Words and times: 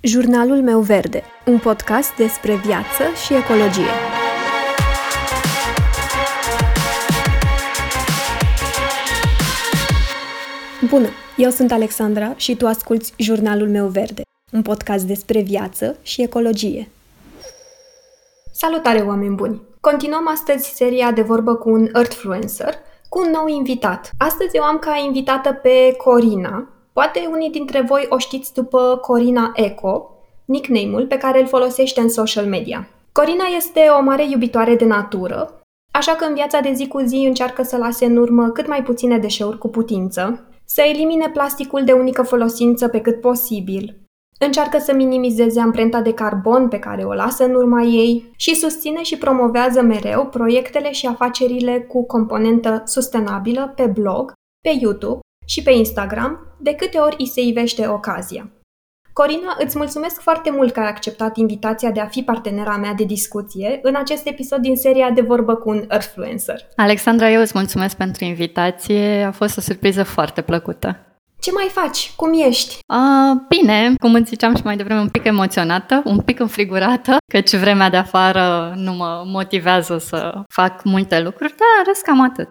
Jurnalul 0.00 0.62
meu 0.62 0.80
verde, 0.80 1.22
un 1.46 1.58
podcast 1.58 2.16
despre 2.16 2.54
viață 2.54 3.02
și 3.24 3.34
ecologie. 3.34 3.90
Bună, 10.88 11.08
eu 11.36 11.50
sunt 11.50 11.72
Alexandra 11.72 12.34
și 12.36 12.56
tu 12.56 12.66
asculți 12.66 13.14
Jurnalul 13.16 13.68
meu 13.68 13.86
verde, 13.86 14.22
un 14.52 14.62
podcast 14.62 15.04
despre 15.04 15.40
viață 15.40 15.96
și 16.02 16.22
ecologie. 16.22 16.88
Salutare, 18.52 19.00
oameni 19.00 19.34
buni! 19.34 19.62
Continuăm 19.80 20.28
astăzi 20.28 20.74
seria 20.74 21.12
de 21.12 21.22
vorbă 21.22 21.54
cu 21.54 21.70
un 21.70 21.88
Earthfluencer, 21.94 22.74
cu 23.08 23.20
un 23.20 23.30
nou 23.30 23.46
invitat. 23.46 24.10
Astăzi 24.18 24.56
eu 24.56 24.62
am 24.62 24.78
ca 24.78 25.02
invitată 25.06 25.52
pe 25.52 25.94
Corina, 25.96 26.68
Poate 26.98 27.28
unii 27.32 27.50
dintre 27.50 27.80
voi 27.80 28.06
o 28.08 28.18
știți 28.18 28.54
după 28.54 28.98
Corina 29.02 29.52
Eco, 29.54 30.10
nickname-ul 30.44 31.06
pe 31.06 31.16
care 31.16 31.40
îl 31.40 31.46
folosește 31.46 32.00
în 32.00 32.08
social 32.08 32.46
media. 32.46 32.88
Corina 33.12 33.44
este 33.56 33.80
o 33.98 34.02
mare 34.02 34.26
iubitoare 34.30 34.74
de 34.74 34.84
natură, 34.84 35.60
așa 35.92 36.12
că 36.12 36.24
în 36.24 36.34
viața 36.34 36.60
de 36.60 36.72
zi 36.72 36.88
cu 36.88 37.00
zi 37.00 37.16
încearcă 37.16 37.62
să 37.62 37.76
lase 37.76 38.04
în 38.04 38.16
urmă 38.16 38.48
cât 38.48 38.68
mai 38.68 38.82
puține 38.82 39.18
deșeuri 39.18 39.58
cu 39.58 39.68
putință, 39.68 40.48
să 40.64 40.80
elimine 40.80 41.28
plasticul 41.28 41.84
de 41.84 41.92
unică 41.92 42.22
folosință 42.22 42.88
pe 42.88 43.00
cât 43.00 43.20
posibil, 43.20 44.00
încearcă 44.38 44.78
să 44.78 44.94
minimizeze 44.94 45.60
amprenta 45.60 46.00
de 46.00 46.14
carbon 46.14 46.68
pe 46.68 46.78
care 46.78 47.04
o 47.04 47.12
lasă 47.12 47.44
în 47.44 47.54
urma 47.54 47.82
ei 47.82 48.30
și 48.36 48.54
susține 48.54 49.02
și 49.02 49.18
promovează 49.18 49.82
mereu 49.82 50.26
proiectele 50.26 50.92
și 50.92 51.06
afacerile 51.06 51.80
cu 51.80 52.06
componentă 52.06 52.82
sustenabilă 52.84 53.72
pe 53.76 53.86
blog, 53.86 54.32
pe 54.60 54.76
YouTube 54.80 55.18
și 55.48 55.62
pe 55.62 55.70
Instagram, 55.70 56.56
de 56.60 56.74
câte 56.74 56.98
ori 56.98 57.16
îi 57.18 57.26
se 57.26 57.40
ivește 57.40 57.86
ocazia. 57.86 58.50
Corina, 59.12 59.56
îți 59.64 59.76
mulțumesc 59.76 60.20
foarte 60.20 60.50
mult 60.50 60.72
că 60.72 60.80
ai 60.80 60.88
acceptat 60.88 61.36
invitația 61.36 61.90
de 61.90 62.00
a 62.00 62.06
fi 62.06 62.22
partenera 62.22 62.76
mea 62.76 62.94
de 62.94 63.04
discuție 63.04 63.78
în 63.82 63.94
acest 63.94 64.26
episod 64.26 64.58
din 64.58 64.76
seria 64.76 65.10
de 65.10 65.20
vorbă 65.20 65.54
cu 65.54 65.68
un 65.68 65.84
Earthfluencer. 65.88 66.60
Alexandra, 66.76 67.30
eu 67.30 67.40
îți 67.40 67.52
mulțumesc 67.54 67.96
pentru 67.96 68.24
invitație, 68.24 69.22
a 69.22 69.30
fost 69.30 69.56
o 69.56 69.60
surpriză 69.60 70.02
foarte 70.02 70.42
plăcută. 70.42 71.07
Ce 71.40 71.52
mai 71.52 71.68
faci? 71.72 72.12
Cum 72.16 72.32
ești? 72.32 72.78
Uh, 72.86 73.40
bine, 73.48 73.94
cum 74.00 74.14
îți 74.14 74.28
ziceam 74.28 74.56
și 74.56 74.62
mai 74.64 74.76
devreme, 74.76 75.00
un 75.00 75.08
pic 75.08 75.24
emoționată, 75.24 76.02
un 76.04 76.20
pic 76.20 76.40
înfrigurată, 76.40 77.16
căci 77.32 77.56
vremea 77.56 77.90
de 77.90 77.96
afară 77.96 78.72
nu 78.76 78.92
mă 78.92 79.22
motivează 79.26 79.98
să 79.98 80.42
fac 80.48 80.84
multe 80.84 81.20
lucruri, 81.20 81.54
dar 81.56 81.86
rest 81.86 82.02
cam 82.02 82.20
atât. 82.20 82.50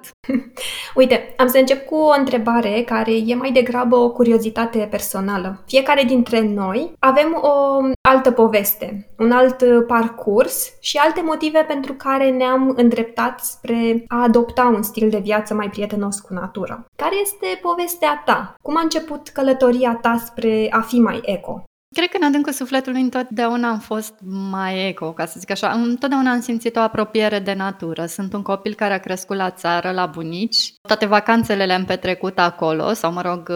Uite, 0.95 1.33
am 1.37 1.47
să 1.47 1.57
încep 1.57 1.85
cu 1.85 1.95
o 1.95 2.13
întrebare 2.17 2.83
care 2.85 3.11
e 3.25 3.35
mai 3.35 3.51
degrabă 3.51 3.95
o 3.95 4.09
curiozitate 4.09 4.87
personală. 4.91 5.63
Fiecare 5.65 6.03
dintre 6.03 6.41
noi 6.41 6.93
avem 6.99 7.39
o 7.41 7.81
altă 8.01 8.31
poveste, 8.31 9.09
un 9.17 9.31
alt 9.31 9.85
parcurs 9.87 10.73
și 10.79 10.97
alte 10.97 11.21
motive 11.21 11.65
pentru 11.67 11.93
care 11.93 12.29
ne-am 12.29 12.73
îndreptat 12.75 13.39
spre 13.39 14.03
a 14.07 14.21
adopta 14.21 14.71
un 14.75 14.81
stil 14.81 15.09
de 15.09 15.19
viață 15.23 15.53
mai 15.53 15.69
prietenos 15.69 16.19
cu 16.19 16.33
natura. 16.33 16.85
Care 16.95 17.15
este 17.21 17.59
povestea 17.61 18.21
ta? 18.25 18.53
Cum 18.61 18.76
a 18.77 18.81
început 18.81 19.29
călătoria 19.29 19.99
ta 20.01 20.23
spre 20.25 20.67
a 20.69 20.81
fi 20.81 20.99
mai 20.99 21.19
eco? 21.23 21.63
Cred 21.95 22.09
că 22.09 22.17
în 22.19 22.27
adâncul 22.27 22.51
sufletului 22.51 23.01
întotdeauna 23.01 23.69
am 23.69 23.79
fost 23.79 24.13
mai 24.51 24.87
eco, 24.87 25.13
ca 25.13 25.25
să 25.25 25.39
zic 25.39 25.51
așa. 25.51 25.71
Întotdeauna 25.71 26.31
am 26.31 26.41
simțit 26.41 26.75
o 26.75 26.79
apropiere 26.79 27.39
de 27.39 27.53
natură. 27.53 28.05
Sunt 28.05 28.33
un 28.33 28.41
copil 28.41 28.73
care 28.73 28.93
a 28.93 28.99
crescut 28.99 29.35
la 29.35 29.51
țară, 29.51 29.91
la 29.91 30.05
bunici. 30.05 30.73
Toate 30.87 31.05
vacanțele 31.05 31.65
le-am 31.65 31.85
petrecut 31.85 32.39
acolo, 32.39 32.93
sau 32.93 33.11
mă 33.11 33.21
rog, 33.21 33.51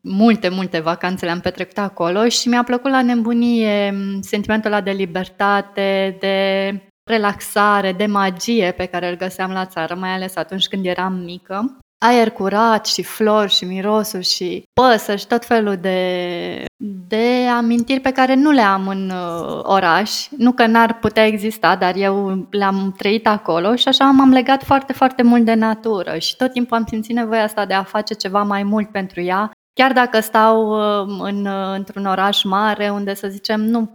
multe, 0.00 0.48
multe 0.48 0.80
vacanțe 0.80 1.24
le-am 1.24 1.40
petrecut 1.40 1.78
acolo 1.78 2.28
și 2.28 2.48
mi-a 2.48 2.62
plăcut 2.62 2.90
la 2.90 3.02
nebunie 3.02 3.94
sentimentul 4.20 4.72
ăla 4.72 4.80
de 4.80 4.90
libertate, 4.90 6.16
de 6.20 6.70
relaxare, 7.10 7.92
de 7.92 8.06
magie 8.06 8.74
pe 8.76 8.86
care 8.86 9.08
îl 9.08 9.16
găseam 9.16 9.50
la 9.50 9.66
țară, 9.66 9.94
mai 9.94 10.10
ales 10.10 10.36
atunci 10.36 10.68
când 10.68 10.86
eram 10.86 11.12
mică 11.12 11.78
aer 11.98 12.30
curat 12.30 12.86
și 12.86 13.02
flori 13.02 13.50
și 13.50 13.64
mirosuri 13.64 14.24
și 14.24 14.62
păsări 14.72 15.20
și 15.20 15.26
tot 15.26 15.44
felul 15.44 15.76
de, 15.76 16.64
de 17.08 17.46
amintiri 17.56 18.00
pe 18.00 18.10
care 18.12 18.34
nu 18.34 18.50
le 18.50 18.60
am 18.60 18.88
în 18.88 19.10
uh, 19.10 19.60
oraș. 19.62 20.28
Nu 20.36 20.52
că 20.52 20.66
n-ar 20.66 20.98
putea 20.98 21.26
exista, 21.26 21.76
dar 21.76 21.96
eu 21.96 22.46
le-am 22.50 22.94
trăit 22.96 23.26
acolo 23.26 23.76
și 23.76 23.88
așa 23.88 24.04
m-am 24.04 24.30
legat 24.30 24.62
foarte, 24.62 24.92
foarte 24.92 25.22
mult 25.22 25.44
de 25.44 25.54
natură 25.54 26.18
și 26.18 26.36
tot 26.36 26.52
timpul 26.52 26.76
am 26.76 26.86
simțit 26.88 27.14
nevoia 27.14 27.42
asta 27.42 27.66
de 27.66 27.74
a 27.74 27.82
face 27.82 28.14
ceva 28.14 28.42
mai 28.42 28.62
mult 28.62 28.90
pentru 28.90 29.20
ea. 29.20 29.50
Chiar 29.72 29.92
dacă 29.92 30.20
stau 30.20 30.70
uh, 30.70 31.18
în, 31.20 31.46
uh, 31.46 31.74
într-un 31.74 32.06
oraș 32.06 32.42
mare 32.42 32.90
unde, 32.90 33.14
să 33.14 33.28
zicem, 33.28 33.60
nu 33.60 33.90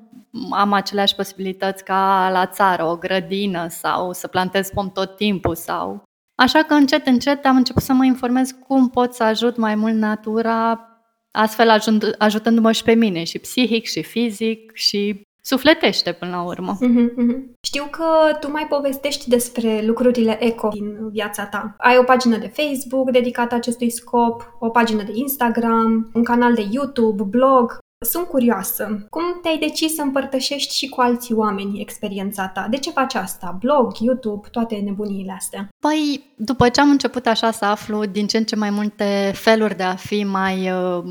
am 0.51 0.73
aceleași 0.73 1.15
posibilități 1.15 1.83
ca 1.83 2.29
la 2.31 2.45
țară, 2.45 2.85
o 2.85 2.95
grădină 2.95 3.67
sau 3.69 4.13
să 4.13 4.27
plantez 4.27 4.69
pom 4.69 4.91
tot 4.91 5.15
timpul 5.15 5.55
sau 5.55 6.03
Așa 6.35 6.63
că 6.63 6.73
încet, 6.73 7.05
încet 7.05 7.45
am 7.45 7.55
început 7.55 7.81
să 7.81 7.93
mă 7.93 8.05
informez 8.05 8.51
cum 8.67 8.89
pot 8.89 9.13
să 9.13 9.23
ajut 9.23 9.57
mai 9.57 9.75
mult 9.75 9.93
natura, 9.93 10.87
astfel 11.31 11.69
ajut, 11.69 12.15
ajutându-mă 12.17 12.71
și 12.71 12.83
pe 12.83 12.93
mine, 12.93 13.23
și 13.23 13.39
psihic, 13.39 13.85
și 13.85 14.03
fizic, 14.03 14.71
și 14.73 15.21
sufletește 15.41 16.11
până 16.11 16.31
la 16.31 16.41
urmă. 16.41 16.77
Mm-hmm, 16.77 17.09
mm-hmm. 17.09 17.59
Știu 17.61 17.87
că 17.91 18.37
tu 18.39 18.51
mai 18.51 18.67
povestești 18.69 19.29
despre 19.29 19.83
lucrurile 19.85 20.43
eco 20.43 20.67
din 20.67 21.09
viața 21.09 21.45
ta. 21.45 21.75
Ai 21.77 21.97
o 21.97 22.03
pagină 22.03 22.37
de 22.37 22.51
Facebook 22.55 23.11
dedicată 23.11 23.55
acestui 23.55 23.89
scop, 23.89 24.55
o 24.59 24.69
pagină 24.69 25.03
de 25.03 25.11
Instagram, 25.13 26.09
un 26.13 26.23
canal 26.23 26.53
de 26.53 26.67
YouTube, 26.71 27.23
blog. 27.23 27.77
Sunt 28.03 28.25
curioasă. 28.25 29.05
Cum 29.09 29.23
te-ai 29.41 29.57
decis 29.57 29.93
să 29.93 30.01
împărtășești 30.01 30.75
și 30.75 30.89
cu 30.89 31.01
alții 31.01 31.33
oameni 31.33 31.81
experiența 31.81 32.47
ta? 32.47 32.67
De 32.69 32.77
ce 32.77 32.89
faci 32.89 33.15
asta? 33.15 33.57
Blog, 33.59 33.97
YouTube, 33.99 34.47
toate 34.51 34.75
nebuniile 34.75 35.31
astea? 35.37 35.69
Păi, 35.79 36.23
după 36.35 36.69
ce 36.69 36.81
am 36.81 36.89
început 36.89 37.25
așa 37.25 37.51
să 37.51 37.65
aflu 37.65 38.05
din 38.05 38.27
ce 38.27 38.37
în 38.37 38.43
ce 38.43 38.55
mai 38.55 38.69
multe 38.69 39.31
feluri 39.35 39.77
de 39.77 39.83
a 39.83 39.95
fi 39.95 40.23
mai 40.23 40.71
uh, 40.71 41.03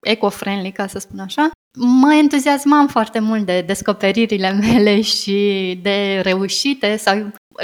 eco-friendly, 0.00 0.72
ca 0.72 0.86
să 0.86 0.98
spun 0.98 1.18
așa, 1.18 1.50
mă 1.78 2.14
entuziasmam 2.14 2.86
foarte 2.86 3.18
mult 3.18 3.46
de 3.46 3.60
descoperirile 3.60 4.52
mele 4.62 5.00
și 5.00 5.78
de 5.82 6.20
reușite 6.22 6.96
sau 6.96 7.16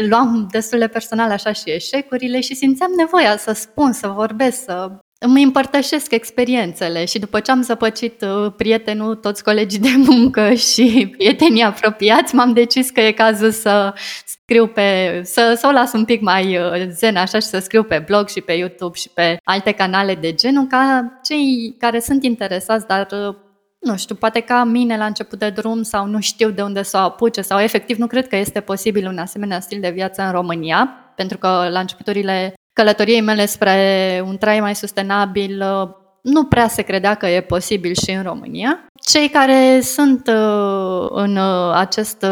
luam 0.08 0.48
destul 0.50 0.78
de 0.78 0.86
personal 0.86 1.30
așa 1.30 1.52
și 1.52 1.70
eșecurile 1.70 2.40
și 2.40 2.54
simțeam 2.54 2.90
nevoia 2.96 3.36
să 3.36 3.52
spun, 3.52 3.92
să 3.92 4.08
vorbesc, 4.08 4.64
să 4.64 4.90
îmi 5.22 5.42
împărtășesc 5.42 6.12
experiențele 6.12 7.04
și 7.04 7.18
după 7.18 7.40
ce 7.40 7.50
am 7.50 7.62
zăpăcit 7.62 8.22
uh, 8.22 8.52
prietenul, 8.56 9.14
toți 9.14 9.44
colegii 9.44 9.78
de 9.78 9.94
muncă 9.96 10.54
și 10.70 11.14
prietenii 11.16 11.62
apropiați, 11.62 12.34
m-am 12.34 12.52
decis 12.52 12.90
că 12.90 13.00
e 13.00 13.12
cazul 13.12 13.50
să 13.50 13.94
scriu 14.24 14.66
pe, 14.66 15.20
să, 15.24 15.54
să 15.56 15.66
o 15.66 15.72
las 15.72 15.92
un 15.92 16.04
pic 16.04 16.20
mai 16.20 16.58
uh, 16.58 16.88
zen 16.88 17.16
așa 17.16 17.38
și 17.38 17.46
să 17.46 17.58
scriu 17.58 17.82
pe 17.82 18.02
blog 18.06 18.28
și 18.28 18.40
pe 18.40 18.52
YouTube 18.52 18.96
și 18.96 19.08
pe 19.08 19.36
alte 19.44 19.72
canale 19.72 20.14
de 20.14 20.34
genul 20.34 20.66
ca 20.66 21.12
cei 21.22 21.76
care 21.78 22.00
sunt 22.00 22.24
interesați, 22.24 22.86
dar 22.86 23.06
uh, 23.10 23.34
nu 23.78 23.96
știu, 23.96 24.14
poate 24.14 24.40
ca 24.40 24.64
mine 24.64 24.96
la 24.96 25.04
început 25.04 25.38
de 25.38 25.50
drum 25.50 25.82
sau 25.82 26.06
nu 26.06 26.20
știu 26.20 26.50
de 26.50 26.62
unde 26.62 26.82
să 26.82 26.96
o 26.96 27.00
apuce 27.00 27.40
sau 27.40 27.60
efectiv 27.60 27.96
nu 27.96 28.06
cred 28.06 28.28
că 28.28 28.36
este 28.36 28.60
posibil 28.60 29.06
un 29.06 29.18
asemenea 29.18 29.60
stil 29.60 29.80
de 29.80 29.90
viață 29.90 30.22
în 30.22 30.30
România, 30.30 30.88
pentru 31.16 31.38
că 31.38 31.68
la 31.70 31.80
începuturile 31.80 32.54
călătoriei 32.72 33.20
mele 33.20 33.46
spre 33.46 34.22
un 34.26 34.38
trai 34.38 34.60
mai 34.60 34.74
sustenabil 34.74 35.62
uh, 35.62 36.00
nu 36.22 36.44
prea 36.44 36.68
se 36.68 36.82
credea 36.82 37.14
că 37.14 37.26
e 37.26 37.40
posibil 37.40 37.94
și 37.94 38.10
în 38.10 38.22
România. 38.22 38.86
Cei 39.00 39.28
care 39.28 39.80
sunt 39.80 40.26
uh, 40.26 41.06
în 41.10 41.36
uh, 41.36 41.72
acest 41.74 42.26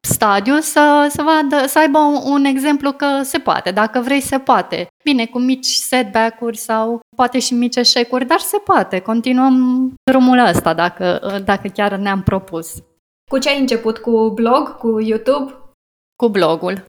stadiu 0.00 0.58
să, 0.58 1.06
să, 1.10 1.22
vadă, 1.22 1.66
să 1.66 1.78
aibă 1.78 1.98
un, 1.98 2.20
un 2.32 2.44
exemplu 2.44 2.92
că 2.92 3.06
se 3.22 3.38
poate, 3.38 3.70
dacă 3.70 4.00
vrei 4.00 4.20
se 4.20 4.38
poate. 4.38 4.86
Bine, 5.04 5.26
cu 5.26 5.38
mici 5.38 5.66
setback-uri 5.66 6.56
sau 6.56 7.00
poate 7.16 7.38
și 7.38 7.54
mici 7.54 7.76
eșecuri, 7.76 8.26
dar 8.26 8.38
se 8.38 8.58
poate. 8.58 9.00
Continuăm 9.00 9.92
drumul 10.10 10.46
ăsta 10.46 10.74
dacă, 10.74 11.40
dacă 11.44 11.68
chiar 11.68 11.96
ne-am 11.96 12.22
propus. 12.22 12.74
Cu 13.30 13.38
ce 13.38 13.48
ai 13.48 13.60
început? 13.60 13.98
Cu 13.98 14.30
blog? 14.34 14.76
Cu 14.76 15.00
YouTube? 15.00 15.52
Cu 16.16 16.28
blogul 16.28 16.84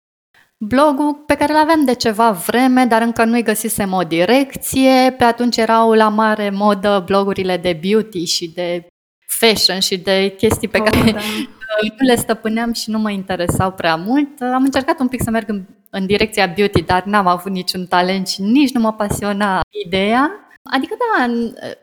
blogul 0.58 1.14
pe 1.14 1.36
care 1.36 1.54
îl 1.54 1.60
aveam 1.60 1.86
de 1.86 1.94
ceva 1.94 2.32
vreme, 2.32 2.86
dar 2.86 3.02
încă 3.02 3.24
nu-i 3.24 3.44
găsisem 3.44 3.94
o 3.94 4.02
direcție. 4.02 5.16
Pe 5.18 5.24
atunci 5.24 5.58
erau 5.58 5.92
la 5.92 6.10
mare 6.10 6.50
modă 6.50 7.04
blogurile 7.06 7.58
de 7.58 7.80
beauty 7.82 8.24
și 8.24 8.52
de 8.56 8.88
fashion 9.28 9.80
și 9.80 9.98
de 9.98 10.34
chestii 10.38 10.68
pe 10.68 10.78
oh, 10.78 10.90
care 10.90 11.12
da. 11.12 11.20
nu 12.00 12.06
le 12.06 12.16
stăpâneam 12.16 12.74
și 12.74 12.90
nu 12.90 13.00
mă 13.00 13.12
interesau 13.12 13.72
prea 13.72 13.96
mult. 13.96 14.42
Am 14.42 14.64
încercat 14.64 15.00
un 15.00 15.08
pic 15.08 15.22
să 15.24 15.30
merg 15.30 15.50
în, 15.50 15.64
în 15.90 16.06
direcția 16.06 16.54
beauty, 16.56 16.82
dar 16.82 17.04
n-am 17.04 17.28
avut 17.28 17.52
niciun 17.52 17.86
talent 17.86 18.28
și 18.28 18.42
nici 18.42 18.72
nu 18.72 18.80
mă 18.80 18.94
pasiona 18.94 19.62
ideea. 19.86 20.32
Adică 20.64 20.96
da, 21.00 21.34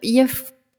e 0.01 0.27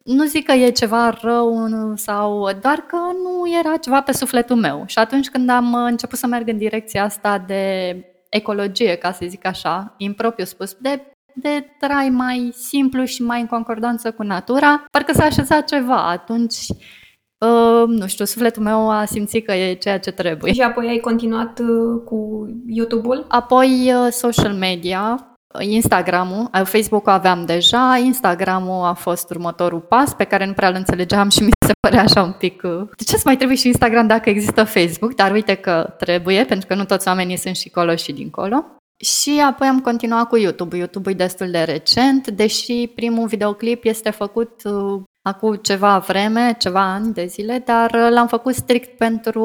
nu 0.04 0.26
zic 0.26 0.46
că 0.46 0.52
e 0.52 0.70
ceva 0.70 1.18
rău 1.22 1.70
sau 1.96 2.50
doar 2.62 2.78
că 2.88 2.98
nu 3.24 3.58
era 3.60 3.78
ceva 3.78 4.02
pe 4.02 4.12
sufletul 4.12 4.56
meu. 4.56 4.84
Și 4.86 5.00
atunci 5.00 5.30
când 5.30 5.50
am 5.50 5.74
început 5.74 6.18
să 6.18 6.28
merg 6.28 6.48
în 6.48 6.58
direcția 6.58 7.04
asta 7.04 7.38
de 7.48 7.96
ecologie, 8.30 8.96
ca 8.96 9.12
să 9.12 9.26
zic 9.28 9.46
așa, 9.46 9.94
impropriu 9.98 10.46
spus, 10.46 10.76
de, 10.80 11.02
de 11.36 11.66
trai 11.80 12.10
mai 12.10 12.52
simplu 12.54 13.04
și 13.04 13.22
mai 13.22 13.42
în 13.42 13.48
concordanță 13.48 14.12
cu 14.12 14.24
natura, 14.24 14.86
parcă 14.92 15.14
s-a 15.14 15.24
așezat 15.24 15.68
ceva. 15.68 16.10
Atunci 16.10 16.56
uh, 17.38 17.84
nu 17.88 18.08
știu, 18.08 18.26
sufletul 18.26 18.64
meu 18.64 18.90
a 18.90 19.06
simțit 19.06 19.46
că 19.46 19.54
e 19.54 19.74
ceea 19.74 20.00
ce 20.00 20.12
trebuie. 20.12 20.54
Și 20.54 20.62
apoi 20.62 20.88
ai 20.88 21.00
continuat 21.00 21.60
uh, 21.60 22.02
cu 22.06 22.46
YouTube-ul? 22.68 23.26
Apoi 23.28 23.94
uh, 23.94 24.12
social 24.12 24.54
media, 24.54 25.33
Instagram-ul, 25.60 26.50
Facebook-ul 26.64 27.12
aveam 27.12 27.46
deja, 27.46 28.02
Instagram-ul 28.04 28.86
a 28.86 28.94
fost 28.94 29.30
următorul 29.30 29.80
pas 29.80 30.14
pe 30.14 30.24
care 30.24 30.46
nu 30.46 30.54
prea 30.54 30.70
îl 30.70 30.76
înțelegeam 30.76 31.30
și 31.30 31.44
mi 31.44 31.52
se 31.66 31.74
părea 31.80 32.02
așa 32.02 32.22
un 32.22 32.32
pic 32.32 32.62
de 32.98 33.04
ce 33.04 33.16
să 33.16 33.22
mai 33.26 33.36
trebuie 33.36 33.58
și 33.58 33.68
Instagram 33.68 34.08
dacă 34.08 34.30
există 34.30 34.64
Facebook, 34.64 35.16
dar 35.16 35.32
uite 35.32 35.54
că 35.54 35.94
trebuie, 35.98 36.46
pentru 36.46 36.68
că 36.68 36.76
nu 36.76 36.86
toți 36.86 37.08
oamenii 37.08 37.38
sunt 37.38 37.56
și 37.56 37.70
colo 37.70 37.96
și 37.96 38.12
dincolo. 38.12 38.66
Și 38.98 39.42
apoi 39.48 39.68
am 39.68 39.80
continuat 39.80 40.28
cu 40.28 40.38
YouTube. 40.38 40.78
YouTube 40.78 41.12
e 41.12 41.14
destul 41.14 41.52
de 41.52 41.64
recent, 41.64 42.28
deși 42.28 42.88
primul 42.96 43.28
videoclip 43.28 43.84
este 43.84 44.10
făcut 44.10 44.62
uh, 44.64 45.02
acum 45.22 45.56
ceva 45.56 45.98
vreme, 45.98 46.56
ceva 46.60 46.94
ani 46.94 47.14
de 47.14 47.26
zile, 47.26 47.64
dar 47.66 47.92
uh, 47.94 48.08
l-am 48.10 48.28
făcut 48.28 48.54
strict 48.54 48.98
pentru 48.98 49.44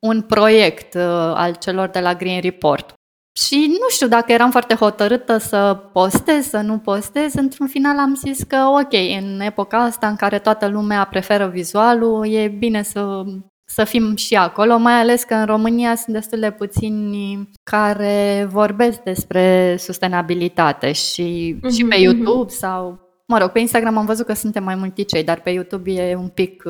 un 0.00 0.22
proiect 0.22 0.94
uh, 0.94 1.02
al 1.34 1.54
celor 1.54 1.88
de 1.88 2.00
la 2.00 2.14
Green 2.14 2.40
Report. 2.40 2.92
Și 3.44 3.66
nu 3.68 3.88
știu 3.88 4.08
dacă 4.08 4.32
eram 4.32 4.50
foarte 4.50 4.74
hotărâtă 4.74 5.36
să 5.36 5.80
postez, 5.92 6.48
să 6.48 6.60
nu 6.60 6.78
postez, 6.78 7.34
într-un 7.34 7.66
final 7.66 7.98
am 7.98 8.14
zis 8.14 8.42
că 8.42 8.56
ok, 8.56 8.92
în 9.20 9.40
epoca 9.40 9.78
asta 9.78 10.06
în 10.06 10.16
care 10.16 10.38
toată 10.38 10.68
lumea 10.68 11.04
preferă 11.04 11.46
vizualul, 11.46 12.26
e 12.28 12.48
bine 12.48 12.82
să, 12.82 13.22
să 13.64 13.84
fim 13.84 14.14
și 14.14 14.34
acolo, 14.36 14.78
mai 14.78 14.92
ales 14.92 15.22
că 15.22 15.34
în 15.34 15.46
România 15.46 15.94
sunt 15.94 16.14
destul 16.14 16.38
de 16.38 16.50
puțini 16.50 17.48
care 17.62 18.48
vorbesc 18.50 19.00
despre 19.00 19.76
sustenabilitate 19.78 20.92
și, 20.92 21.56
mm-hmm, 21.56 21.74
și 21.74 21.84
pe 21.84 21.96
mhm, 21.96 21.96
mhm. 21.96 22.02
YouTube 22.02 22.52
mm-hmm. 22.52 22.58
sau, 22.58 22.98
mă 23.26 23.38
rog, 23.38 23.48
pe 23.50 23.58
Instagram 23.58 23.96
am 23.96 24.06
văzut 24.06 24.26
că 24.26 24.32
suntem 24.32 24.64
mai 24.64 24.74
mulți 24.74 25.02
cei, 25.02 25.24
dar 25.24 25.40
pe 25.40 25.50
YouTube 25.50 25.90
e 25.90 26.16
un 26.16 26.28
pic, 26.28 26.64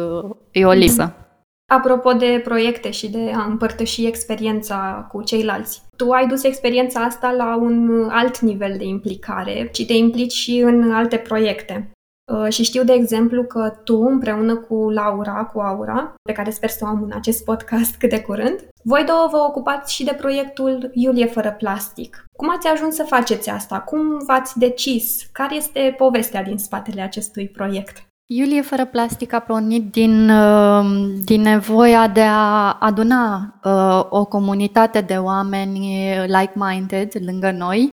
e 0.50 0.64
o 0.64 0.72
lisă. 0.72 1.10
Mm-hmm. 1.10 1.24
Apropo 1.66 2.12
de 2.12 2.40
proiecte 2.44 2.90
și 2.90 3.10
de 3.10 3.32
a 3.34 3.44
împărtăși 3.44 4.06
experiența 4.06 5.06
cu 5.12 5.22
ceilalți, 5.22 5.82
tu 5.96 6.10
ai 6.10 6.26
dus 6.26 6.43
experiența 6.43 7.00
asta 7.00 7.31
la 7.31 7.56
un 7.56 8.08
alt 8.10 8.38
nivel 8.38 8.75
de 8.78 8.84
implicare 8.84 9.70
și 9.72 9.87
te 9.87 9.93
implici 9.93 10.32
și 10.32 10.58
în 10.58 10.93
alte 10.93 11.16
proiecte. 11.16 11.90
Uh, 12.32 12.52
și 12.52 12.62
știu, 12.62 12.84
de 12.84 12.93
exemplu, 12.93 13.44
că 13.44 13.81
tu, 13.84 13.96
împreună 13.96 14.56
cu 14.56 14.90
Laura, 14.90 15.44
cu 15.44 15.60
Aura, 15.60 16.14
pe 16.22 16.32
care 16.32 16.50
sper 16.50 16.69
să 16.69 16.84
o 16.84 16.87
am 16.87 17.02
în 17.02 17.12
acest 17.14 17.44
podcast 17.44 17.96
cât 17.96 18.10
de 18.10 18.20
curând, 18.20 18.69
voi 18.82 19.04
două 19.04 19.28
vă 19.31 19.37
ocupați 19.37 19.94
și 19.94 20.04
de 20.04 20.14
proiectul 20.19 20.90
Iulie 20.93 21.26
fără 21.26 21.54
plastic. 21.58 22.25
Cum 22.37 22.50
ați 22.50 22.66
ajuns 22.66 22.94
să 22.94 23.02
faceți 23.02 23.50
asta? 23.50 23.81
Cum 23.81 24.19
v-ați 24.26 24.58
decis? 24.58 25.28
Care 25.32 25.54
este 25.54 25.94
povestea 25.96 26.42
din 26.42 26.58
spatele 26.58 27.00
acestui 27.00 27.49
proiect? 27.49 28.06
Iulie 28.28 28.62
fără 28.62 28.84
plastic 28.84 29.32
a 29.32 29.40
pornit 29.40 29.90
din, 29.90 30.31
uh, 30.31 30.84
din 31.25 31.40
nevoia 31.40 32.08
de 32.08 32.23
a 32.23 32.73
aduna 32.73 33.55
uh, 33.64 34.06
o 34.08 34.25
comunitate 34.25 35.00
de 35.00 35.17
oameni 35.17 36.11
like-minded 36.26 37.12
lângă 37.25 37.50
noi 37.50 37.88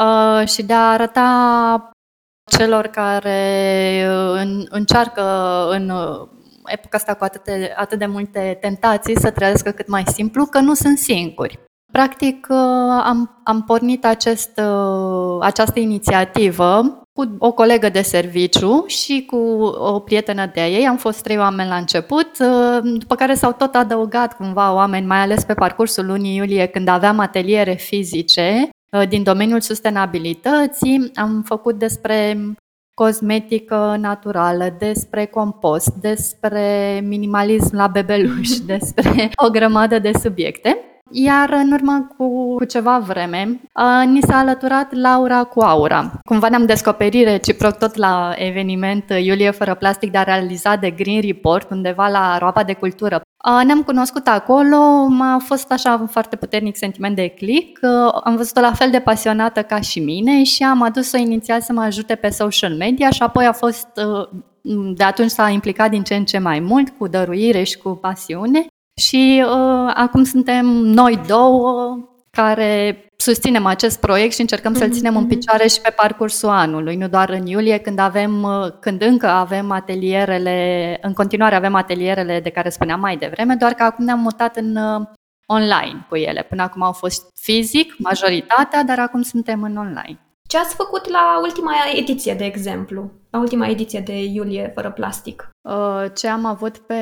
uh, 0.00 0.48
și 0.48 0.62
de 0.62 0.72
a 0.72 0.90
arăta 0.90 1.90
celor 2.50 2.86
care 2.86 4.04
încearcă 4.68 5.22
în 5.70 5.92
epoca 6.64 6.96
asta 6.96 7.14
cu 7.14 7.24
atât 7.24 7.44
de, 7.44 7.72
atât 7.76 7.98
de 7.98 8.06
multe 8.06 8.58
tentații 8.60 9.20
să 9.20 9.30
trăiască 9.30 9.70
cât 9.70 9.88
mai 9.88 10.04
simplu, 10.06 10.46
că 10.46 10.60
nu 10.60 10.74
sunt 10.74 10.98
singuri. 10.98 11.58
Practic, 11.92 12.46
am, 13.04 13.40
am 13.44 13.62
pornit 13.66 14.04
acest, 14.04 14.60
această 15.40 15.80
inițiativă 15.80 17.02
cu 17.12 17.36
o 17.38 17.52
colegă 17.52 17.88
de 17.88 18.02
serviciu 18.02 18.84
și 18.86 19.24
cu 19.30 19.36
o 19.74 19.98
prietenă 19.98 20.50
de 20.54 20.60
ei. 20.60 20.86
Am 20.86 20.96
fost 20.96 21.22
trei 21.22 21.38
oameni 21.38 21.68
la 21.68 21.76
început, 21.76 22.30
uh, 22.40 22.78
după 22.98 23.14
care 23.14 23.34
s-au 23.34 23.52
tot 23.52 23.74
adăugat 23.74 24.36
cumva 24.36 24.74
oameni, 24.74 25.06
mai 25.06 25.18
ales 25.18 25.44
pe 25.44 25.54
parcursul 25.54 26.06
lunii 26.06 26.36
iulie, 26.36 26.66
când 26.66 26.88
aveam 26.88 27.18
ateliere 27.18 27.72
fizice 27.72 28.68
uh, 28.96 29.08
din 29.08 29.22
domeniul 29.22 29.60
sustenabilității. 29.60 31.10
Am 31.14 31.42
făcut 31.46 31.78
despre 31.78 32.36
cosmetică 32.94 33.96
naturală, 34.00 34.74
despre 34.78 35.26
compost, 35.26 35.94
despre 35.94 37.00
minimalism 37.04 37.76
la 37.76 37.86
bebeluș, 37.86 38.48
despre 38.72 39.30
o 39.46 39.50
grămadă 39.50 39.98
de 39.98 40.10
subiecte. 40.22 40.91
Iar 41.10 41.50
în 41.50 41.72
urmă 41.72 42.14
cu, 42.16 42.54
cu 42.56 42.64
ceva 42.64 42.98
vreme, 42.98 43.60
uh, 43.74 44.08
ni 44.08 44.22
s-a 44.22 44.36
alăturat 44.38 44.92
Laura 44.94 45.44
cu 45.44 45.60
Aura. 45.60 46.20
Cumva 46.24 46.48
ne-am 46.48 46.66
descoperit 46.66 47.24
reciproc 47.24 47.78
tot 47.78 47.94
la 47.94 48.32
eveniment 48.36 49.04
Iulie 49.22 49.50
fără 49.50 49.74
plastic, 49.74 50.10
dar 50.10 50.24
realizat 50.24 50.80
de 50.80 50.90
Green 50.90 51.20
Report, 51.20 51.70
undeva 51.70 52.08
la 52.08 52.38
Roapa 52.38 52.64
de 52.64 52.72
Cultură. 52.72 53.20
Uh, 53.48 53.64
ne-am 53.64 53.82
cunoscut 53.82 54.26
acolo, 54.26 55.06
m-a 55.08 55.38
fost 55.44 55.72
așa 55.72 55.98
un 56.00 56.06
foarte 56.06 56.36
puternic 56.36 56.76
sentiment 56.76 57.16
de 57.16 57.28
click. 57.28 57.78
Uh, 57.82 58.20
am 58.24 58.36
văzut-o 58.36 58.60
la 58.60 58.72
fel 58.72 58.90
de 58.90 59.00
pasionată 59.00 59.62
ca 59.62 59.80
și 59.80 60.00
mine 60.00 60.42
și 60.42 60.62
am 60.62 60.82
adus-o 60.82 61.16
inițial 61.16 61.60
să 61.60 61.72
mă 61.72 61.80
ajute 61.80 62.14
pe 62.14 62.28
social 62.28 62.74
media 62.74 63.10
și 63.10 63.22
apoi 63.22 63.46
a 63.46 63.52
fost 63.52 63.88
de 64.94 65.04
atunci 65.04 65.30
s-a 65.30 65.48
implicat 65.48 65.90
din 65.90 66.02
ce 66.02 66.14
în 66.14 66.24
ce 66.24 66.38
mai 66.38 66.60
mult 66.60 66.88
cu 66.88 67.06
dăruire 67.06 67.62
și 67.62 67.78
cu 67.78 67.90
pasiune 67.90 68.66
și 69.06 69.44
uh, 69.46 69.92
acum 69.94 70.24
suntem 70.24 70.66
noi 70.66 71.20
două 71.26 71.96
care 72.30 73.04
susținem 73.16 73.66
acest 73.66 74.00
proiect 74.00 74.34
și 74.34 74.40
încercăm 74.40 74.74
să-l 74.74 74.90
ținem 74.90 75.16
în 75.16 75.22
mhm. 75.22 75.34
picioare 75.34 75.66
și 75.66 75.80
pe 75.80 75.90
parcursul 75.96 76.48
anului, 76.48 76.96
nu 76.96 77.08
doar 77.08 77.30
în 77.30 77.46
iulie, 77.46 77.78
când 77.78 77.98
avem, 77.98 78.42
uh, 78.42 78.72
când 78.80 79.02
încă 79.02 79.26
avem 79.26 79.70
atelierele, 79.70 80.98
în 81.02 81.12
continuare 81.12 81.54
avem 81.54 81.74
atelierele 81.74 82.40
de 82.40 82.50
care 82.50 82.68
spuneam 82.68 83.00
mai 83.00 83.16
devreme, 83.16 83.54
doar 83.54 83.72
că 83.72 83.82
acum 83.82 84.04
ne-am 84.04 84.20
mutat 84.20 84.56
în 84.56 84.76
uh, 84.76 85.06
online 85.46 86.06
cu 86.08 86.16
ele. 86.16 86.42
Până 86.42 86.62
acum 86.62 86.82
au 86.82 86.92
fost 86.92 87.30
fizic, 87.40 87.94
majoritatea, 87.98 88.84
dar 88.84 88.98
acum 88.98 89.22
suntem 89.22 89.62
în 89.62 89.76
online. 89.76 90.20
Ce 90.52 90.58
ați 90.58 90.74
făcut 90.74 91.08
la 91.08 91.40
ultima 91.42 91.72
ediție, 91.94 92.34
de 92.34 92.44
exemplu? 92.44 93.10
La 93.30 93.38
ultima 93.38 93.66
ediție 93.66 94.00
de 94.00 94.24
iulie 94.24 94.70
fără 94.74 94.90
plastic? 94.90 95.48
Uh, 95.68 96.04
ce 96.14 96.28
am 96.28 96.44
avut 96.44 96.78
pe 96.78 96.94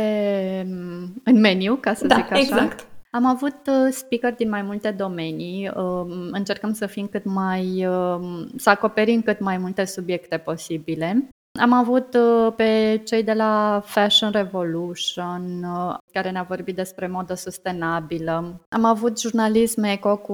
în 1.24 1.40
meniu, 1.40 1.76
ca 1.80 1.94
să 1.94 2.06
da, 2.06 2.14
zic 2.14 2.24
așa. 2.24 2.40
exact. 2.40 2.86
Am 3.10 3.26
avut 3.26 3.56
uh, 3.66 3.92
speaker 3.92 4.34
din 4.34 4.48
mai 4.48 4.62
multe 4.62 4.90
domenii, 4.90 5.70
um, 5.76 6.28
încercăm 6.32 6.72
să 6.72 6.86
fim 6.86 7.06
cât 7.06 7.24
mai, 7.24 7.86
um, 7.86 8.50
să 8.56 8.70
acoperim 8.70 9.22
cât 9.22 9.40
mai 9.40 9.58
multe 9.58 9.84
subiecte 9.84 10.36
posibile. 10.36 11.28
Am 11.58 11.72
avut 11.72 12.14
uh, 12.14 12.52
pe 12.56 13.02
cei 13.04 13.22
de 13.22 13.32
la 13.32 13.82
Fashion 13.84 14.30
Revolution, 14.30 15.62
uh, 15.62 15.96
care 16.12 16.30
ne-a 16.30 16.42
vorbit 16.42 16.74
despre 16.74 17.06
modă 17.06 17.34
sustenabilă. 17.34 18.64
Am 18.68 18.84
avut 18.84 19.20
jurnalism 19.20 19.82
eco 19.82 20.16
cu 20.16 20.32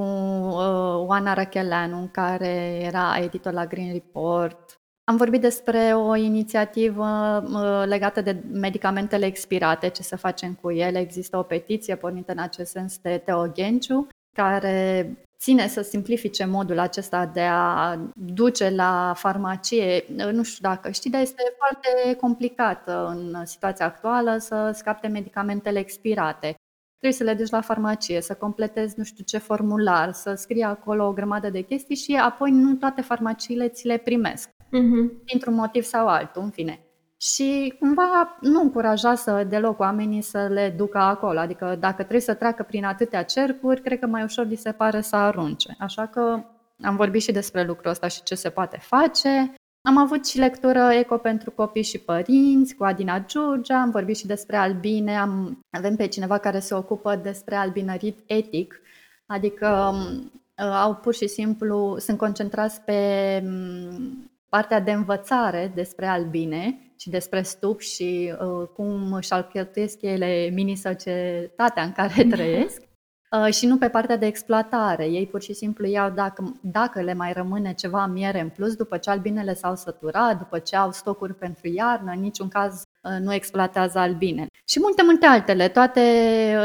Oana 1.06 1.32
Racheleanu, 1.35 2.08
care 2.12 2.80
era 2.82 3.18
editor 3.18 3.52
la 3.52 3.66
Green 3.66 3.92
Report. 3.92 4.75
Am 5.04 5.16
vorbit 5.16 5.40
despre 5.40 5.78
o 5.94 6.14
inițiativă 6.14 7.42
legată 7.85 8.20
de 8.20 8.42
medicamentele 8.52 9.26
expirate, 9.26 9.88
ce 9.88 10.02
să 10.02 10.16
facem 10.16 10.54
cu 10.54 10.70
ele. 10.70 10.99
Există 10.99 11.38
o 11.38 11.42
petiție 11.42 11.96
pornită 11.96 12.32
în 12.32 12.38
acest 12.38 12.70
sens 12.70 12.99
de 12.99 13.23
Teo 13.25 13.46
Genciu, 13.46 14.06
care 14.32 15.25
ține 15.38 15.66
să 15.69 15.81
simplifice 15.81 16.45
modul 16.45 16.78
acesta 16.78 17.26
de 17.26 17.47
a 17.50 17.97
duce 18.14 18.71
la 18.71 19.12
farmacie. 19.16 20.05
Nu 20.33 20.43
știu 20.43 20.69
dacă 20.69 20.90
știi, 20.90 21.11
dar 21.11 21.21
este 21.21 21.43
foarte 21.57 22.16
complicat 22.16 22.88
în 23.07 23.45
situația 23.45 23.87
actuală 23.87 24.37
să 24.38 24.71
scapte 24.75 25.07
medicamentele 25.07 25.78
expirate. 25.78 26.55
Trebuie 26.99 27.19
să 27.19 27.25
le 27.25 27.35
duci 27.35 27.50
la 27.50 27.61
farmacie, 27.61 28.21
să 28.21 28.35
completezi 28.35 28.95
nu 28.97 29.05
știu 29.05 29.25
ce 29.25 29.38
formular, 29.38 30.12
să 30.12 30.35
scrii 30.35 30.62
acolo 30.62 31.07
o 31.07 31.12
grămadă 31.12 31.50
de 31.50 31.61
chestii 31.61 31.97
și 31.97 32.14
apoi 32.14 32.50
nu 32.50 32.75
toate 32.75 33.00
farmaciile 33.00 33.69
ți 33.69 33.87
le 33.87 33.97
primesc. 33.97 34.49
Uh-huh. 34.49 35.25
Dintr-un 35.25 35.55
motiv 35.55 35.83
sau 35.83 36.09
altul, 36.09 36.43
în 36.43 36.50
fine. 36.50 36.86
Și 37.35 37.75
cumva 37.78 38.37
nu 38.40 38.61
încurajează 38.61 39.47
deloc 39.49 39.78
oamenii 39.78 40.23
să 40.23 40.47
le 40.50 40.75
ducă 40.76 40.99
acolo. 40.99 41.38
Adică 41.38 41.76
dacă 41.80 41.97
trebuie 41.97 42.21
să 42.21 42.35
treacă 42.35 42.62
prin 42.62 42.85
atâtea 42.85 43.25
cercuri, 43.25 43.80
cred 43.80 43.99
că 43.99 44.06
mai 44.06 44.23
ușor 44.23 44.47
li 44.47 44.56
se 44.56 44.73
pare 44.73 45.00
să 45.00 45.16
arunce. 45.16 45.76
Așa 45.78 46.06
că 46.06 46.45
am 46.83 46.97
vorbit 46.97 47.23
și 47.23 47.33
despre 47.33 47.64
lucrul 47.64 47.90
ăsta 47.90 48.09
și 48.09 48.23
ce 48.23 48.35
se 48.35 48.49
poate 48.49 48.78
face. 48.80 49.54
Am 49.83 49.97
avut 49.97 50.26
și 50.26 50.38
lectură 50.38 50.90
eco 50.92 51.16
pentru 51.16 51.50
copii 51.50 51.83
și 51.83 51.99
părinți 51.99 52.75
cu 52.75 52.85
Adina 52.85 53.18
Giurgia, 53.18 53.80
am 53.80 53.90
vorbit 53.90 54.16
și 54.16 54.26
despre 54.26 54.56
albine, 54.56 55.16
am, 55.18 55.61
avem 55.71 55.97
pe 55.97 56.06
cineva 56.06 56.38
care 56.38 56.59
se 56.59 56.75
ocupă 56.75 57.16
despre 57.16 57.54
albinărit 57.54 58.18
etic, 58.26 58.80
adică 59.26 59.92
um, 59.92 60.33
au 60.64 60.95
pur 60.95 61.14
și 61.14 61.26
simplu, 61.26 61.97
sunt 61.99 62.18
concentrați 62.18 62.80
pe 62.80 63.02
um, 63.45 64.30
partea 64.49 64.81
de 64.81 64.93
învățare 64.93 65.73
despre 65.75 66.07
albine 66.07 66.93
și 66.99 67.11
despre 67.11 67.43
stup 67.43 67.81
și 67.81 68.35
uh, 68.41 68.69
cum 68.75 69.12
își 69.12 69.33
alcătuiesc 69.33 70.03
ele 70.03 70.50
mini-societatea 70.53 71.83
în 71.83 71.93
care 71.93 72.25
trăiesc 72.31 72.83
uh, 73.31 73.53
și 73.55 73.67
nu 73.67 73.79
pe 73.79 73.88
partea 73.88 74.17
de 74.17 74.26
exploatare. 74.26 75.05
Ei 75.05 75.26
pur 75.26 75.43
și 75.43 75.53
simplu 75.53 75.87
iau 75.87 76.11
dacă, 76.11 76.61
dacă 76.62 77.00
le 77.00 77.15
mai 77.15 77.33
rămâne 77.33 77.75
ceva 77.75 78.07
miere 78.07 78.41
în 78.41 78.49
plus 78.49 78.75
după 78.75 78.97
ce 78.97 79.11
albinele 79.11 79.55
s-au 79.55 79.76
săturat, 79.76 80.38
după 80.38 80.59
ce 80.59 80.76
au 80.76 80.93
stocuri 80.93 81.35
pentru 81.35 81.69
iarnă, 81.69 82.12
în 82.12 82.21
niciun 82.21 82.49
caz 82.49 82.83
nu 83.20 83.32
exploatează 83.32 83.98
albine. 83.98 84.46
Și 84.64 84.80
multe, 84.80 85.02
multe 85.02 85.26
altele. 85.26 85.68
Toate, 85.68 86.00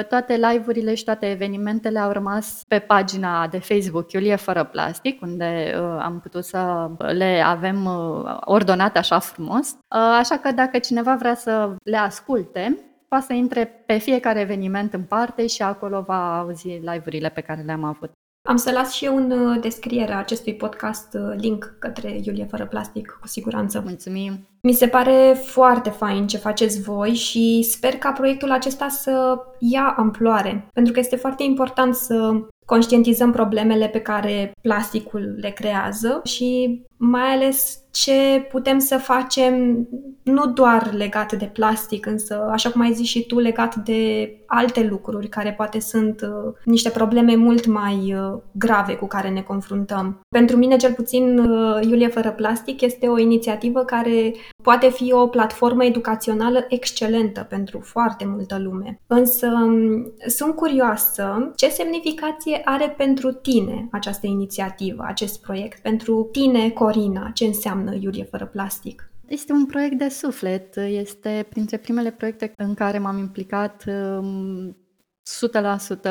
toate 0.09 0.33
live-urile 0.33 0.95
și 0.95 1.03
toate 1.03 1.29
evenimentele 1.29 1.99
au 1.99 2.11
rămas 2.11 2.63
pe 2.67 2.79
pagina 2.79 3.47
de 3.47 3.59
Facebook 3.59 4.11
Iulie 4.11 4.35
Fără 4.35 4.63
Plastic, 4.63 5.21
unde 5.21 5.73
uh, 5.75 5.97
am 5.99 6.19
putut 6.19 6.43
să 6.43 6.89
le 6.97 7.41
avem 7.45 7.85
uh, 7.85 8.37
ordonate 8.39 8.97
așa 8.97 9.19
frumos. 9.19 9.71
Uh, 9.71 9.77
așa 10.19 10.37
că 10.37 10.51
dacă 10.51 10.79
cineva 10.79 11.15
vrea 11.15 11.35
să 11.35 11.75
le 11.83 11.97
asculte, 11.97 12.77
poate 13.07 13.25
să 13.25 13.33
intre 13.33 13.83
pe 13.85 13.97
fiecare 13.97 14.39
eveniment 14.39 14.93
în 14.93 15.03
parte 15.03 15.47
și 15.47 15.61
acolo 15.61 16.01
va 16.01 16.39
auzi 16.39 16.67
live-urile 16.67 17.29
pe 17.29 17.41
care 17.41 17.61
le-am 17.61 17.83
avut. 17.83 18.11
Am 18.43 18.55
să 18.55 18.71
las 18.71 18.93
și 18.93 19.05
eu 19.05 19.15
în 19.15 19.31
uh, 19.31 19.61
descriere 19.61 20.13
a 20.13 20.17
acestui 20.17 20.55
podcast 20.55 21.13
uh, 21.13 21.33
link 21.37 21.75
către 21.79 22.19
Iulie 22.23 22.45
Fără 22.45 22.65
Plastic, 22.65 23.17
cu 23.21 23.27
siguranță. 23.27 23.81
Mulțumim! 23.85 24.47
Mi 24.61 24.73
se 24.73 24.87
pare 24.87 25.41
foarte 25.45 25.89
fain 25.89 26.27
ce 26.27 26.37
faceți 26.37 26.81
voi 26.81 27.13
și 27.13 27.67
sper 27.69 27.93
ca 27.93 28.11
proiectul 28.11 28.51
acesta 28.51 28.87
să 28.87 29.37
ia 29.59 29.93
amploare, 29.97 30.67
pentru 30.73 30.93
că 30.93 30.99
este 30.99 31.15
foarte 31.15 31.43
important 31.43 31.95
să 31.95 32.33
conștientizăm 32.65 33.31
problemele 33.31 33.87
pe 33.87 33.99
care 33.99 34.53
plasticul 34.61 35.35
le 35.41 35.49
creează 35.49 36.21
și 36.23 36.81
mai 36.97 37.33
ales 37.33 37.80
ce 37.91 38.47
putem 38.49 38.79
să 38.79 38.97
facem 38.97 39.87
nu 40.23 40.45
doar 40.45 40.93
legat 40.93 41.33
de 41.33 41.45
plastic, 41.53 42.05
însă, 42.05 42.49
așa 42.51 42.71
cum 42.71 42.81
ai 42.81 42.93
zis 42.93 43.07
și 43.07 43.25
tu, 43.25 43.39
legat 43.39 43.75
de 43.75 44.31
alte 44.45 44.83
lucruri 44.83 45.27
care 45.27 45.53
poate 45.57 45.79
sunt 45.79 46.21
uh, 46.21 46.53
niște 46.65 46.89
probleme 46.89 47.35
mult 47.35 47.65
mai 47.65 48.13
uh, 48.13 48.39
grave 48.51 48.95
cu 48.95 49.07
care 49.07 49.29
ne 49.29 49.41
confruntăm. 49.41 50.19
Pentru 50.29 50.57
mine, 50.57 50.75
cel 50.75 50.93
puțin, 50.93 51.39
uh, 51.39 51.83
Iulie 51.83 52.07
Fără 52.07 52.31
Plastic 52.31 52.81
este 52.81 53.07
o 53.07 53.17
inițiativă 53.17 53.83
care 53.83 54.33
poate 54.63 54.89
fi 54.89 55.13
o 55.13 55.27
platformă 55.27 55.85
educațională 55.85 56.65
excelentă 56.69 57.45
pentru 57.49 57.79
foarte 57.79 58.25
multă 58.25 58.59
lume. 58.63 58.99
Însă, 59.07 59.47
um, 59.47 60.11
sunt 60.27 60.55
curioasă 60.55 61.51
ce 61.55 61.69
semnificație 61.69 62.61
are 62.65 62.93
pentru 62.97 63.31
tine 63.31 63.87
această 63.91 64.27
inițiativă, 64.27 65.03
acest 65.07 65.41
proiect, 65.41 65.81
pentru 65.81 66.29
tine, 66.31 66.69
Corina, 66.69 67.31
ce 67.33 67.45
înseamnă 67.45 67.80
Iulie 67.99 68.23
Fără 68.23 68.45
Plastic? 68.45 69.11
Este 69.27 69.51
un 69.51 69.65
proiect 69.65 69.97
de 69.97 70.09
suflet. 70.09 70.75
Este 70.75 71.45
printre 71.49 71.77
primele 71.77 72.11
proiecte 72.11 72.53
în 72.57 72.73
care 72.73 72.97
m-am 72.97 73.17
implicat 73.17 73.83
100%, 73.83 73.87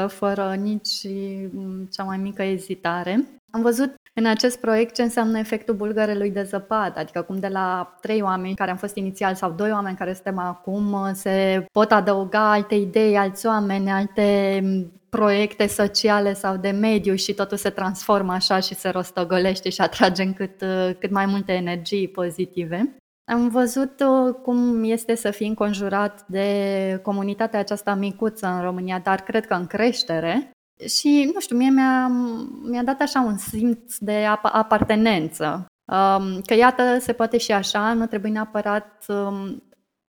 um, 0.03 0.09
fără 0.09 0.55
nici 0.55 1.07
um, 1.55 1.85
cea 1.85 2.03
mai 2.03 2.17
mică 2.17 2.43
ezitare. 2.43 3.41
Am 3.50 3.62
văzut 3.62 3.95
în 4.15 4.27
acest 4.27 4.61
proiect 4.61 4.95
ce 4.95 5.03
înseamnă 5.03 5.39
efectul 5.39 5.75
bulgarelui 5.75 6.31
de 6.31 6.43
zăpadă, 6.43 6.99
adică 6.99 7.23
cum 7.23 7.39
de 7.39 7.49
la 7.49 7.97
trei 8.00 8.23
oameni 8.23 8.55
care 8.55 8.71
am 8.71 8.77
fost 8.77 8.97
inițial 8.97 9.35
sau 9.35 9.50
doi 9.50 9.71
oameni 9.71 9.97
care 9.97 10.12
suntem 10.12 10.39
acum 10.39 11.11
se 11.12 11.65
pot 11.73 11.93
adăuga 11.93 12.53
alte 12.53 12.75
idei, 12.75 13.17
alți 13.17 13.47
oameni, 13.47 13.91
alte 13.91 14.61
um, 14.62 15.00
proiecte 15.11 15.67
sociale 15.67 16.35
sau 16.35 16.57
de 16.57 16.71
mediu 16.71 17.14
și 17.14 17.35
totul 17.35 17.57
se 17.57 17.71
transformă 17.71 18.33
așa 18.33 18.61
și 18.61 18.75
se 18.75 18.88
rostogolește 18.88 19.71
și 19.71 19.81
atrage 19.81 20.23
în 20.23 20.33
cât, 20.33 20.61
uh, 20.61 20.90
cât 20.99 21.11
mai 21.11 21.26
multe 21.26 21.52
energii 21.52 22.09
pozitive. 22.09 22.97
Am 23.31 23.49
văzut 23.49 24.00
uh, 24.00 24.35
cum 24.43 24.85
este 24.85 25.14
să 25.14 25.31
fii 25.31 25.49
înconjurat 25.49 26.25
de 26.26 27.00
comunitatea 27.02 27.59
aceasta 27.59 27.95
micuță 27.95 28.47
în 28.47 28.61
România, 28.62 28.99
dar 28.99 29.21
cred 29.21 29.47
că 29.47 29.55
în 29.55 29.67
creștere. 29.67 30.50
Și, 30.87 31.31
nu 31.35 31.40
știu, 31.40 31.57
mie 31.57 31.71
mi-a, 31.71 32.07
mi-a 32.62 32.83
dat 32.83 33.00
așa 33.00 33.21
un 33.21 33.37
simț 33.37 33.97
de 33.99 34.25
apartenență. 34.43 35.67
Um, 35.93 36.40
că 36.40 36.55
iată, 36.55 36.99
se 36.99 37.12
poate 37.12 37.38
și 37.38 37.52
așa, 37.52 37.93
nu 37.93 38.07
trebuie 38.07 38.31
neapărat 38.31 39.05
um, 39.09 39.62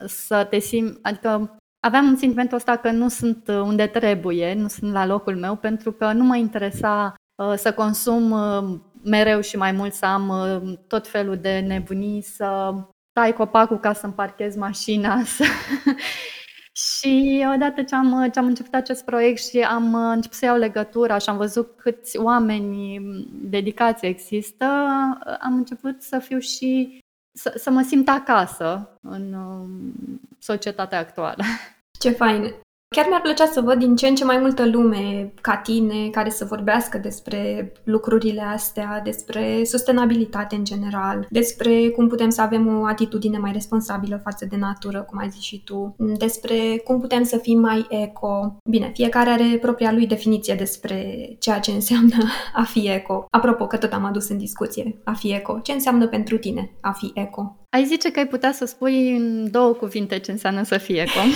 să 0.05 0.47
te 0.49 0.59
simți, 0.59 0.99
adică 1.01 1.57
aveam 1.79 2.07
un 2.07 2.15
sentimentul 2.15 2.57
ăsta 2.57 2.75
că 2.75 2.91
nu 2.91 3.07
sunt 3.07 3.47
unde 3.47 3.87
trebuie, 3.87 4.53
nu 4.53 4.67
sunt 4.67 4.91
la 4.91 5.05
locul 5.05 5.35
meu, 5.35 5.55
pentru 5.55 5.91
că 5.91 6.11
nu 6.11 6.23
mă 6.23 6.35
interesa 6.35 7.13
uh, 7.35 7.53
să 7.55 7.73
consum 7.73 8.31
uh, 8.31 8.79
mereu 9.03 9.41
și 9.41 9.57
mai 9.57 9.71
mult, 9.71 9.93
să 9.93 10.05
am 10.05 10.31
tot 10.87 11.07
felul 11.07 11.37
de 11.37 11.59
nebunii, 11.59 12.21
să 12.21 12.73
tai 13.11 13.33
copacul 13.33 13.79
ca 13.79 13.93
să-mi 13.93 14.13
parchez 14.13 14.55
mașina. 14.55 15.23
Să... 15.35 15.43
și 16.73 17.45
odată 17.55 17.83
ce 17.83 17.95
am, 17.95 18.29
ce 18.33 18.39
am 18.39 18.45
început 18.45 18.73
acest 18.73 19.05
proiect 19.05 19.43
și 19.43 19.59
am 19.59 19.93
început 19.93 20.37
să 20.37 20.45
iau 20.45 20.57
legătura 20.57 21.17
și 21.17 21.29
am 21.29 21.37
văzut 21.37 21.77
câți 21.77 22.17
oameni 22.17 22.99
dedicați 23.31 24.05
există, 24.05 24.65
am 25.39 25.53
început 25.53 26.01
să 26.01 26.19
fiu 26.19 26.39
și 26.39 26.99
să, 27.37 27.53
să 27.55 27.69
mă 27.69 27.81
simt 27.81 28.09
acasă 28.09 28.89
în 29.01 29.33
um, 29.33 29.93
societatea 30.39 30.99
actuală. 30.99 31.43
Ce 31.99 32.09
fain! 32.09 32.53
Chiar 32.95 33.05
mi-ar 33.07 33.21
plăcea 33.21 33.45
să 33.45 33.61
văd 33.61 33.77
din 33.77 33.95
ce 33.95 34.07
în 34.07 34.15
ce 34.15 34.25
mai 34.25 34.37
multă 34.37 34.65
lume 34.65 35.33
ca 35.41 35.57
tine 35.57 36.09
care 36.11 36.29
să 36.29 36.45
vorbească 36.45 36.97
despre 36.97 37.71
lucrurile 37.83 38.41
astea, 38.41 39.01
despre 39.03 39.63
sustenabilitate 39.63 40.55
în 40.55 40.63
general, 40.63 41.27
despre 41.29 41.89
cum 41.89 42.07
putem 42.07 42.29
să 42.29 42.41
avem 42.41 42.81
o 42.81 42.85
atitudine 42.85 43.37
mai 43.37 43.51
responsabilă 43.51 44.21
față 44.23 44.45
de 44.49 44.55
natură, 44.55 45.01
cum 45.01 45.17
ai 45.17 45.29
zis 45.29 45.41
și 45.41 45.63
tu, 45.63 45.95
despre 45.97 46.81
cum 46.83 46.99
putem 46.99 47.23
să 47.23 47.37
fim 47.37 47.59
mai 47.59 47.85
eco. 47.89 48.57
Bine, 48.69 48.91
fiecare 48.93 49.29
are 49.29 49.57
propria 49.61 49.91
lui 49.91 50.07
definiție 50.07 50.55
despre 50.55 51.29
ceea 51.39 51.59
ce 51.59 51.71
înseamnă 51.71 52.23
a 52.53 52.63
fi 52.63 52.87
eco. 52.89 53.25
Apropo, 53.29 53.67
că 53.67 53.77
tot 53.77 53.93
am 53.93 54.05
adus 54.05 54.29
în 54.29 54.37
discuție 54.37 55.01
a 55.03 55.13
fi 55.13 55.33
eco. 55.33 55.59
Ce 55.59 55.71
înseamnă 55.71 56.07
pentru 56.07 56.37
tine 56.37 56.71
a 56.81 56.91
fi 56.91 57.11
eco? 57.13 57.55
Ai 57.69 57.85
zice 57.85 58.11
că 58.11 58.19
ai 58.19 58.27
putea 58.27 58.51
să 58.51 58.65
spui 58.65 59.17
în 59.17 59.51
două 59.51 59.73
cuvinte 59.73 60.19
ce 60.19 60.31
înseamnă 60.31 60.63
să 60.63 60.77
fii 60.77 60.99
eco. 60.99 61.19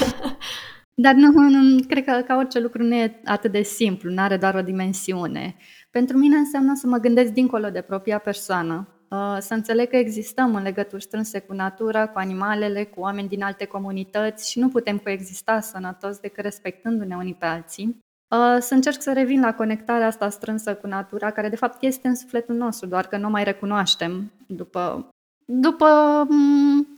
Dar 1.01 1.13
nu, 1.13 1.31
nu, 1.31 1.83
cred 1.87 2.03
că 2.03 2.21
ca 2.27 2.35
orice 2.35 2.59
lucru 2.59 2.83
nu 2.83 2.95
e 2.95 3.21
atât 3.25 3.51
de 3.51 3.61
simplu, 3.61 4.11
nu 4.11 4.21
are 4.21 4.37
doar 4.37 4.55
o 4.55 4.61
dimensiune. 4.61 5.55
Pentru 5.91 6.17
mine 6.17 6.35
înseamnă 6.35 6.75
să 6.75 6.87
mă 6.87 6.97
gândesc 6.97 7.31
dincolo 7.31 7.69
de 7.69 7.81
propria 7.81 8.17
persoană, 8.17 8.87
uh, 9.09 9.37
să 9.39 9.53
înțeleg 9.53 9.89
că 9.89 9.95
existăm 9.95 10.55
în 10.55 10.63
legături 10.63 11.03
strânse 11.03 11.39
cu 11.39 11.53
natura, 11.53 12.07
cu 12.07 12.19
animalele, 12.19 12.83
cu 12.83 12.99
oameni 12.99 13.27
din 13.27 13.43
alte 13.43 13.65
comunități 13.65 14.51
și 14.51 14.59
nu 14.59 14.69
putem 14.69 14.97
coexista 14.97 15.59
sănătos 15.59 16.17
decât 16.17 16.43
respectându-ne 16.43 17.15
unii 17.15 17.35
pe 17.39 17.45
alții. 17.45 17.97
Uh, 18.35 18.57
să 18.59 18.73
încerc 18.73 19.01
să 19.01 19.13
revin 19.13 19.41
la 19.41 19.53
conectarea 19.53 20.07
asta 20.07 20.29
strânsă 20.29 20.75
cu 20.75 20.87
natura, 20.87 21.31
care 21.31 21.49
de 21.49 21.55
fapt 21.55 21.83
este 21.83 22.07
în 22.07 22.15
sufletul 22.15 22.55
nostru, 22.55 22.87
doar 22.87 23.07
că 23.07 23.17
nu 23.17 23.29
mai 23.29 23.43
recunoaștem 23.43 24.31
după, 24.47 25.09
după 25.45 26.25
mm, 26.29 26.90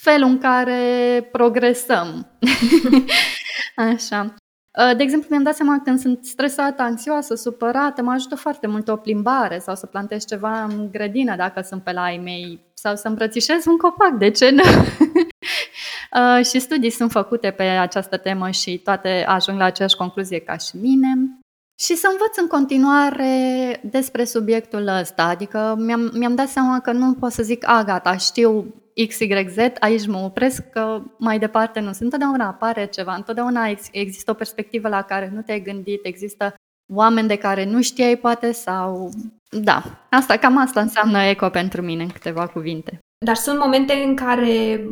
felul 0.00 0.28
în 0.28 0.38
care 0.38 1.28
progresăm. 1.32 2.26
Așa. 3.92 4.34
Uh, 4.78 4.96
de 4.96 5.02
exemplu, 5.02 5.28
mi-am 5.30 5.42
dat 5.42 5.54
seama 5.54 5.76
că 5.76 5.82
când 5.84 5.98
sunt 5.98 6.24
stresată, 6.24 6.82
anxioasă, 6.82 7.34
supărată, 7.34 8.02
mă 8.02 8.12
ajută 8.12 8.34
foarte 8.34 8.66
mult 8.66 8.88
o 8.88 8.96
plimbare 8.96 9.58
sau 9.58 9.74
să 9.74 9.86
plantez 9.86 10.24
ceva 10.24 10.62
în 10.62 10.90
grădină 10.90 11.36
dacă 11.36 11.60
sunt 11.60 11.82
pe 11.82 11.92
la 11.92 12.02
ai 12.02 12.20
mei 12.24 12.60
sau 12.74 12.96
să 12.96 13.08
îmbrățișez 13.08 13.66
un 13.66 13.76
copac, 13.76 14.12
de 14.18 14.30
ce 14.30 14.50
nu? 14.50 14.62
uh, 14.62 16.44
și 16.48 16.58
studii 16.58 16.90
sunt 16.90 17.10
făcute 17.10 17.50
pe 17.50 17.62
această 17.62 18.16
temă 18.16 18.50
și 18.50 18.78
toate 18.78 19.24
ajung 19.28 19.58
la 19.58 19.64
aceeași 19.64 19.96
concluzie 19.96 20.38
ca 20.38 20.56
și 20.56 20.76
mine. 20.76 21.38
Și 21.78 21.94
să 21.94 22.08
învăț 22.10 22.36
în 22.36 22.46
continuare 22.46 23.80
despre 23.82 24.24
subiectul 24.24 24.86
ăsta, 24.86 25.24
adică 25.24 25.74
mi-am, 25.78 26.10
mi-am 26.14 26.34
dat 26.34 26.48
seama 26.48 26.80
că 26.80 26.92
nu 26.92 27.12
pot 27.12 27.32
să 27.32 27.42
zic, 27.42 27.68
a, 27.68 27.82
gata, 27.82 28.16
știu 28.16 28.74
XYZ, 29.08 29.56
aici 29.80 30.06
mă 30.06 30.18
opresc 30.18 30.70
că 30.70 31.02
mai 31.18 31.38
departe 31.38 31.80
nu. 31.80 31.90
Întotdeauna 32.00 32.46
apare 32.46 32.86
ceva, 32.86 33.14
întotdeauna 33.14 33.66
există 33.90 34.30
o 34.30 34.34
perspectivă 34.34 34.88
la 34.88 35.02
care 35.02 35.30
nu 35.34 35.42
te-ai 35.42 35.62
gândit, 35.62 36.06
există 36.06 36.54
oameni 36.92 37.28
de 37.28 37.36
care 37.36 37.64
nu 37.64 37.82
știai 37.82 38.16
poate 38.16 38.52
sau... 38.52 39.10
Da, 39.62 39.82
asta, 40.10 40.36
cam 40.36 40.58
asta 40.58 40.80
înseamnă 40.80 41.18
eco 41.18 41.48
pentru 41.48 41.82
mine 41.82 42.02
în 42.02 42.08
câteva 42.08 42.46
cuvinte. 42.46 42.98
Dar 43.24 43.34
sunt 43.34 43.58
momente 43.58 43.92
în 43.92 44.16
care 44.16 44.86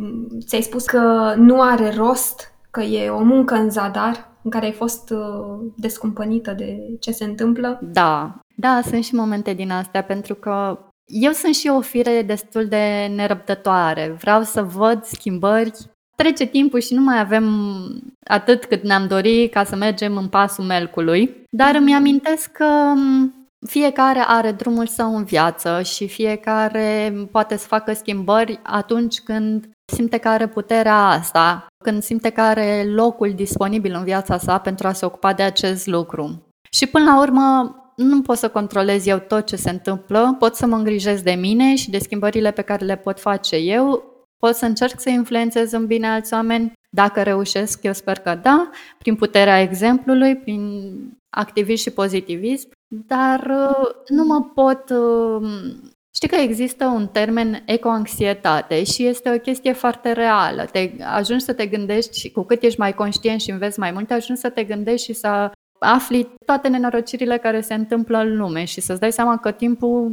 ți-ai 0.47 0.63
spus 0.63 0.85
că 0.85 1.35
nu 1.37 1.61
are 1.61 1.91
rost, 1.91 2.53
că 2.71 2.81
e 2.81 3.11
o 3.11 3.23
muncă 3.23 3.55
în 3.55 3.71
zadar, 3.71 4.31
în 4.43 4.51
care 4.51 4.65
ai 4.65 4.73
fost 4.73 5.11
uh, 5.11 5.71
descumpănită 5.77 6.53
de 6.53 6.79
ce 7.01 7.11
se 7.11 7.25
întâmplă? 7.25 7.79
Da, 7.83 8.41
da, 8.57 8.81
sunt 8.85 9.05
și 9.05 9.15
momente 9.15 9.53
din 9.53 9.71
astea, 9.71 10.03
pentru 10.03 10.35
că 10.35 10.79
eu 11.07 11.33
sunt 11.33 11.55
și 11.55 11.69
o 11.69 11.81
fire 11.81 12.23
destul 12.23 12.67
de 12.67 13.13
nerăbdătoare. 13.15 14.17
Vreau 14.21 14.43
să 14.43 14.63
văd 14.63 15.05
schimbări. 15.05 15.73
Trece 16.17 16.47
timpul 16.47 16.81
și 16.81 16.95
nu 16.95 17.03
mai 17.03 17.21
avem 17.21 17.47
atât 18.25 18.65
cât 18.65 18.83
ne-am 18.83 19.07
dorit 19.07 19.53
ca 19.53 19.65
să 19.65 19.77
mergem 19.77 20.17
în 20.17 20.29
pasul 20.29 20.65
melcului. 20.65 21.45
Dar 21.51 21.75
îmi 21.75 21.95
amintesc 21.95 22.51
că 22.51 22.93
fiecare 23.67 24.25
are 24.27 24.53
drumul 24.53 24.87
său 24.87 25.17
în 25.17 25.25
viață 25.25 25.83
și 25.83 26.09
fiecare 26.09 27.15
poate 27.31 27.57
să 27.57 27.67
facă 27.67 27.93
schimbări 27.93 28.61
atunci 28.63 29.21
când 29.21 29.69
simte 29.93 30.19
că 30.19 30.29
are 30.29 30.49
puterea 30.49 30.97
asta, 30.97 31.67
când 31.85 32.03
simte 32.03 32.31
că 32.31 32.41
are 32.41 32.85
locul 32.85 33.33
disponibil 33.35 33.95
în 33.95 34.05
viața 34.05 34.39
sa 34.39 34.59
pentru 34.59 34.87
a 34.87 34.93
se 34.93 35.05
ocupa 35.05 35.33
de 35.33 35.43
acest 35.43 35.87
lucru. 35.87 36.43
Și 36.71 36.87
până 36.87 37.05
la 37.05 37.21
urmă, 37.21 37.77
nu 38.03 38.23
pot 38.23 38.37
să 38.37 38.49
controlez 38.49 39.07
eu 39.07 39.19
tot 39.19 39.47
ce 39.47 39.57
se 39.57 39.71
întâmplă, 39.71 40.37
pot 40.39 40.55
să 40.55 40.67
mă 40.67 40.77
îngrijesc 40.77 41.23
de 41.23 41.33
mine 41.33 41.75
și 41.75 41.91
de 41.91 41.99
schimbările 41.99 42.51
pe 42.51 42.63
care 42.63 42.85
le 42.85 42.97
pot 42.97 43.21
face 43.21 43.57
eu, 43.57 44.05
pot 44.39 44.55
să 44.55 44.65
încerc 44.65 45.01
să 45.01 45.09
influențez 45.09 45.73
în 45.73 45.87
bine 45.87 46.09
alți 46.09 46.35
oameni. 46.35 46.73
Dacă 46.91 47.23
reușesc, 47.23 47.83
eu 47.83 47.93
sper 47.93 48.19
că 48.19 48.39
da, 48.43 48.71
prin 48.99 49.15
puterea 49.15 49.61
exemplului, 49.61 50.37
prin 50.37 50.83
activism 51.31 51.83
și 51.83 51.91
pozitivism, 51.91 52.69
dar 53.07 53.41
uh, 53.41 53.89
nu 54.09 54.25
mă 54.25 54.43
pot 54.55 54.91
uh, 54.91 55.51
Știi 56.15 56.29
că 56.29 56.35
există 56.35 56.87
un 56.87 57.07
termen 57.07 57.63
ecoanxietate 57.67 58.85
și 58.85 59.07
este 59.07 59.33
o 59.35 59.39
chestie 59.39 59.73
foarte 59.73 60.13
reală. 60.13 60.65
Te 60.65 60.91
ajungi 61.03 61.45
să 61.45 61.53
te 61.53 61.67
gândești 61.67 62.19
și 62.19 62.31
cu 62.31 62.43
cât 62.43 62.63
ești 62.63 62.79
mai 62.79 62.95
conștient 62.95 63.41
și 63.41 63.51
înveți 63.51 63.79
mai 63.79 63.91
mult, 63.91 64.11
ajungi 64.11 64.41
să 64.41 64.51
te 64.51 64.65
gândești 64.65 65.07
și 65.07 65.13
să 65.13 65.51
afli 65.83 66.35
toate 66.47 66.69
nenorocirile 66.69 67.39
care 67.39 67.61
se 67.61 67.75
întâmplă 67.75 68.19
în 68.19 68.37
lume 68.37 68.65
și 68.65 68.81
să-ți 68.81 69.01
dai 69.01 69.13
seama 69.13 69.37
că 69.37 69.51
timpul 69.51 70.13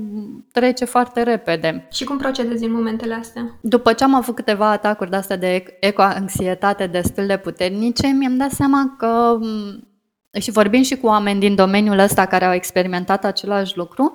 trece 0.52 0.86
foarte 0.86 1.24
repede. 1.24 1.88
Și 1.92 2.04
cum 2.04 2.18
procedezi 2.18 2.64
în 2.64 2.72
momentele 2.72 3.14
astea? 3.14 3.58
După 3.62 3.94
ce 3.94 4.04
am 4.04 4.14
avut 4.14 4.36
câteva 4.36 4.72
atacuri 4.72 5.10
de-astea 5.10 5.38
de 5.38 5.78
ecoanxietate 5.80 6.88
destul 6.88 7.26
de 7.26 7.38
puternice, 7.38 8.08
mi-am 8.08 8.38
dat 8.38 8.52
seama 8.52 8.96
că 8.98 9.38
și 10.40 10.52
vorbim 10.52 10.82
și 10.82 10.98
cu 10.98 11.08
oameni 11.08 11.40
din 11.40 11.56
domeniul 11.56 12.00
ăsta 12.00 12.26
care 12.26 12.46
au 12.46 12.54
experimentat 12.54 13.26
același 13.26 13.78
lucru, 13.78 14.14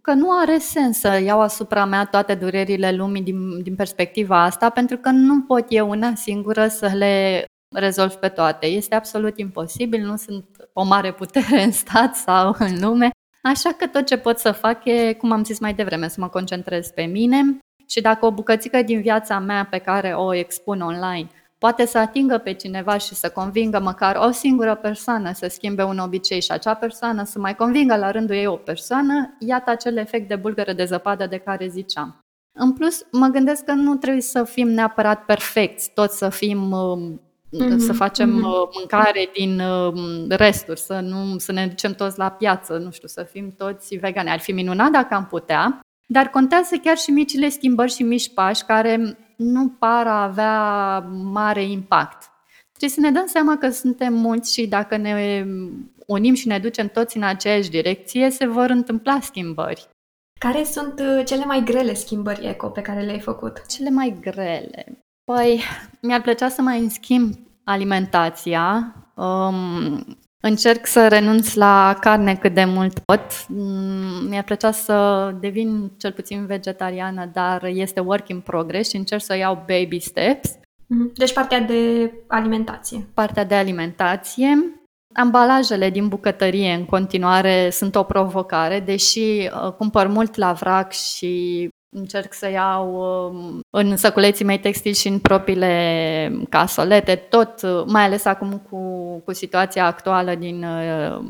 că 0.00 0.12
nu 0.12 0.28
are 0.30 0.58
sens 0.58 0.98
să 0.98 1.20
iau 1.24 1.40
asupra 1.40 1.84
mea 1.84 2.04
toate 2.04 2.34
durerile 2.34 2.92
lumii 2.92 3.22
din, 3.22 3.62
din 3.62 3.74
perspectiva 3.74 4.42
asta, 4.42 4.70
pentru 4.70 4.96
că 4.96 5.10
nu 5.10 5.40
pot 5.42 5.64
eu 5.68 5.88
una 5.88 6.14
singură 6.14 6.66
să 6.66 6.90
le 6.94 7.44
rezolv 7.74 8.12
pe 8.12 8.28
toate. 8.28 8.66
Este 8.66 8.94
absolut 8.94 9.38
imposibil, 9.38 10.06
nu 10.06 10.16
sunt 10.16 10.44
o 10.80 10.84
mare 10.84 11.12
putere 11.12 11.62
în 11.62 11.72
stat 11.72 12.16
sau 12.16 12.56
în 12.58 12.80
lume, 12.80 13.10
așa 13.42 13.70
că 13.72 13.86
tot 13.86 14.06
ce 14.06 14.16
pot 14.16 14.38
să 14.38 14.52
fac 14.52 14.84
e, 14.84 15.12
cum 15.12 15.32
am 15.32 15.44
zis 15.44 15.58
mai 15.58 15.74
devreme, 15.74 16.08
să 16.08 16.20
mă 16.20 16.28
concentrez 16.28 16.90
pe 16.90 17.02
mine 17.02 17.58
și 17.86 18.00
dacă 18.00 18.26
o 18.26 18.32
bucățică 18.32 18.82
din 18.82 19.00
viața 19.00 19.38
mea 19.38 19.66
pe 19.70 19.78
care 19.78 20.12
o 20.12 20.34
expun 20.34 20.80
online 20.80 21.28
poate 21.58 21.86
să 21.86 21.98
atingă 21.98 22.38
pe 22.38 22.52
cineva 22.52 22.98
și 22.98 23.14
să 23.14 23.30
convingă 23.30 23.80
măcar 23.80 24.16
o 24.16 24.30
singură 24.30 24.74
persoană 24.74 25.32
să 25.32 25.48
schimbe 25.48 25.82
un 25.82 25.98
obicei 25.98 26.40
și 26.40 26.50
acea 26.50 26.74
persoană 26.74 27.24
să 27.24 27.38
mai 27.38 27.54
convingă 27.54 27.96
la 27.96 28.10
rândul 28.10 28.34
ei 28.34 28.46
o 28.46 28.56
persoană, 28.56 29.36
iată 29.38 29.70
acel 29.70 29.96
efect 29.96 30.28
de 30.28 30.36
bulgără 30.36 30.72
de 30.72 30.84
zăpadă 30.84 31.26
de 31.26 31.38
care 31.38 31.68
ziceam. 31.68 32.18
În 32.58 32.72
plus, 32.72 33.06
mă 33.12 33.26
gândesc 33.26 33.64
că 33.64 33.72
nu 33.72 33.94
trebuie 33.94 34.22
să 34.22 34.44
fim 34.44 34.68
neapărat 34.68 35.24
perfecți, 35.24 35.90
toți 35.94 36.18
să 36.18 36.28
fim 36.28 36.72
mm-hmm. 37.52 37.76
să 37.76 37.92
facem 37.92 38.30
mm-hmm. 38.30 38.74
mâncare 38.78 39.30
din 39.32 39.60
um, 39.60 40.26
resturi, 40.28 40.80
să 40.80 41.00
nu 41.00 41.38
să 41.38 41.52
ne 41.52 41.66
ducem 41.66 41.92
toți 41.92 42.18
la 42.18 42.30
piață, 42.30 42.76
nu 42.76 42.90
știu, 42.90 43.08
să 43.08 43.22
fim 43.22 43.54
toți 43.56 43.96
vegani. 43.96 44.30
Ar 44.30 44.38
fi 44.38 44.52
minunat 44.52 44.90
dacă 44.90 45.14
am 45.14 45.26
putea, 45.26 45.80
dar 46.06 46.28
contează 46.28 46.76
chiar 46.76 46.96
și 46.96 47.10
micile 47.10 47.48
schimbări 47.48 47.92
și 47.92 48.02
mici 48.02 48.32
pași 48.34 48.64
care 48.64 49.18
nu 49.36 49.68
par 49.68 50.06
a 50.06 50.22
avea 50.22 50.98
mare 51.10 51.62
impact. 51.62 52.30
Trebuie 52.78 52.90
să 52.90 53.00
ne 53.00 53.10
dăm 53.10 53.26
seama 53.26 53.58
că 53.58 53.70
suntem 53.70 54.14
mulți 54.14 54.52
și 54.52 54.66
dacă 54.66 54.96
ne 54.96 55.46
unim 56.06 56.34
și 56.34 56.46
ne 56.46 56.58
ducem 56.58 56.88
toți 56.88 57.16
în 57.16 57.22
aceeași 57.22 57.70
direcție, 57.70 58.30
se 58.30 58.46
vor 58.46 58.70
întâmpla 58.70 59.20
schimbări. 59.20 59.88
Care 60.40 60.64
sunt 60.64 61.00
uh, 61.00 61.22
cele 61.24 61.44
mai 61.44 61.62
grele 61.64 61.94
schimbări 61.94 62.46
eco 62.46 62.68
pe 62.68 62.80
care 62.80 63.00
le-ai 63.00 63.20
făcut? 63.20 63.66
Cele 63.66 63.90
mai 63.90 64.18
grele? 64.20 65.07
Păi, 65.34 65.62
mi-ar 66.00 66.20
plăcea 66.20 66.48
să 66.48 66.62
mai 66.62 66.86
schimb 66.90 67.34
alimentația. 67.64 68.94
Um, 69.14 70.18
Încerc 70.40 70.86
să 70.86 71.08
renunț 71.08 71.54
la 71.54 71.96
carne 72.00 72.34
cât 72.34 72.54
de 72.54 72.64
mult 72.64 72.98
pot. 72.98 73.46
Mm, 73.48 74.28
mi-ar 74.28 74.44
plăcea 74.44 74.70
să 74.70 75.30
devin 75.40 75.90
cel 75.96 76.12
puțin 76.12 76.46
vegetariană, 76.46 77.30
dar 77.32 77.64
este 77.64 78.00
work 78.00 78.28
in 78.28 78.40
progress 78.40 78.90
și 78.90 78.96
încerc 78.96 79.22
să 79.22 79.36
iau 79.36 79.54
baby 79.54 79.98
steps. 79.98 80.58
Mhm. 80.86 81.12
Deci 81.14 81.32
partea 81.32 81.60
de 81.60 82.12
alimentație. 82.26 83.08
Partea 83.14 83.44
de 83.44 83.54
alimentație. 83.54 84.80
Ambalajele 85.14 85.90
din 85.90 86.08
bucătărie 86.08 86.72
în 86.72 86.84
continuare 86.84 87.70
sunt 87.70 87.94
o 87.94 88.02
provocare, 88.02 88.80
deși 88.80 89.20
uh, 89.20 89.72
cumpăr 89.72 90.06
mult 90.06 90.36
la 90.36 90.52
vrac 90.52 90.92
și 90.92 91.68
Încerc 91.90 92.32
să 92.32 92.50
iau 92.50 92.94
um, 93.30 93.60
în 93.70 93.96
săculeții 93.96 94.44
mei 94.44 94.58
textili 94.58 94.94
și 94.94 95.08
în 95.08 95.18
propriile 95.18 96.32
casolete, 96.48 97.14
tot, 97.14 97.62
uh, 97.62 97.84
mai 97.86 98.02
ales 98.02 98.24
acum 98.24 98.58
cu, 98.70 98.78
cu 99.24 99.32
situația 99.32 99.86
actuală 99.86 100.34
din 100.34 100.64
uh, 100.64 101.20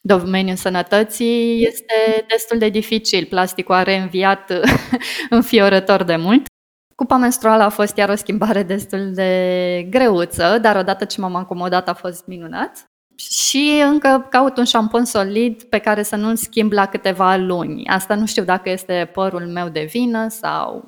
domeniul 0.00 0.56
sănătății, 0.56 1.66
este 1.66 2.24
destul 2.28 2.58
de 2.58 2.68
dificil. 2.68 3.24
Plasticul 3.24 3.74
a 3.74 3.82
reînviat 3.82 4.52
înfiorător 5.30 6.02
de 6.02 6.16
mult. 6.16 6.46
Cupa 6.94 7.16
menstruală 7.16 7.62
a 7.62 7.68
fost 7.68 7.96
iar 7.96 8.08
o 8.08 8.14
schimbare 8.14 8.62
destul 8.62 9.12
de 9.14 9.86
greuță, 9.90 10.58
dar 10.58 10.76
odată 10.76 11.04
ce 11.04 11.20
m-am 11.20 11.34
acomodat 11.34 11.88
a 11.88 11.94
fost 11.94 12.26
minunat 12.26 12.86
și 13.16 13.82
încă 13.84 14.26
caut 14.30 14.56
un 14.56 14.64
șampon 14.64 15.04
solid 15.04 15.62
pe 15.62 15.78
care 15.78 16.02
să 16.02 16.16
nu-l 16.16 16.36
schimb 16.36 16.72
la 16.72 16.86
câteva 16.86 17.36
luni. 17.36 17.86
Asta 17.86 18.14
nu 18.14 18.26
știu 18.26 18.44
dacă 18.44 18.70
este 18.70 19.10
părul 19.12 19.46
meu 19.46 19.68
de 19.68 19.88
vină 19.90 20.28
sau 20.28 20.84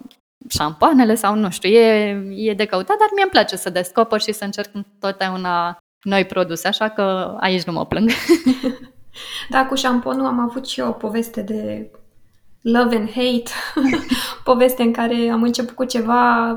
șampoanele 0.48 1.14
sau 1.14 1.34
nu 1.34 1.50
știu, 1.50 1.68
e, 1.68 2.22
e 2.34 2.54
de 2.54 2.64
căutat, 2.64 2.98
dar 2.98 3.08
mie 3.14 3.22
îmi 3.22 3.32
place 3.32 3.56
să 3.56 3.70
descoper 3.70 4.20
și 4.20 4.32
să 4.32 4.44
încerc 4.44 4.70
întotdeauna 4.72 5.78
noi 6.02 6.24
produse, 6.24 6.68
așa 6.68 6.88
că 6.88 7.36
aici 7.40 7.64
nu 7.64 7.72
mă 7.72 7.86
plâng. 7.86 8.10
Da, 9.48 9.66
cu 9.66 9.74
șamponul 9.74 10.26
am 10.26 10.40
avut 10.40 10.68
și 10.68 10.80
eu 10.80 10.88
o 10.88 10.92
poveste 10.92 11.42
de 11.42 11.90
love 12.60 12.96
and 12.96 13.10
hate, 13.10 13.50
poveste 14.44 14.82
în 14.82 14.92
care 14.92 15.28
am 15.32 15.42
început 15.42 15.76
cu 15.76 15.84
ceva, 15.84 16.52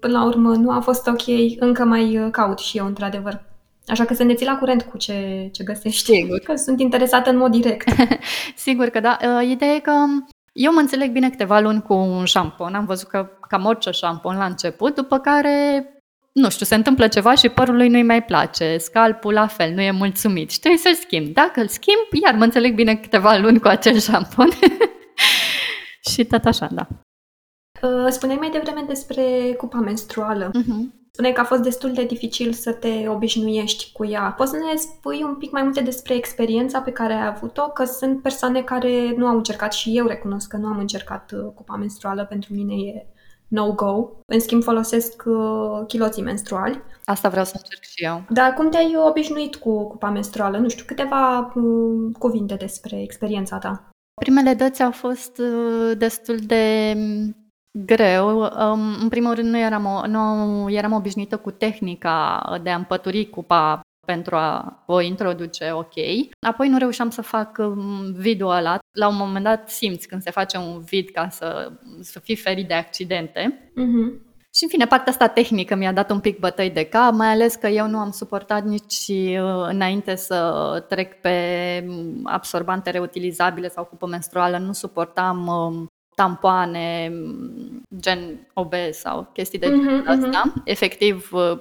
până 0.00 0.18
la 0.18 0.24
urmă 0.24 0.54
nu 0.54 0.70
a 0.70 0.80
fost 0.80 1.06
ok, 1.06 1.22
încă 1.58 1.84
mai 1.84 2.28
caut 2.30 2.58
și 2.58 2.78
eu, 2.78 2.86
într-adevăr. 2.86 3.53
Așa 3.86 4.04
că 4.04 4.14
să 4.14 4.24
ne 4.24 4.34
ții 4.34 4.46
la 4.46 4.58
curent 4.58 4.82
cu 4.82 4.96
ce, 4.96 5.48
ce 5.52 5.64
găsești. 5.64 6.12
Sigur. 6.12 6.38
Că 6.38 6.54
sunt 6.54 6.80
interesată 6.80 7.30
în 7.30 7.36
mod 7.36 7.50
direct. 7.50 7.88
Sigur 8.56 8.88
că 8.88 9.00
da. 9.00 9.18
Uh, 9.22 9.48
ideea 9.48 9.74
e 9.74 9.78
că 9.78 9.92
eu 10.52 10.72
mă 10.72 10.80
înțeleg 10.80 11.10
bine 11.10 11.30
câteva 11.30 11.60
luni 11.60 11.82
cu 11.82 11.94
un 11.94 12.24
șampon. 12.24 12.74
Am 12.74 12.84
văzut 12.84 13.08
că 13.08 13.30
cam 13.48 13.64
orice 13.64 13.90
șampon 13.90 14.36
la 14.36 14.44
început, 14.44 14.94
după 14.94 15.18
care 15.18 15.88
nu 16.32 16.50
știu, 16.50 16.66
se 16.66 16.74
întâmplă 16.74 17.08
ceva 17.08 17.34
și 17.34 17.48
părul 17.48 17.76
lui 17.76 17.88
nu-i 17.88 18.02
mai 18.02 18.24
place, 18.24 18.76
scalpul 18.78 19.32
la 19.32 19.46
fel, 19.46 19.72
nu 19.74 19.80
e 19.80 19.90
mulțumit 19.90 20.50
și 20.50 20.58
trebuie 20.58 20.80
să-l 20.80 20.94
schimb. 20.94 21.34
Dacă 21.34 21.60
îl 21.60 21.68
schimb, 21.68 22.22
iar 22.22 22.34
mă 22.34 22.44
înțeleg 22.44 22.74
bine 22.74 22.96
câteva 22.96 23.36
luni 23.36 23.60
cu 23.60 23.68
acel 23.68 23.98
șampon. 23.98 24.48
și 26.10 26.24
tot 26.24 26.44
așa, 26.44 26.68
da. 26.72 26.86
Uh, 27.82 28.06
spuneai 28.08 28.38
mai 28.38 28.50
devreme 28.50 28.84
despre 28.88 29.54
cupa 29.56 29.78
menstruală. 29.78 30.50
Uh-huh. 30.50 31.03
Spune 31.16 31.32
că 31.32 31.40
a 31.40 31.44
fost 31.44 31.62
destul 31.62 31.92
de 31.92 32.04
dificil 32.04 32.52
să 32.52 32.72
te 32.72 33.08
obișnuiești 33.08 33.92
cu 33.92 34.06
ea. 34.06 34.34
Poți 34.36 34.50
să 34.50 34.56
ne 34.56 34.76
spui 34.76 35.22
un 35.22 35.34
pic 35.34 35.50
mai 35.50 35.62
multe 35.62 35.80
despre 35.80 36.14
experiența 36.14 36.80
pe 36.80 36.90
care 36.90 37.12
ai 37.12 37.26
avut-o? 37.26 37.62
Că 37.62 37.84
sunt 37.84 38.22
persoane 38.22 38.62
care 38.62 39.14
nu 39.16 39.26
au 39.26 39.36
încercat 39.36 39.72
și 39.72 39.96
eu 39.96 40.06
recunosc 40.06 40.48
că 40.48 40.56
nu 40.56 40.66
am 40.66 40.78
încercat 40.78 41.32
uh, 41.32 41.52
cupa 41.54 41.76
menstruală. 41.76 42.24
Pentru 42.24 42.54
mine 42.54 42.74
e 42.74 43.06
no-go. 43.48 44.10
În 44.26 44.40
schimb, 44.40 44.62
folosesc 44.62 45.22
uh, 45.26 45.86
chiloții 45.86 46.22
menstruali. 46.22 46.82
Asta 47.04 47.28
vreau 47.28 47.44
să 47.44 47.52
încerc 47.56 47.82
și 47.82 48.04
eu. 48.04 48.24
Dar 48.28 48.54
cum 48.54 48.70
te-ai 48.70 48.96
obișnuit 49.08 49.56
cu 49.56 49.86
cupa 49.86 50.10
menstruală? 50.10 50.58
Nu 50.58 50.68
știu, 50.68 50.84
câteva 50.86 51.52
uh, 51.54 52.14
cuvinte 52.18 52.54
despre 52.54 53.02
experiența 53.02 53.58
ta. 53.58 53.88
Primele 54.14 54.54
dăți 54.54 54.82
au 54.82 54.90
fost 54.90 55.40
destul 55.96 56.36
de 56.46 56.94
Greu. 57.78 58.38
În 59.00 59.08
primul 59.08 59.34
rând 59.34 59.48
nu 59.48 59.58
eram, 59.58 60.04
nu 60.06 60.70
eram 60.70 60.92
obișnuită 60.92 61.36
cu 61.36 61.50
tehnica 61.50 62.42
de 62.62 62.70
a 62.70 62.76
împături 62.76 63.30
cupa 63.30 63.80
pentru 64.06 64.36
a 64.36 64.82
o 64.86 65.00
introduce 65.00 65.70
ok. 65.72 65.94
Apoi 66.40 66.68
nu 66.68 66.78
reușeam 66.78 67.10
să 67.10 67.22
fac 67.22 67.58
um, 67.58 68.12
video 68.12 68.48
ăla. 68.48 68.78
La 68.92 69.08
un 69.08 69.16
moment 69.16 69.44
dat 69.44 69.70
simți 69.70 70.08
când 70.08 70.22
se 70.22 70.30
face 70.30 70.56
un 70.56 70.80
vid 70.80 71.08
ca 71.08 71.28
să, 71.28 71.72
să 72.00 72.18
fii 72.18 72.36
ferit 72.36 72.68
de 72.68 72.74
accidente. 72.74 73.70
Uh-huh. 73.70 74.32
Și 74.54 74.62
în 74.62 74.68
fine, 74.68 74.86
partea 74.86 75.12
asta 75.12 75.28
tehnică 75.28 75.74
mi-a 75.74 75.92
dat 75.92 76.10
un 76.10 76.20
pic 76.20 76.38
bătăi 76.38 76.70
de 76.70 76.84
cap, 76.84 77.12
mai 77.12 77.28
ales 77.28 77.54
că 77.54 77.66
eu 77.66 77.86
nu 77.86 77.98
am 77.98 78.10
suportat 78.10 78.64
nici 78.64 79.08
uh, 79.08 79.66
înainte 79.68 80.14
să 80.14 80.84
trec 80.88 81.20
pe 81.20 81.36
um, 81.88 82.20
absorbante 82.24 82.90
reutilizabile 82.90 83.68
sau 83.68 83.84
cupă 83.84 84.06
menstruală, 84.06 84.58
nu 84.58 84.72
suportam 84.72 85.46
um, 85.46 85.86
tampoane, 86.14 87.12
gen 88.00 88.48
OB 88.52 88.74
sau 88.90 89.30
chestii 89.32 89.58
de 89.58 89.66
genul 89.66 90.02
uh-huh, 90.02 90.08
ăsta. 90.08 90.42
Uh-huh. 90.46 90.62
Efectiv, 90.64 91.28
uh, 91.32 91.58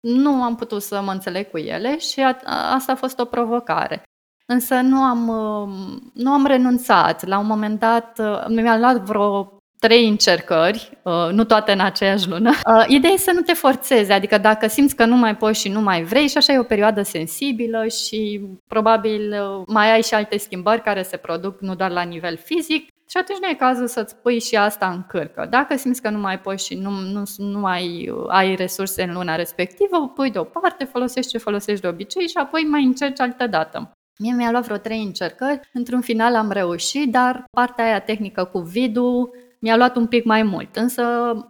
nu 0.00 0.42
am 0.42 0.54
putut 0.54 0.82
să 0.82 1.00
mă 1.04 1.10
înțeleg 1.10 1.50
cu 1.50 1.58
ele 1.58 1.98
și 1.98 2.20
a, 2.20 2.36
asta 2.74 2.92
a 2.92 2.96
fost 2.96 3.18
o 3.18 3.24
provocare. 3.24 4.02
Însă 4.46 4.74
nu 4.74 4.96
am, 4.96 5.28
uh, 5.28 5.68
nu 6.14 6.30
am 6.30 6.46
renunțat. 6.46 7.26
La 7.26 7.38
un 7.38 7.46
moment 7.46 7.78
dat 7.78 8.18
uh, 8.18 8.44
mi-a 8.48 8.78
luat 8.78 8.96
vreo 8.96 9.56
trei 9.78 10.08
încercări, 10.08 10.98
nu 11.32 11.44
toate 11.44 11.72
în 11.72 11.80
aceeași 11.80 12.28
lună. 12.28 12.50
Ideea 12.86 13.12
e 13.12 13.16
să 13.16 13.30
nu 13.34 13.40
te 13.40 13.52
forțezi, 13.52 14.12
adică 14.12 14.38
dacă 14.38 14.66
simți 14.66 14.96
că 14.96 15.04
nu 15.04 15.16
mai 15.16 15.36
poți 15.36 15.60
și 15.60 15.68
nu 15.68 15.80
mai 15.80 16.02
vrei 16.02 16.28
și 16.28 16.36
așa 16.36 16.52
e 16.52 16.58
o 16.58 16.62
perioadă 16.62 17.02
sensibilă 17.02 17.86
și 17.86 18.40
probabil 18.66 19.34
mai 19.66 19.92
ai 19.92 20.02
și 20.02 20.14
alte 20.14 20.36
schimbări 20.36 20.82
care 20.82 21.02
se 21.02 21.16
produc 21.16 21.60
nu 21.60 21.74
doar 21.74 21.90
la 21.90 22.02
nivel 22.02 22.36
fizic, 22.36 22.88
Și 23.08 23.16
atunci 23.16 23.38
nu 23.38 23.48
e 23.48 23.54
cazul 23.54 23.86
să-ți 23.86 24.16
pui 24.16 24.40
și 24.40 24.56
asta 24.56 24.90
în 24.90 25.02
cârcă. 25.08 25.46
Dacă 25.50 25.76
simți 25.76 26.02
că 26.02 26.10
nu 26.10 26.18
mai 26.18 26.40
poți 26.40 26.66
și 26.66 26.74
nu, 26.74 26.90
nu, 26.90 27.22
nu 27.36 27.58
mai 27.58 28.12
ai 28.28 28.54
resurse 28.54 29.02
în 29.02 29.12
luna 29.12 29.36
respectivă, 29.36 29.96
o 29.96 30.06
pui 30.06 30.30
deoparte, 30.30 30.84
folosești 30.84 31.30
ce 31.30 31.38
folosești 31.38 31.80
de 31.80 31.88
obicei 31.88 32.28
și 32.28 32.36
apoi 32.36 32.62
mai 32.62 32.84
încerci 32.84 33.20
altă 33.20 33.46
dată. 33.46 33.92
Mie 34.18 34.32
mi-a 34.32 34.50
luat 34.50 34.64
vreo 34.64 34.76
trei 34.76 35.02
încercări, 35.02 35.60
într-un 35.72 36.00
final 36.00 36.34
am 36.34 36.50
reușit, 36.50 37.10
dar 37.10 37.44
partea 37.50 37.84
aia 37.84 38.00
tehnică 38.00 38.44
cu 38.44 38.58
vidu 38.58 39.30
mi-a 39.62 39.76
luat 39.76 39.96
un 39.96 40.06
pic 40.06 40.24
mai 40.24 40.42
mult. 40.42 40.76
Însă, 40.76 41.04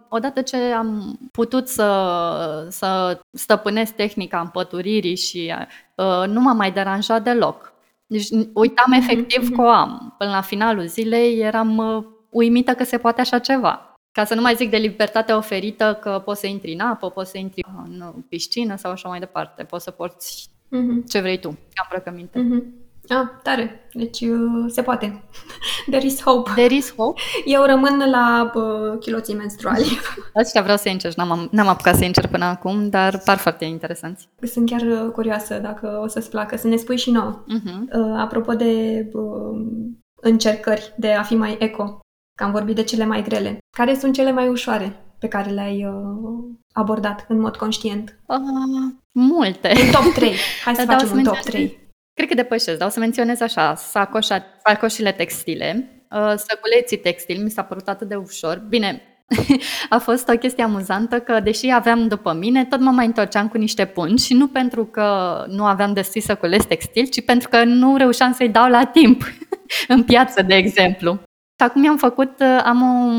odată 0.09 0.41
ce 0.41 0.57
am 0.57 1.19
putut 1.31 1.67
să, 1.67 2.67
să 2.69 3.19
stăpânesc 3.31 3.93
tehnica 3.93 4.39
împăturirii 4.39 5.15
și 5.15 5.53
uh, 5.95 6.23
nu 6.27 6.41
m-a 6.41 6.53
mai 6.53 6.71
deranjat 6.71 7.23
deloc. 7.23 7.72
Deci 8.07 8.29
uitam 8.53 8.91
mhm, 8.91 9.01
efectiv 9.01 9.43
mhm. 9.43 9.55
că 9.55 9.61
o 9.61 9.69
am. 9.69 10.15
Până 10.17 10.29
la 10.29 10.41
finalul 10.41 10.87
zilei 10.87 11.39
eram 11.39 11.77
uh, 11.77 12.03
uimită 12.29 12.73
că 12.73 12.83
se 12.83 12.97
poate 12.97 13.21
așa 13.21 13.39
ceva. 13.39 13.97
Ca 14.11 14.25
să 14.25 14.35
nu 14.35 14.41
mai 14.41 14.55
zic 14.55 14.69
de 14.69 14.77
libertatea 14.77 15.37
oferită 15.37 15.97
că 16.01 16.21
poți 16.25 16.39
să 16.39 16.47
intri 16.47 16.73
în 16.73 16.79
apă, 16.79 17.09
poți 17.09 17.31
să 17.31 17.37
intri 17.37 17.65
în 17.83 18.13
piscină 18.29 18.75
sau 18.75 18.91
așa 18.91 19.09
mai 19.09 19.19
departe. 19.19 19.63
Poți 19.63 19.83
să 19.83 19.91
porți 19.91 20.49
mm-hmm. 20.49 21.09
ce 21.09 21.19
vrei 21.19 21.39
tu, 21.39 21.49
ca 21.49 21.87
îmbrăcăminte. 21.89 22.39
Mm-hmm. 22.39 22.82
Ah, 23.07 23.27
tare. 23.43 23.89
Deci 23.93 24.21
uh, 24.21 24.65
se 24.67 24.81
poate. 24.81 25.23
There 25.91 26.05
is 26.05 26.21
hope. 26.21 26.51
There 26.55 26.75
is 26.75 26.93
hope. 26.95 27.21
Eu 27.45 27.63
rămân 27.63 28.09
la 28.09 28.51
uh, 28.55 28.99
chiloții 28.99 29.35
menstruali. 29.35 29.99
Asta 30.41 30.61
vreau 30.61 30.77
să 30.77 30.89
încerc. 30.89 31.15
N-am, 31.15 31.47
n-am 31.51 31.67
apucat 31.67 31.95
să 31.95 32.03
încerc 32.03 32.29
până 32.29 32.45
acum, 32.45 32.89
dar 32.89 33.21
par 33.25 33.37
foarte 33.37 33.65
interesanți. 33.65 34.29
Sunt 34.41 34.69
chiar 34.69 34.81
uh, 34.81 35.11
curioasă 35.11 35.59
dacă 35.59 35.99
o 36.03 36.07
să-ți 36.07 36.29
placă. 36.29 36.57
Să 36.57 36.67
ne 36.67 36.75
spui 36.75 36.97
și 36.97 37.11
nouă. 37.11 37.43
Uh-huh. 37.43 37.99
Uh, 37.99 38.15
apropo 38.17 38.53
de 38.53 39.05
uh, 39.13 39.61
încercări 40.21 40.93
de 40.97 41.11
a 41.11 41.23
fi 41.23 41.35
mai 41.35 41.55
eco, 41.59 41.99
că 42.37 42.43
am 42.43 42.51
vorbit 42.51 42.75
de 42.75 42.83
cele 42.83 43.05
mai 43.05 43.23
grele. 43.23 43.57
Care 43.77 43.97
sunt 43.97 44.13
cele 44.13 44.31
mai 44.31 44.47
ușoare 44.47 45.03
pe 45.19 45.27
care 45.27 45.49
le-ai 45.49 45.85
uh, 45.85 46.55
abordat 46.73 47.25
în 47.27 47.39
mod 47.39 47.55
conștient? 47.55 48.19
Uh, 48.25 48.37
multe. 49.11 49.69
În 49.69 49.91
top 49.91 50.13
3. 50.13 50.35
Hai 50.63 50.75
să 50.75 50.85
facem 50.85 51.11
un 51.11 51.23
top 51.23 51.37
3. 51.37 51.82
Cred 52.13 52.27
că 52.27 52.33
depășesc, 52.33 52.77
dar 52.77 52.87
o 52.87 52.91
să 52.91 52.99
menționez 52.99 53.41
așa, 53.41 53.75
sacoșa, 53.75 54.45
sacoșile 54.65 55.11
textile, 55.11 55.89
uh, 56.11 56.33
săculeții 56.35 56.97
textili, 56.97 57.43
mi 57.43 57.49
s-a 57.49 57.63
părut 57.63 57.87
atât 57.87 58.07
de 58.07 58.15
ușor. 58.15 58.63
Bine, 58.69 59.01
a 59.89 59.97
fost 59.97 60.29
o 60.29 60.37
chestie 60.37 60.63
amuzantă 60.63 61.19
că, 61.19 61.39
deși 61.39 61.71
aveam 61.71 62.07
după 62.07 62.33
mine, 62.33 62.65
tot 62.65 62.79
mă 62.79 62.91
mai 62.91 63.05
întorceam 63.05 63.47
cu 63.47 63.57
niște 63.57 63.85
pungi 63.85 64.25
și 64.25 64.33
nu 64.33 64.47
pentru 64.47 64.85
că 64.85 65.37
nu 65.47 65.65
aveam 65.65 65.93
destui 65.93 66.21
săculeți 66.21 66.67
textil, 66.67 67.07
ci 67.07 67.25
pentru 67.25 67.49
că 67.49 67.63
nu 67.63 67.97
reușeam 67.97 68.33
să-i 68.33 68.49
dau 68.49 68.69
la 68.69 68.85
timp 68.85 69.23
în 69.87 70.03
piață, 70.03 70.41
de 70.41 70.55
exemplu. 70.55 71.13
Și 71.59 71.67
acum 71.67 71.89
am 71.89 71.97
făcut, 71.97 72.39
uh, 72.39 72.61
am 72.63 72.81
o 72.81 73.11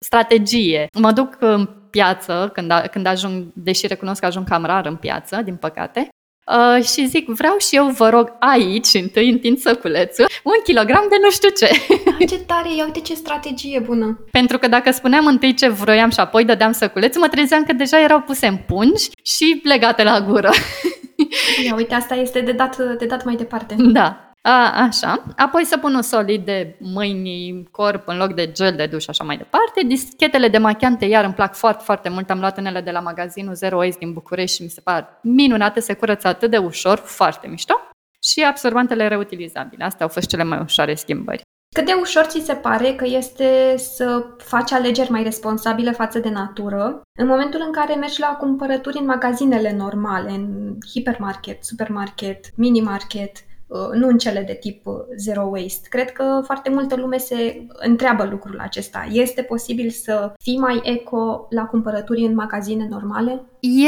strategie. 0.00 0.86
Mă 0.98 1.12
duc 1.12 1.36
în 1.40 1.68
piață 1.90 2.50
când, 2.52 2.72
când 2.90 3.06
ajung, 3.06 3.44
deși 3.54 3.86
recunosc 3.86 4.20
că 4.20 4.26
ajung 4.26 4.48
cam 4.48 4.64
rar 4.64 4.86
în 4.86 4.96
piață, 4.96 5.42
din 5.42 5.56
păcate, 5.56 6.08
Uh, 6.46 6.84
și 6.84 7.06
zic, 7.06 7.28
vreau 7.28 7.56
și 7.58 7.76
eu, 7.76 7.88
vă 7.88 8.08
rog, 8.08 8.32
aici, 8.38 8.94
întâi 8.94 9.30
întind 9.30 9.58
săculețul, 9.58 10.26
un 10.42 10.52
kilogram 10.64 11.06
de 11.08 11.16
nu 11.22 11.30
știu 11.30 11.48
ce. 11.48 11.70
Ce 12.26 12.38
tare, 12.38 12.74
ia 12.76 12.84
uite 12.84 13.00
ce 13.00 13.14
strategie 13.14 13.78
bună. 13.78 14.24
Pentru 14.30 14.58
că 14.58 14.68
dacă 14.68 14.90
spuneam 14.90 15.26
întâi 15.26 15.54
ce 15.54 15.68
vroiam 15.68 16.10
și 16.10 16.20
apoi 16.20 16.44
dădeam 16.44 16.72
săculețul, 16.72 17.20
mă 17.20 17.28
trezeam 17.28 17.64
că 17.64 17.72
deja 17.72 18.00
erau 18.00 18.20
puse 18.20 18.46
în 18.46 18.56
pungi 18.56 19.10
și 19.22 19.60
legate 19.64 20.02
la 20.02 20.20
gură. 20.20 20.50
Ia 21.64 21.74
uite, 21.74 21.94
asta 21.94 22.14
este 22.14 22.40
de 22.40 22.52
dat, 22.52 22.76
de 22.98 23.06
dat 23.06 23.24
mai 23.24 23.34
departe. 23.34 23.74
Da. 23.78 24.31
A, 24.42 24.82
așa. 24.82 25.24
Apoi 25.36 25.64
să 25.64 25.78
pun 25.78 25.94
un 25.94 26.02
solid 26.02 26.44
de 26.44 26.76
mâini, 26.78 27.68
corp 27.70 28.08
în 28.08 28.16
loc 28.16 28.32
de 28.32 28.52
gel 28.52 28.74
de 28.76 28.86
duș, 28.86 29.06
așa 29.06 29.24
mai 29.24 29.36
departe. 29.36 29.82
Dischetele 29.86 30.48
de 30.48 30.58
machiante 30.58 31.04
iar 31.04 31.24
îmi 31.24 31.34
plac 31.34 31.54
foarte, 31.54 31.82
foarte 31.84 32.08
mult. 32.08 32.30
Am 32.30 32.38
luat 32.38 32.58
unele 32.58 32.80
de 32.80 32.90
la 32.90 33.00
magazinul 33.00 33.54
Zero 33.54 33.76
Waste 33.76 33.96
din 33.98 34.12
București 34.12 34.56
și 34.56 34.62
mi 34.62 34.68
se 34.68 34.80
par 34.80 35.18
minunate, 35.22 35.80
se 35.80 35.94
curăță 35.94 36.28
atât 36.28 36.50
de 36.50 36.56
ușor, 36.56 36.98
foarte 36.98 37.46
mișto. 37.46 37.74
Și 38.22 38.44
absorbantele 38.44 39.08
reutilizabile. 39.08 39.84
Astea 39.84 40.06
au 40.06 40.12
fost 40.12 40.28
cele 40.28 40.44
mai 40.44 40.60
ușoare 40.60 40.94
schimbări. 40.94 41.42
Cât 41.74 41.86
de 41.86 41.92
ușor 42.00 42.24
ți 42.24 42.44
se 42.44 42.54
pare 42.54 42.92
că 42.94 43.04
este 43.06 43.74
să 43.76 44.26
faci 44.38 44.72
alegeri 44.72 45.10
mai 45.10 45.22
responsabile 45.22 45.90
față 45.90 46.18
de 46.18 46.28
natură 46.28 47.00
în 47.18 47.26
momentul 47.26 47.62
în 47.66 47.72
care 47.72 47.94
mergi 47.94 48.20
la 48.20 48.36
cumpărături 48.40 48.98
în 48.98 49.04
magazinele 49.04 49.74
normale, 49.76 50.30
în 50.30 50.76
hipermarket, 50.92 51.64
supermarket, 51.64 52.46
mini-market, 52.56 53.32
Uh, 53.32 53.51
nu 53.94 54.08
în 54.08 54.18
cele 54.18 54.40
de 54.40 54.54
tip 54.60 54.86
uh, 54.86 54.94
zero 55.16 55.42
waste. 55.42 55.88
Cred 55.88 56.12
că 56.12 56.40
foarte 56.44 56.70
multă 56.70 56.96
lume 56.96 57.16
se 57.16 57.66
întreabă 57.72 58.24
lucrul 58.24 58.58
acesta. 58.60 59.06
Este 59.10 59.42
posibil 59.42 59.90
să 59.90 60.32
fii 60.42 60.58
mai 60.58 60.80
eco 60.82 61.46
la 61.50 61.64
cumpărături 61.64 62.24
în 62.24 62.34
magazine 62.34 62.86
normale? 62.90 63.42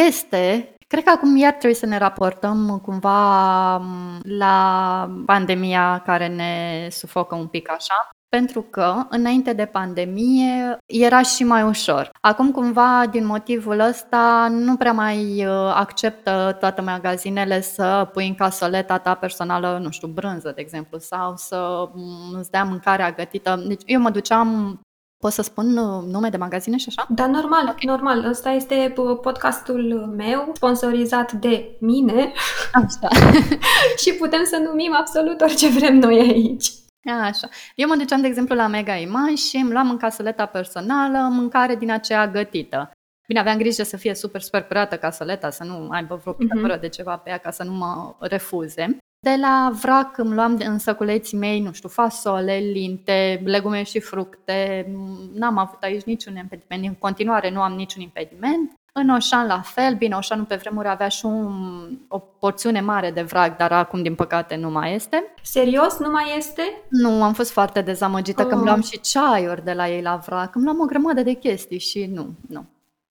Este, 0.07 0.75
Cred 0.87 1.05
că 1.05 1.11
acum 1.11 1.37
iar 1.37 1.51
trebuie 1.51 1.75
să 1.75 1.87
ne 1.87 1.99
raportăm 1.99 2.81
cumva 2.83 3.77
um, 3.77 4.21
la 4.23 5.11
pandemia 5.27 6.03
care 6.07 6.27
ne 6.27 6.87
sufocă 6.91 7.35
un 7.35 7.47
pic 7.47 7.71
așa 7.71 8.09
pentru 8.35 8.67
că 8.71 8.95
înainte 9.09 9.53
de 9.53 9.65
pandemie 9.65 10.77
era 10.87 11.23
și 11.23 11.45
mai 11.45 11.63
ușor. 11.63 12.11
Acum 12.21 12.51
cumva 12.51 13.07
din 13.11 13.27
motivul 13.27 13.81
ăsta 13.81 14.49
nu 14.51 14.77
prea 14.77 14.93
mai 14.93 15.47
uh, 15.47 15.73
acceptă 15.75 16.57
toate 16.61 16.81
magazinele 16.81 17.61
să 17.61 18.09
pui 18.13 18.27
în 18.29 18.35
casoleta 18.35 18.99
ta 18.99 19.15
personală, 19.15 19.79
nu 19.83 19.91
știu, 19.91 20.09
brânză, 20.09 20.53
de 20.55 20.61
exemplu, 20.61 20.99
sau 20.99 21.33
să 21.37 21.89
mm, 21.93 22.39
îți 22.39 22.51
dea 22.51 22.65
mâncarea 22.65 23.13
gătită. 23.13 23.63
Deci 23.67 23.83
eu 23.87 24.01
mă 24.01 24.11
duceam 24.11 24.79
Pot 25.19 25.33
să 25.33 25.43
spun 25.43 25.77
uh, 25.77 26.05
nume 26.07 26.29
de 26.29 26.37
magazine 26.37 26.77
și 26.77 26.87
așa? 26.89 27.07
Da, 27.09 27.27
normal, 27.27 27.63
okay. 27.63 27.85
normal. 27.87 28.25
Ăsta 28.29 28.51
este 28.51 28.95
uh, 28.97 29.19
podcastul 29.21 30.13
meu, 30.17 30.51
sponsorizat 30.55 31.33
de 31.33 31.77
mine. 31.81 32.33
Așa. 32.73 33.09
și 34.03 34.13
putem 34.13 34.45
să 34.45 34.63
numim 34.69 34.95
absolut 34.95 35.41
orice 35.41 35.69
vrem 35.69 35.99
noi 35.99 36.19
aici. 36.19 36.67
Așa. 37.05 37.49
Eu 37.75 37.89
mă 37.89 37.97
duceam, 37.97 38.21
de 38.21 38.27
exemplu, 38.27 38.55
la 38.55 38.67
Mega 38.67 38.95
Image 38.95 39.35
și 39.35 39.57
îmi 39.57 39.73
luam 39.73 39.91
în 39.91 39.97
casoleta 39.97 40.47
personală 40.47 41.19
mâncare 41.19 41.75
din 41.75 41.91
aceea 41.91 42.29
gătită. 42.29 42.91
Bine, 43.27 43.41
aveam 43.41 43.59
grijă 43.59 43.83
să 43.83 43.97
fie 43.97 44.15
super, 44.15 44.41
super 44.41 44.63
curată 44.63 44.97
casoleta, 44.97 45.51
să 45.51 45.65
nu 45.65 45.89
aibă 45.91 46.15
vreo 46.15 46.33
picătură 46.33 46.77
uh-huh. 46.77 46.81
de 46.81 46.89
ceva 46.89 47.17
pe 47.17 47.31
ea 47.31 47.39
ca 47.39 47.51
să 47.51 47.63
nu 47.63 47.73
mă 47.73 48.15
refuze. 48.19 48.97
De 49.19 49.37
la 49.41 49.71
vrac 49.81 50.19
îmi 50.19 50.35
luam 50.35 50.57
în 50.65 50.79
săculeții 50.79 51.39
mei, 51.39 51.61
nu 51.61 51.73
știu, 51.73 51.89
fasole, 51.89 52.57
linte, 52.57 53.43
legume 53.45 53.83
și 53.83 54.01
fructe. 54.01 54.87
N-am 55.35 55.59
avut 55.59 55.83
aici 55.83 56.03
niciun 56.03 56.37
impediment. 56.37 56.85
În 56.85 56.95
continuare 56.95 57.51
nu 57.51 57.61
am 57.61 57.73
niciun 57.73 58.03
impediment. 58.03 58.73
În 58.97 59.09
Oșan 59.09 59.47
la 59.47 59.61
fel, 59.61 59.95
bine, 59.95 60.17
Oșanul 60.17 60.45
pe 60.45 60.55
vremuri 60.55 60.89
avea 60.89 61.09
și 61.09 61.25
un, 61.25 61.99
o 62.09 62.19
porțiune 62.19 62.81
mare 62.81 63.11
de 63.11 63.23
vrag, 63.23 63.57
dar 63.57 63.73
acum 63.73 64.03
din 64.03 64.15
păcate 64.15 64.57
nu 64.57 64.71
mai 64.71 64.95
este. 64.95 65.35
Serios? 65.43 65.99
Nu 65.99 66.11
mai 66.11 66.35
este? 66.37 66.63
Nu, 66.89 67.23
am 67.23 67.33
fost 67.33 67.51
foarte 67.51 67.81
dezamăgită 67.81 68.43
oh. 68.43 68.49
că 68.49 68.55
îmi 68.55 68.65
luam 68.65 68.83
și 68.83 69.01
ceaiuri 69.01 69.65
de 69.65 69.73
la 69.73 69.89
ei 69.89 70.03
la 70.03 70.17
vrag, 70.17 70.51
îmi 70.55 70.65
luam 70.65 70.81
o 70.81 70.85
grămadă 70.85 71.23
de 71.23 71.33
chestii 71.33 71.79
și 71.79 72.07
nu, 72.07 72.35
nu. 72.49 72.65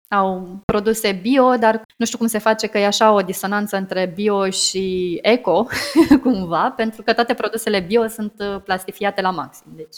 Au 0.07 0.61
produse 0.65 1.11
bio, 1.11 1.55
dar 1.55 1.81
nu 1.97 2.05
știu 2.05 2.17
cum 2.17 2.27
se 2.27 2.37
face 2.37 2.67
că 2.67 2.77
e 2.77 2.85
așa 2.85 3.11
o 3.11 3.21
disonanță 3.21 3.77
între 3.77 4.11
bio 4.15 4.49
și 4.49 5.19
eco, 5.21 5.67
cumva, 6.23 6.73
pentru 6.75 7.03
că 7.03 7.13
toate 7.13 7.33
produsele 7.33 7.79
bio 7.79 8.07
sunt 8.07 8.33
uh, 8.37 8.61
plastifiate 8.63 9.21
la 9.21 9.31
maxim. 9.31 9.71
Deci 9.75 9.95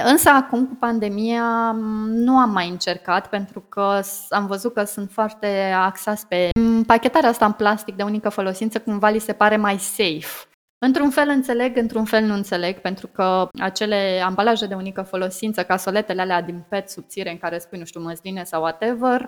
Însă 0.00 0.28
acum 0.28 0.66
cu 0.66 0.74
pandemia 0.74 1.72
nu 2.06 2.38
am 2.38 2.50
mai 2.50 2.68
încercat 2.68 3.28
pentru 3.28 3.60
că 3.60 4.00
am 4.28 4.46
văzut 4.46 4.74
că 4.74 4.84
sunt 4.84 5.10
foarte 5.10 5.72
axați 5.76 6.26
pe 6.26 6.48
pachetarea 6.86 7.28
asta 7.28 7.46
în 7.46 7.52
plastic 7.52 7.96
de 7.96 8.02
unică 8.02 8.28
folosință, 8.28 8.80
cumva 8.80 9.08
li 9.08 9.18
se 9.18 9.32
pare 9.32 9.56
mai 9.56 9.78
safe. 9.78 10.46
Într-un 10.78 11.10
fel 11.10 11.28
înțeleg, 11.28 11.76
într-un 11.76 12.04
fel 12.04 12.24
nu 12.24 12.34
înțeleg, 12.34 12.78
pentru 12.78 13.06
că 13.06 13.48
acele 13.60 14.22
ambalaje 14.24 14.66
de 14.66 14.74
unică 14.74 15.02
folosință, 15.02 15.62
casoletele 15.62 16.20
alea 16.20 16.42
din 16.42 16.64
pet 16.68 16.90
subțire 16.90 17.30
în 17.30 17.38
care 17.38 17.58
spui, 17.58 17.78
nu 17.78 17.84
știu, 17.84 18.00
măsline 18.00 18.44
sau 18.44 18.62
whatever, 18.62 19.20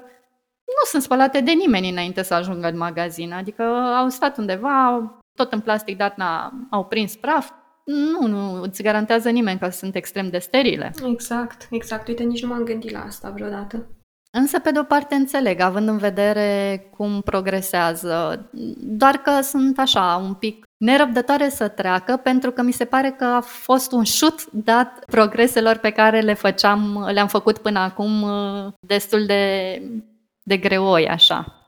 nu 0.64 0.84
sunt 0.84 1.02
spălate 1.02 1.40
de 1.40 1.52
nimeni 1.52 1.90
înainte 1.90 2.22
să 2.22 2.34
ajungă 2.34 2.68
în 2.68 2.76
magazin. 2.76 3.32
Adică 3.32 3.62
au 3.98 4.08
stat 4.08 4.38
undeva, 4.38 5.02
tot 5.36 5.52
în 5.52 5.60
plastic, 5.60 5.96
dar 5.96 6.14
au 6.70 6.84
prins 6.84 7.16
praf, 7.16 7.50
nu, 7.84 8.26
nu 8.26 8.62
îți 8.62 8.82
garantează 8.82 9.30
nimeni 9.30 9.58
că 9.58 9.68
sunt 9.68 9.94
extrem 9.94 10.28
de 10.28 10.38
sterile. 10.38 10.92
Exact, 11.04 11.66
exact. 11.70 12.08
Uite, 12.08 12.22
nici 12.22 12.42
nu 12.42 12.48
m-am 12.48 12.64
gândit 12.64 12.90
la 12.90 13.00
asta 13.00 13.30
vreodată. 13.30 13.86
Însă, 14.36 14.58
pe 14.58 14.70
de-o 14.70 14.82
parte, 14.82 15.14
înțeleg, 15.14 15.60
având 15.60 15.88
în 15.88 15.96
vedere 15.96 16.78
cum 16.96 17.20
progresează, 17.20 18.46
doar 18.78 19.16
că 19.16 19.40
sunt 19.40 19.78
așa, 19.78 20.22
un 20.24 20.34
pic 20.34 20.64
nerăbdătoare 20.76 21.48
să 21.48 21.68
treacă, 21.68 22.16
pentru 22.16 22.50
că 22.50 22.62
mi 22.62 22.72
se 22.72 22.84
pare 22.84 23.10
că 23.10 23.24
a 23.24 23.40
fost 23.40 23.92
un 23.92 24.04
șut 24.04 24.50
dat 24.50 25.04
progreselor 25.06 25.76
pe 25.76 25.90
care 25.90 26.20
le 26.20 26.34
făceam, 26.34 27.08
le-am 27.12 27.28
făcut 27.28 27.58
până 27.58 27.78
acum 27.78 28.26
destul 28.86 29.26
de, 29.26 29.82
de 30.42 30.56
greoi, 30.56 31.08
așa. 31.08 31.63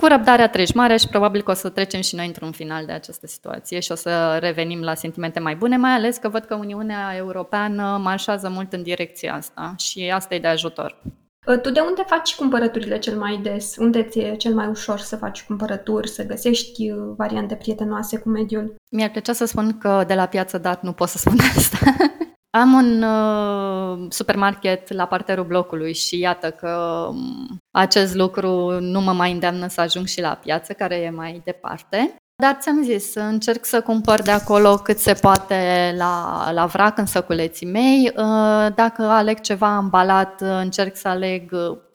Cu 0.00 0.06
răbdarea 0.06 0.48
treci 0.48 0.74
mare 0.74 0.96
și 0.96 1.08
probabil 1.08 1.42
că 1.42 1.50
o 1.50 1.54
să 1.54 1.68
trecem 1.68 2.00
și 2.00 2.14
noi 2.14 2.26
într-un 2.26 2.50
final 2.50 2.84
de 2.86 2.92
această 2.92 3.26
situație 3.26 3.80
și 3.80 3.92
o 3.92 3.94
să 3.94 4.36
revenim 4.40 4.80
la 4.80 4.94
sentimente 4.94 5.40
mai 5.40 5.56
bune, 5.56 5.76
mai 5.76 5.90
ales 5.90 6.16
că 6.16 6.28
văd 6.28 6.44
că 6.44 6.54
Uniunea 6.54 7.16
Europeană 7.16 8.00
marșează 8.02 8.48
mult 8.48 8.72
în 8.72 8.82
direcția 8.82 9.34
asta 9.34 9.74
și 9.78 10.10
asta 10.14 10.34
e 10.34 10.38
de 10.38 10.46
ajutor. 10.46 11.02
Ă, 11.46 11.56
tu 11.56 11.70
de 11.70 11.80
unde 11.80 12.02
faci 12.06 12.34
cumpărăturile 12.34 12.98
cel 12.98 13.18
mai 13.18 13.40
des? 13.42 13.76
Unde 13.76 14.02
ți 14.02 14.18
e 14.18 14.36
cel 14.36 14.54
mai 14.54 14.66
ușor 14.66 14.98
să 14.98 15.16
faci 15.16 15.42
cumpărături, 15.42 16.08
să 16.08 16.26
găsești 16.26 16.90
ă, 16.90 17.14
variante 17.16 17.54
prietenoase 17.54 18.18
cu 18.18 18.28
mediul? 18.28 18.74
Mi-ar 18.90 19.10
plăcea 19.10 19.32
să 19.32 19.44
spun 19.44 19.78
că 19.78 20.04
de 20.06 20.14
la 20.14 20.26
piață 20.26 20.58
dat 20.58 20.82
nu 20.82 20.92
pot 20.92 21.08
să 21.08 21.18
spun 21.18 21.36
asta. 21.56 21.78
Am 22.50 22.72
un 22.72 23.02
uh, 23.02 24.06
supermarket 24.08 24.92
la 24.92 25.06
parterul 25.06 25.44
blocului 25.44 25.94
și 25.94 26.18
iată 26.18 26.50
că 26.50 27.06
um, 27.10 27.59
acest 27.70 28.14
lucru 28.14 28.80
nu 28.80 29.00
mă 29.00 29.12
mai 29.12 29.32
îndeamnă 29.32 29.66
să 29.66 29.80
ajung 29.80 30.06
și 30.06 30.20
la 30.20 30.34
piață, 30.34 30.72
care 30.72 30.96
e 30.96 31.10
mai 31.10 31.40
departe. 31.44 32.14
Dar 32.42 32.56
ți-am 32.60 32.82
zis, 32.82 33.14
încerc 33.14 33.64
să 33.64 33.80
cumpăr 33.80 34.22
de 34.22 34.30
acolo 34.30 34.74
cât 34.74 34.98
se 34.98 35.12
poate 35.12 35.94
la, 35.96 36.48
la 36.52 36.66
vrac 36.66 36.98
în 36.98 37.06
săculeții 37.06 37.66
mei. 37.66 38.12
Uh, 38.16 38.74
dacă 38.74 39.02
aleg 39.02 39.40
ceva 39.40 39.76
ambalat, 39.76 40.40
încerc 40.40 40.96
să 40.96 41.08
aleg 41.08 41.52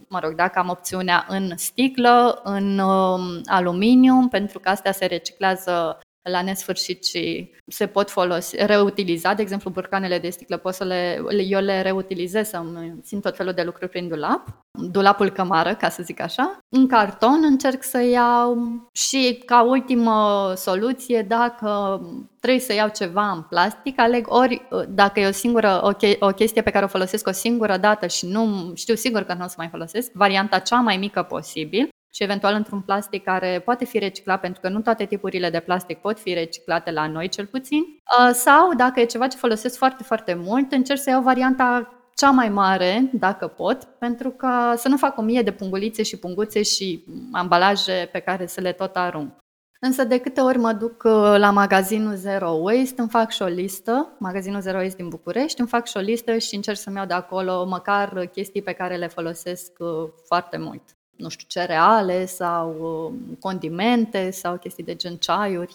mă 0.07 0.19
rog, 0.23 0.35
dacă 0.35 0.59
am 0.59 0.69
opțiunea 0.69 1.25
în 1.27 1.51
sticlă, 1.55 2.41
în 2.43 2.79
um, 2.79 3.21
aluminiu, 3.45 4.27
pentru 4.29 4.59
că 4.59 4.69
astea 4.69 4.91
se 4.91 5.05
reciclează 5.05 5.99
la 6.29 6.41
nesfârșit 6.41 7.05
și 7.05 7.51
se 7.67 7.87
pot 7.87 8.09
folosi, 8.09 8.55
reutiliza, 8.65 9.33
de 9.33 9.41
exemplu, 9.41 9.69
burcanele 9.69 10.19
de 10.19 10.29
sticlă, 10.29 10.57
pot 10.57 10.73
să 10.73 10.83
le, 10.83 11.21
eu 11.47 11.59
le 11.59 11.81
reutilizez, 11.81 12.47
să 12.47 12.63
țin 13.01 13.19
tot 13.19 13.35
felul 13.35 13.53
de 13.53 13.63
lucruri 13.63 13.89
prin 13.89 14.07
dulap, 14.07 14.65
dulapul 14.71 15.29
cămară, 15.29 15.75
ca 15.75 15.89
să 15.89 16.03
zic 16.03 16.21
așa. 16.21 16.57
În 16.69 16.87
carton 16.87 17.39
încerc 17.43 17.83
să 17.83 18.01
iau 18.01 18.57
și 18.91 19.41
ca 19.45 19.63
ultimă 19.63 20.53
soluție, 20.55 21.21
dacă 21.21 22.01
trebuie 22.39 22.61
să 22.61 22.73
iau 22.73 22.89
ceva 22.89 23.31
în 23.31 23.41
plastic, 23.41 23.99
aleg 23.99 24.25
ori 24.29 24.67
dacă 24.89 25.19
e 25.19 25.27
o 25.27 25.31
singură, 25.31 25.81
o, 25.83 25.93
che- 25.93 26.17
o 26.19 26.27
chestie 26.27 26.61
pe 26.61 26.71
care 26.71 26.85
o 26.85 26.87
folosesc 26.87 27.27
o 27.27 27.31
singură 27.31 27.77
dată 27.77 28.07
și 28.07 28.25
nu 28.25 28.71
știu 28.75 28.95
sigur 28.95 29.21
că 29.21 29.33
nu 29.33 29.43
o 29.43 29.47
să 29.47 29.55
mai 29.57 29.67
folosesc, 29.67 30.11
varianta 30.13 30.59
cea 30.59 30.79
mai 30.79 30.97
mică 30.97 31.23
posibil, 31.23 31.89
și 32.15 32.23
eventual 32.23 32.53
într-un 32.53 32.81
plastic 32.81 33.23
care 33.23 33.61
poate 33.65 33.85
fi 33.85 33.99
reciclat, 33.99 34.39
pentru 34.39 34.61
că 34.61 34.69
nu 34.69 34.81
toate 34.81 35.05
tipurile 35.05 35.49
de 35.49 35.59
plastic 35.59 35.97
pot 35.97 36.19
fi 36.19 36.33
reciclate 36.33 36.91
la 36.91 37.07
noi 37.07 37.27
cel 37.27 37.45
puțin. 37.45 37.79
Uh, 37.79 38.33
sau 38.33 38.73
dacă 38.73 38.99
e 38.99 39.05
ceva 39.05 39.27
ce 39.27 39.37
folosesc 39.37 39.77
foarte, 39.77 40.03
foarte 40.03 40.33
mult, 40.33 40.71
încerc 40.71 40.99
să 40.99 41.09
iau 41.09 41.21
varianta 41.21 41.93
cea 42.13 42.29
mai 42.29 42.49
mare, 42.49 43.09
dacă 43.13 43.47
pot, 43.47 43.83
pentru 43.83 44.29
că 44.29 44.73
să 44.75 44.87
nu 44.87 44.97
fac 44.97 45.17
o 45.17 45.21
mie 45.21 45.41
de 45.41 45.51
pungulițe 45.51 46.03
și 46.03 46.17
punguțe 46.17 46.61
și 46.61 47.05
ambalaje 47.31 48.09
pe 48.11 48.19
care 48.19 48.45
să 48.45 48.61
le 48.61 48.71
tot 48.71 48.95
arunc. 48.95 49.33
Însă 49.79 50.03
de 50.03 50.17
câte 50.17 50.41
ori 50.41 50.57
mă 50.57 50.71
duc 50.71 51.03
uh, 51.03 51.35
la 51.37 51.51
magazinul 51.51 52.15
Zero 52.15 52.49
Waste, 52.49 53.01
îmi 53.01 53.09
fac 53.09 53.31
și 53.31 53.41
o 53.41 53.45
listă, 53.45 54.15
magazinul 54.19 54.61
Zero 54.61 54.77
Waste 54.77 54.95
din 54.95 55.09
București, 55.09 55.59
îmi 55.59 55.69
fac 55.69 55.87
și 55.87 55.97
o 55.97 55.99
listă 55.99 56.37
și 56.37 56.55
încerc 56.55 56.77
să-mi 56.77 56.95
iau 56.95 57.05
de 57.05 57.13
acolo 57.13 57.65
măcar 57.65 58.25
chestii 58.25 58.61
pe 58.61 58.71
care 58.71 58.95
le 58.95 59.07
folosesc 59.07 59.71
uh, 59.79 60.09
foarte 60.27 60.57
mult 60.57 60.94
nu 61.15 61.29
știu, 61.29 61.45
cereale 61.47 62.25
sau 62.25 62.75
um, 62.79 63.37
condimente 63.39 64.31
sau 64.31 64.57
chestii 64.57 64.83
de 64.83 64.95
gen 64.95 65.15
ceaiuri. 65.15 65.71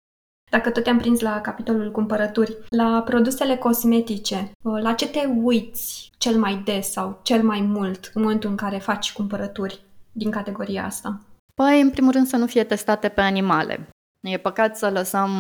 Dacă 0.51 0.71
tot 0.71 0.83
te-am 0.83 0.99
prins 0.99 1.21
la 1.21 1.41
capitolul 1.41 1.91
cumpărături, 1.91 2.57
la 2.69 3.03
produsele 3.05 3.57
cosmetice, 3.57 4.51
uh, 4.65 4.83
la 4.83 4.93
ce 4.93 5.09
te 5.09 5.27
uiți 5.43 6.11
cel 6.19 6.39
mai 6.39 6.63
des 6.65 6.91
sau 6.91 7.21
cel 7.23 7.43
mai 7.43 7.61
mult 7.61 8.11
în 8.15 8.23
momentul 8.23 8.51
în 8.51 8.57
care 8.57 8.79
faci 8.79 9.13
cumpărături 9.13 9.81
din 10.13 10.31
categoria 10.31 10.85
asta? 10.85 11.21
Păi, 11.55 11.81
în 11.81 11.91
primul 11.91 12.13
rând, 12.13 12.27
să 12.27 12.37
nu 12.37 12.47
fie 12.47 12.65
testate 12.65 13.09
pe 13.09 13.21
animale. 13.21 13.89
E 14.21 14.37
păcat 14.37 14.77
să 14.77 14.91
lăsăm 14.91 15.31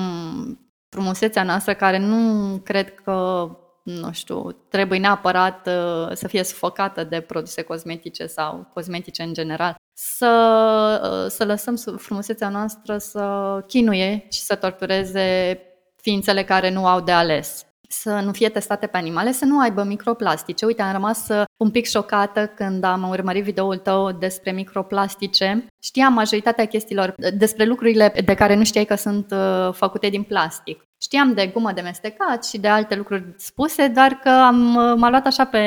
frumusețea 0.89 1.43
noastră, 1.43 1.75
care 1.75 1.99
nu 1.99 2.57
cred 2.65 2.95
că 2.95 3.49
nu 3.83 4.13
știu, 4.13 4.53
trebuie 4.53 4.99
neapărat 4.99 5.67
uh, 5.67 6.13
să 6.13 6.29
fie 6.29 6.43
sufocată 6.43 7.05
de 7.05 7.21
produse 7.21 7.63
cosmetice 7.63 8.27
sau 8.27 8.67
cosmetice 8.75 9.23
în 9.23 9.33
general 9.33 9.75
să, 10.03 11.27
să 11.29 11.45
lăsăm 11.45 11.77
frumusețea 11.97 12.49
noastră 12.49 12.99
să 12.99 13.25
chinuie 13.67 14.27
și 14.31 14.41
să 14.41 14.55
tortureze 14.55 15.59
ființele 16.03 16.45
care 16.45 16.71
nu 16.71 16.87
au 16.87 17.01
de 17.01 17.13
ales. 17.13 17.65
Să 17.89 18.21
nu 18.25 18.33
fie 18.33 18.49
testate 18.49 18.87
pe 18.87 18.97
animale, 18.97 19.33
să 19.33 19.45
nu 19.45 19.61
aibă 19.61 19.83
microplastice. 19.83 20.65
Uite, 20.65 20.83
am 20.83 20.93
rămas 20.93 21.29
uh, 21.29 21.43
un 21.57 21.71
pic 21.71 21.87
șocată 21.87 22.47
când 22.47 22.85
am 22.85 23.09
urmărit 23.09 23.45
videoul 23.45 23.77
tău 23.77 24.13
despre 24.13 24.51
microplastice. 24.51 25.67
Știam 25.83 26.13
majoritatea 26.13 26.65
chestiilor 26.65 27.15
despre 27.35 27.65
lucrurile 27.65 28.13
de 28.25 28.35
care 28.35 28.55
nu 28.55 28.65
știai 28.65 28.85
că 28.85 28.95
sunt 28.95 29.31
uh, 29.31 29.73
făcute 29.73 30.09
din 30.09 30.23
plastic. 30.23 30.83
Știam 31.03 31.33
de 31.33 31.47
gumă 31.47 31.73
de 31.73 31.81
mestecat 31.81 32.45
și 32.45 32.59
de 32.59 32.69
alte 32.69 32.95
lucruri 32.95 33.35
spuse, 33.37 33.89
dar 33.89 34.13
că 34.13 34.29
am, 34.29 34.75
uh, 34.75 34.95
m-a 34.97 35.11
luat 35.11 35.27
așa 35.27 35.45
pe... 35.45 35.65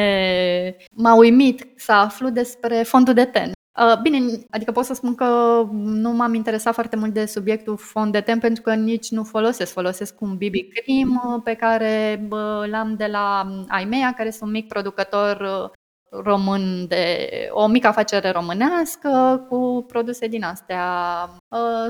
m-a 0.92 1.16
uimit 1.16 1.68
să 1.76 1.92
aflu 1.92 2.30
despre 2.30 2.84
fondul 2.84 3.14
de 3.14 3.26
ten. 3.26 3.52
Uh, 3.80 4.02
bine, 4.02 4.46
adică 4.50 4.72
pot 4.72 4.86
să 4.86 4.94
spun 4.94 5.16
că 5.16 5.26
nu 5.74 6.12
m-am 6.12 6.34
interesat 6.34 6.74
foarte 6.74 6.96
mult 6.96 7.14
de 7.14 7.26
subiectul 7.26 7.78
fond 7.78 8.12
de 8.12 8.22
ten 8.22 8.40
pentru 8.40 8.62
că 8.62 8.74
nici 8.74 9.10
nu 9.10 9.24
folosesc. 9.24 9.72
Folosesc 9.72 10.22
un 10.22 10.34
BB 10.34 10.54
Cream 10.74 11.22
uh, 11.26 11.42
pe 11.44 11.54
care 11.54 12.28
l-am 12.66 12.96
de 12.98 13.06
la 13.06 13.48
Aimea, 13.68 14.14
care 14.14 14.28
este 14.28 14.44
un 14.44 14.52
mic 14.52 14.68
producător 14.68 15.40
uh, 15.42 15.72
român 16.24 16.88
de 16.88 17.28
o 17.52 17.68
mică 17.68 17.88
afacere 17.88 18.32
românească 18.32 19.46
cu 19.50 19.86
produse 19.88 20.28
din 20.28 20.44
astea, 20.44 20.86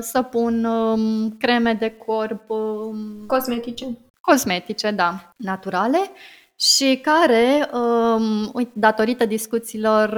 săpun, 0.00 0.64
um, 0.64 1.30
creme 1.38 1.72
de 1.72 1.90
corp, 1.90 2.50
um, 2.50 3.24
cosmetice. 3.26 3.98
Cosmetice, 4.20 4.90
da, 4.90 5.32
naturale 5.36 5.98
și 6.56 7.00
care, 7.02 7.70
um, 7.72 8.70
datorită 8.74 9.26
discuțiilor 9.26 10.08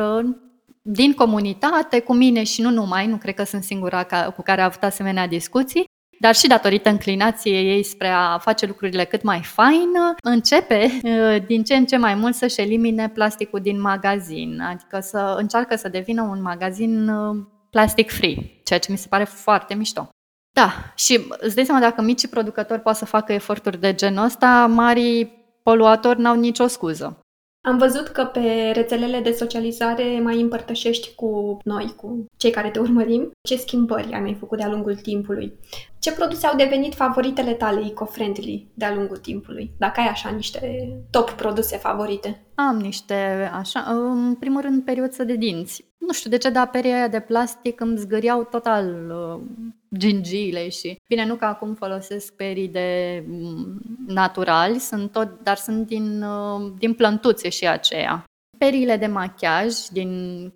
din 0.89 1.13
comunitate, 1.13 2.01
cu 2.01 2.15
mine 2.15 2.43
și 2.43 2.61
nu 2.61 2.71
numai, 2.71 3.07
nu 3.07 3.17
cred 3.17 3.35
că 3.35 3.45
sunt 3.45 3.63
singura 3.63 4.03
ca, 4.03 4.31
cu 4.31 4.43
care 4.43 4.61
a 4.61 4.65
avut 4.65 4.83
asemenea 4.83 5.27
discuții, 5.27 5.85
dar 6.21 6.35
și 6.35 6.47
datorită 6.47 6.89
înclinației 6.89 7.69
ei 7.69 7.83
spre 7.83 8.09
a 8.09 8.39
face 8.39 8.67
lucrurile 8.67 9.05
cât 9.05 9.23
mai 9.23 9.41
fain, 9.43 9.89
începe 10.23 10.85
uh, 11.03 11.37
din 11.47 11.65
ce 11.65 11.77
în 11.77 11.87
ce 11.87 11.97
mai 11.97 12.15
mult 12.15 12.35
să-și 12.35 12.61
elimine 12.61 13.09
plasticul 13.09 13.61
din 13.61 13.81
magazin, 13.81 14.61
adică 14.61 15.01
să 15.01 15.35
încearcă 15.39 15.77
să 15.77 15.89
devină 15.89 16.23
un 16.23 16.43
magazin 16.43 17.09
uh, 17.09 17.37
plastic 17.71 18.11
free, 18.11 18.61
ceea 18.65 18.79
ce 18.79 18.93
mi 18.93 18.99
se 18.99 19.09
pare 19.09 19.25
foarte 19.25 19.75
mișto. 19.75 20.09
Da, 20.53 20.73
și 20.95 21.21
îți 21.39 21.55
dai 21.55 21.65
seama 21.65 21.81
dacă 21.81 22.03
micii 22.03 22.29
producători 22.29 22.81
pot 22.81 22.95
să 22.95 23.05
facă 23.05 23.33
eforturi 23.33 23.81
de 23.81 23.95
genul 23.95 24.25
ăsta, 24.25 24.67
mari 24.67 25.31
poluatori 25.63 26.21
n-au 26.21 26.35
nicio 26.35 26.67
scuză. 26.67 27.26
Am 27.67 27.79
văzut 27.79 28.09
că 28.09 28.25
pe 28.25 28.71
rețelele 28.75 29.21
de 29.21 29.33
socializare 29.33 30.21
mai 30.21 30.41
împărtășești 30.41 31.15
cu 31.15 31.59
noi, 31.65 31.93
cu 31.97 32.27
cei 32.37 32.51
care 32.51 32.71
te 32.71 32.79
urmărim, 32.79 33.31
ce 33.43 33.57
schimbări 33.57 34.13
ai 34.13 34.21
mai 34.21 34.37
făcut 34.39 34.59
de-a 34.59 34.69
lungul 34.69 34.97
timpului. 34.97 35.53
Ce 36.07 36.13
produse 36.13 36.47
au 36.47 36.57
devenit 36.57 36.95
favoritele 36.95 37.53
tale 37.53 37.81
eco-friendly 37.81 38.67
de-a 38.75 38.95
lungul 38.95 39.17
timpului? 39.17 39.75
Dacă 39.79 40.01
ai 40.01 40.07
așa 40.07 40.31
niște 40.31 40.89
top 41.11 41.31
produse 41.31 41.77
favorite. 41.77 42.47
Am 42.55 42.77
niște, 42.77 43.51
așa, 43.55 43.81
în 43.81 44.35
primul 44.35 44.61
rând, 44.61 44.85
periuță 44.85 45.25
de 45.25 45.37
dinți. 45.37 45.85
Nu 45.99 46.13
știu 46.13 46.31
de 46.31 46.37
ce, 46.37 46.51
dar 46.51 46.71
peria 46.71 47.09
de 47.09 47.21
plastic 47.21 47.81
îmi 47.81 47.97
zgâriau 47.97 48.45
total 48.45 48.85
uh, 49.11 49.41
gingiile 49.99 50.69
și... 50.69 50.97
Bine, 51.09 51.27
nu 51.27 51.35
că 51.35 51.45
acum 51.45 51.75
folosesc 51.75 52.35
perii 52.35 52.69
de 52.69 53.23
um, 53.31 53.81
naturali, 54.07 54.79
sunt 54.79 55.13
tot, 55.13 55.41
dar 55.43 55.57
sunt 55.57 55.87
din, 55.87 56.23
uh, 56.23 56.73
din 56.79 56.95
plântuțe 56.95 57.49
și 57.49 57.69
aceea. 57.69 58.25
Periile 58.59 58.97
de 58.97 59.07
machiaj, 59.07 59.75
din, 59.93 60.11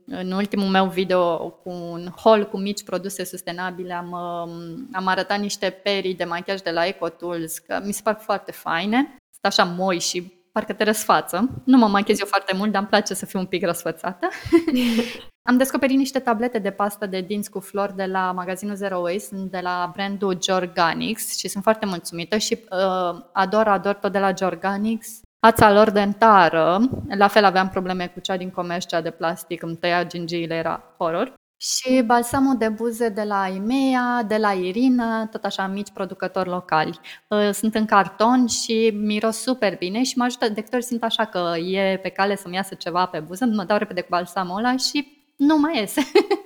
în 0.06 0.32
ultimul 0.32 0.68
meu 0.68 0.86
video 0.88 1.50
cu 1.50 1.70
un 1.70 2.08
haul 2.16 2.48
cu 2.48 2.58
mici 2.58 2.84
produse 2.84 3.24
sustenabile, 3.24 3.92
am, 3.92 4.10
um, 4.10 4.88
am 4.92 5.06
arătat 5.06 5.38
niște 5.38 5.70
perii 5.70 6.14
de 6.14 6.24
machiaj 6.24 6.60
de 6.60 6.70
la 6.70 6.86
EcoTools, 6.86 7.58
că 7.58 7.82
mi 7.84 7.92
se 7.92 8.00
par 8.04 8.18
foarte 8.20 8.52
faine. 8.52 9.16
Sunt 9.30 9.44
așa 9.52 9.64
moi 9.64 9.98
și 9.98 10.40
parcă 10.52 10.72
te 10.72 10.84
răsfață. 10.84 11.62
Nu 11.64 11.76
mă 11.76 11.86
machez 11.86 12.20
eu 12.20 12.26
foarte 12.26 12.56
mult, 12.56 12.70
dar 12.72 12.80
îmi 12.80 12.90
place 12.90 13.14
să 13.14 13.26
fiu 13.26 13.38
un 13.38 13.46
pic 13.46 13.64
răsfățată. 13.64 14.28
Am 15.48 15.56
descoperit 15.56 15.96
niște 15.96 16.18
tablete 16.18 16.58
de 16.58 16.70
pastă 16.70 17.06
de 17.06 17.20
dinți 17.20 17.50
cu 17.50 17.60
flori 17.60 17.96
de 17.96 18.04
la 18.04 18.32
magazinul 18.32 18.74
Zero 18.74 18.98
Waste, 18.98 19.18
sunt 19.18 19.50
de 19.50 19.60
la 19.62 19.90
brandul 19.92 20.38
Jorganics 20.42 21.38
și 21.38 21.48
sunt 21.48 21.62
foarte 21.62 21.86
mulțumită 21.86 22.36
și 22.36 22.58
uh, 22.70 23.20
ador, 23.32 23.66
ador 23.66 23.94
tot 23.94 24.12
de 24.12 24.18
la 24.18 24.32
Jorganics. 24.38 25.20
Ața 25.40 25.72
lor 25.72 25.90
dentară, 25.90 26.80
la 27.08 27.28
fel 27.28 27.44
aveam 27.44 27.68
probleme 27.68 28.06
cu 28.06 28.20
cea 28.20 28.36
din 28.36 28.50
comerț, 28.50 28.86
cea 28.86 29.00
de 29.00 29.10
plastic, 29.10 29.62
îmi 29.62 29.76
tăia 29.76 30.04
gingiile, 30.04 30.54
era 30.54 30.94
horror. 30.96 31.32
Și 31.56 32.02
balsamul 32.06 32.56
de 32.56 32.68
buze 32.68 33.08
de 33.08 33.22
la 33.22 33.46
Imea, 33.54 34.22
de 34.22 34.36
la 34.36 34.52
Irina, 34.52 35.26
tot 35.26 35.44
așa 35.44 35.66
mici 35.66 35.90
producători 35.94 36.48
locali. 36.48 37.00
Uh, 37.28 37.50
sunt 37.52 37.74
în 37.74 37.84
carton 37.84 38.46
și 38.46 38.90
miros 38.94 39.36
super 39.36 39.76
bine 39.76 40.02
și 40.02 40.18
mă 40.18 40.24
ajută 40.24 40.48
de 40.48 40.60
câte 40.60 40.76
ori 40.76 40.84
simt 40.84 41.02
așa 41.02 41.24
că 41.24 41.56
e 41.58 41.98
pe 42.02 42.08
cale 42.08 42.36
să-mi 42.36 42.54
iasă 42.54 42.74
ceva 42.74 43.06
pe 43.06 43.20
buză, 43.20 43.44
mă 43.44 43.64
dau 43.64 43.78
repede 43.78 44.00
cu 44.00 44.06
balsamul 44.10 44.58
ăla 44.58 44.76
și 44.76 45.32
nu 45.36 45.58
mai 45.58 45.78
iese. 45.78 46.00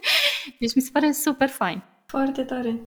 deci 0.60 0.74
mi 0.74 0.82
se 0.82 0.90
pare 0.92 1.12
super 1.12 1.48
fain. 1.48 1.82
Foarte 2.06 2.42
tare. 2.42 2.82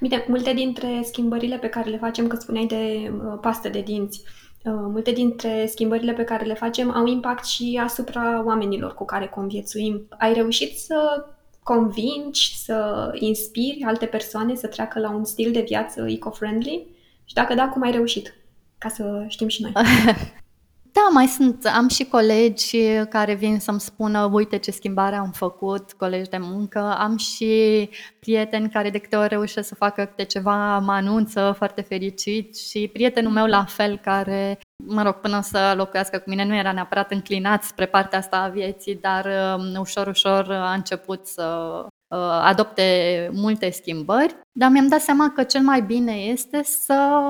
Bine, 0.00 0.24
multe 0.28 0.52
dintre 0.52 1.00
schimbările 1.04 1.58
pe 1.58 1.68
care 1.68 1.90
le 1.90 1.96
facem, 1.96 2.26
că 2.26 2.36
spuneai 2.36 2.66
de 2.66 3.12
uh, 3.12 3.38
pastă 3.40 3.68
de 3.68 3.80
dinți, 3.80 4.22
uh, 4.24 4.51
multe 4.70 5.10
dintre 5.10 5.66
schimbările 5.66 6.12
pe 6.12 6.24
care 6.24 6.44
le 6.44 6.54
facem 6.54 6.90
au 6.90 7.06
impact 7.06 7.44
și 7.44 7.80
asupra 7.82 8.42
oamenilor 8.44 8.94
cu 8.94 9.04
care 9.04 9.26
conviețuim. 9.26 10.06
Ai 10.18 10.32
reușit 10.32 10.78
să 10.78 11.26
convingi, 11.62 12.58
să 12.58 13.10
inspiri 13.14 13.82
alte 13.86 14.06
persoane 14.06 14.54
să 14.54 14.66
treacă 14.66 14.98
la 14.98 15.10
un 15.10 15.24
stil 15.24 15.52
de 15.52 15.64
viață 15.68 16.06
eco-friendly? 16.08 16.86
Și 17.24 17.34
dacă 17.34 17.54
da, 17.54 17.68
cum 17.68 17.82
ai 17.82 17.90
reușit? 17.90 18.34
Ca 18.78 18.88
să 18.88 19.24
știm 19.28 19.48
și 19.48 19.62
noi. 19.62 19.72
Da, 20.94 21.08
mai 21.12 21.26
sunt, 21.26 21.66
am 21.66 21.88
și 21.88 22.04
colegi 22.04 23.04
care 23.08 23.34
vin 23.34 23.58
să-mi 23.58 23.80
spună, 23.80 24.28
uite 24.32 24.56
ce 24.56 24.70
schimbare 24.70 25.16
am 25.16 25.30
făcut, 25.30 25.92
colegi 25.92 26.30
de 26.30 26.38
muncă, 26.38 26.78
am 26.78 27.16
și 27.16 27.88
prieteni 28.20 28.70
care 28.70 28.90
de 28.90 28.98
câte 28.98 29.16
ori 29.16 29.28
reușesc 29.28 29.68
să 29.68 29.74
facă 29.74 30.04
câte 30.04 30.24
ceva, 30.24 30.78
mă 30.78 30.92
anunță 30.92 31.54
foarte 31.56 31.80
fericit 31.80 32.56
și 32.56 32.90
prietenul 32.92 33.32
meu 33.32 33.46
la 33.46 33.64
fel 33.64 33.98
care, 33.98 34.58
mă 34.84 35.02
rog, 35.02 35.14
până 35.14 35.40
să 35.40 35.74
locuiască 35.76 36.18
cu 36.18 36.30
mine 36.30 36.44
nu 36.44 36.54
era 36.54 36.72
neapărat 36.72 37.10
înclinat 37.10 37.62
spre 37.62 37.86
partea 37.86 38.18
asta 38.18 38.36
a 38.36 38.48
vieții, 38.48 38.98
dar 39.00 39.26
um, 39.56 39.80
ușor, 39.80 40.06
ușor 40.06 40.50
a 40.50 40.72
început 40.72 41.26
să 41.26 41.42
Uh, 41.82 41.88
adopte 42.42 43.28
multe 43.32 43.70
schimbări, 43.70 44.36
dar 44.52 44.70
mi-am 44.70 44.88
dat 44.88 45.00
seama 45.00 45.30
că 45.30 45.42
cel 45.42 45.60
mai 45.60 45.82
bine 45.82 46.12
este 46.12 46.60
să, 46.62 47.20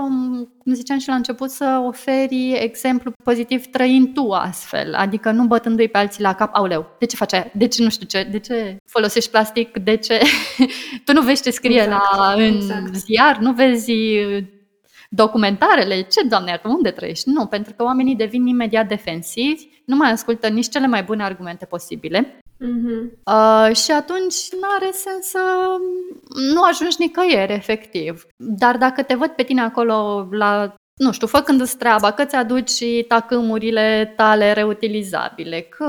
cum 0.58 0.74
ziceam 0.74 0.98
și 0.98 1.08
la 1.08 1.14
început, 1.14 1.50
să 1.50 1.82
oferi 1.86 2.52
exemplu 2.52 3.12
pozitiv 3.24 3.66
trăind 3.66 4.14
tu 4.14 4.30
astfel, 4.30 4.94
adică 4.94 5.30
nu 5.30 5.44
bătându-i 5.44 5.88
pe 5.88 5.98
alții 5.98 6.22
la 6.22 6.34
cap, 6.34 6.54
auleu, 6.54 6.86
de 6.98 7.06
ce 7.06 7.16
faci 7.16 7.32
aia? 7.32 7.50
De 7.54 7.66
ce 7.66 7.82
nu 7.82 7.88
știu 7.88 8.06
ce? 8.06 8.28
De 8.30 8.38
ce 8.38 8.76
folosești 8.86 9.30
plastic? 9.30 9.78
De 9.78 9.96
ce? 9.96 10.20
tu 11.04 11.12
nu 11.12 11.22
vezi 11.22 11.42
ce 11.42 11.50
scrie 11.50 11.82
exact, 11.82 12.16
la, 12.16 12.32
în 12.36 12.42
exact. 12.42 12.94
ziar, 12.94 13.38
nu 13.38 13.52
vezi 13.52 13.92
documentarele, 15.10 16.00
ce, 16.00 16.26
doamne, 16.28 16.50
iartă, 16.50 16.68
unde 16.68 16.90
trăiești? 16.90 17.28
Nu, 17.28 17.46
pentru 17.46 17.74
că 17.76 17.82
oamenii 17.82 18.14
devin 18.14 18.46
imediat 18.46 18.88
defensivi, 18.88 19.68
nu 19.84 19.96
mai 19.96 20.10
ascultă 20.10 20.48
nici 20.48 20.68
cele 20.68 20.86
mai 20.86 21.02
bune 21.02 21.22
argumente 21.22 21.64
posibile 21.64 22.41
Uh-huh. 22.62 23.10
Uh, 23.24 23.76
și 23.76 23.90
atunci 23.90 24.34
nu 24.60 24.68
are 24.76 24.90
sens 24.92 25.26
să 25.26 25.40
nu 26.54 26.62
ajungi 26.62 26.96
nicăieri, 26.98 27.52
efectiv. 27.52 28.26
Dar 28.36 28.76
dacă 28.76 29.02
te 29.02 29.14
văd 29.14 29.28
pe 29.28 29.42
tine 29.42 29.60
acolo 29.60 30.28
la 30.30 30.74
nu 30.96 31.12
știu, 31.12 31.26
făcând-ți 31.26 31.76
treaba, 31.76 32.10
că 32.10 32.24
ți-aduci 32.24 32.84
tacâmurile 33.08 34.12
tale 34.16 34.52
reutilizabile, 34.52 35.60
că 35.60 35.84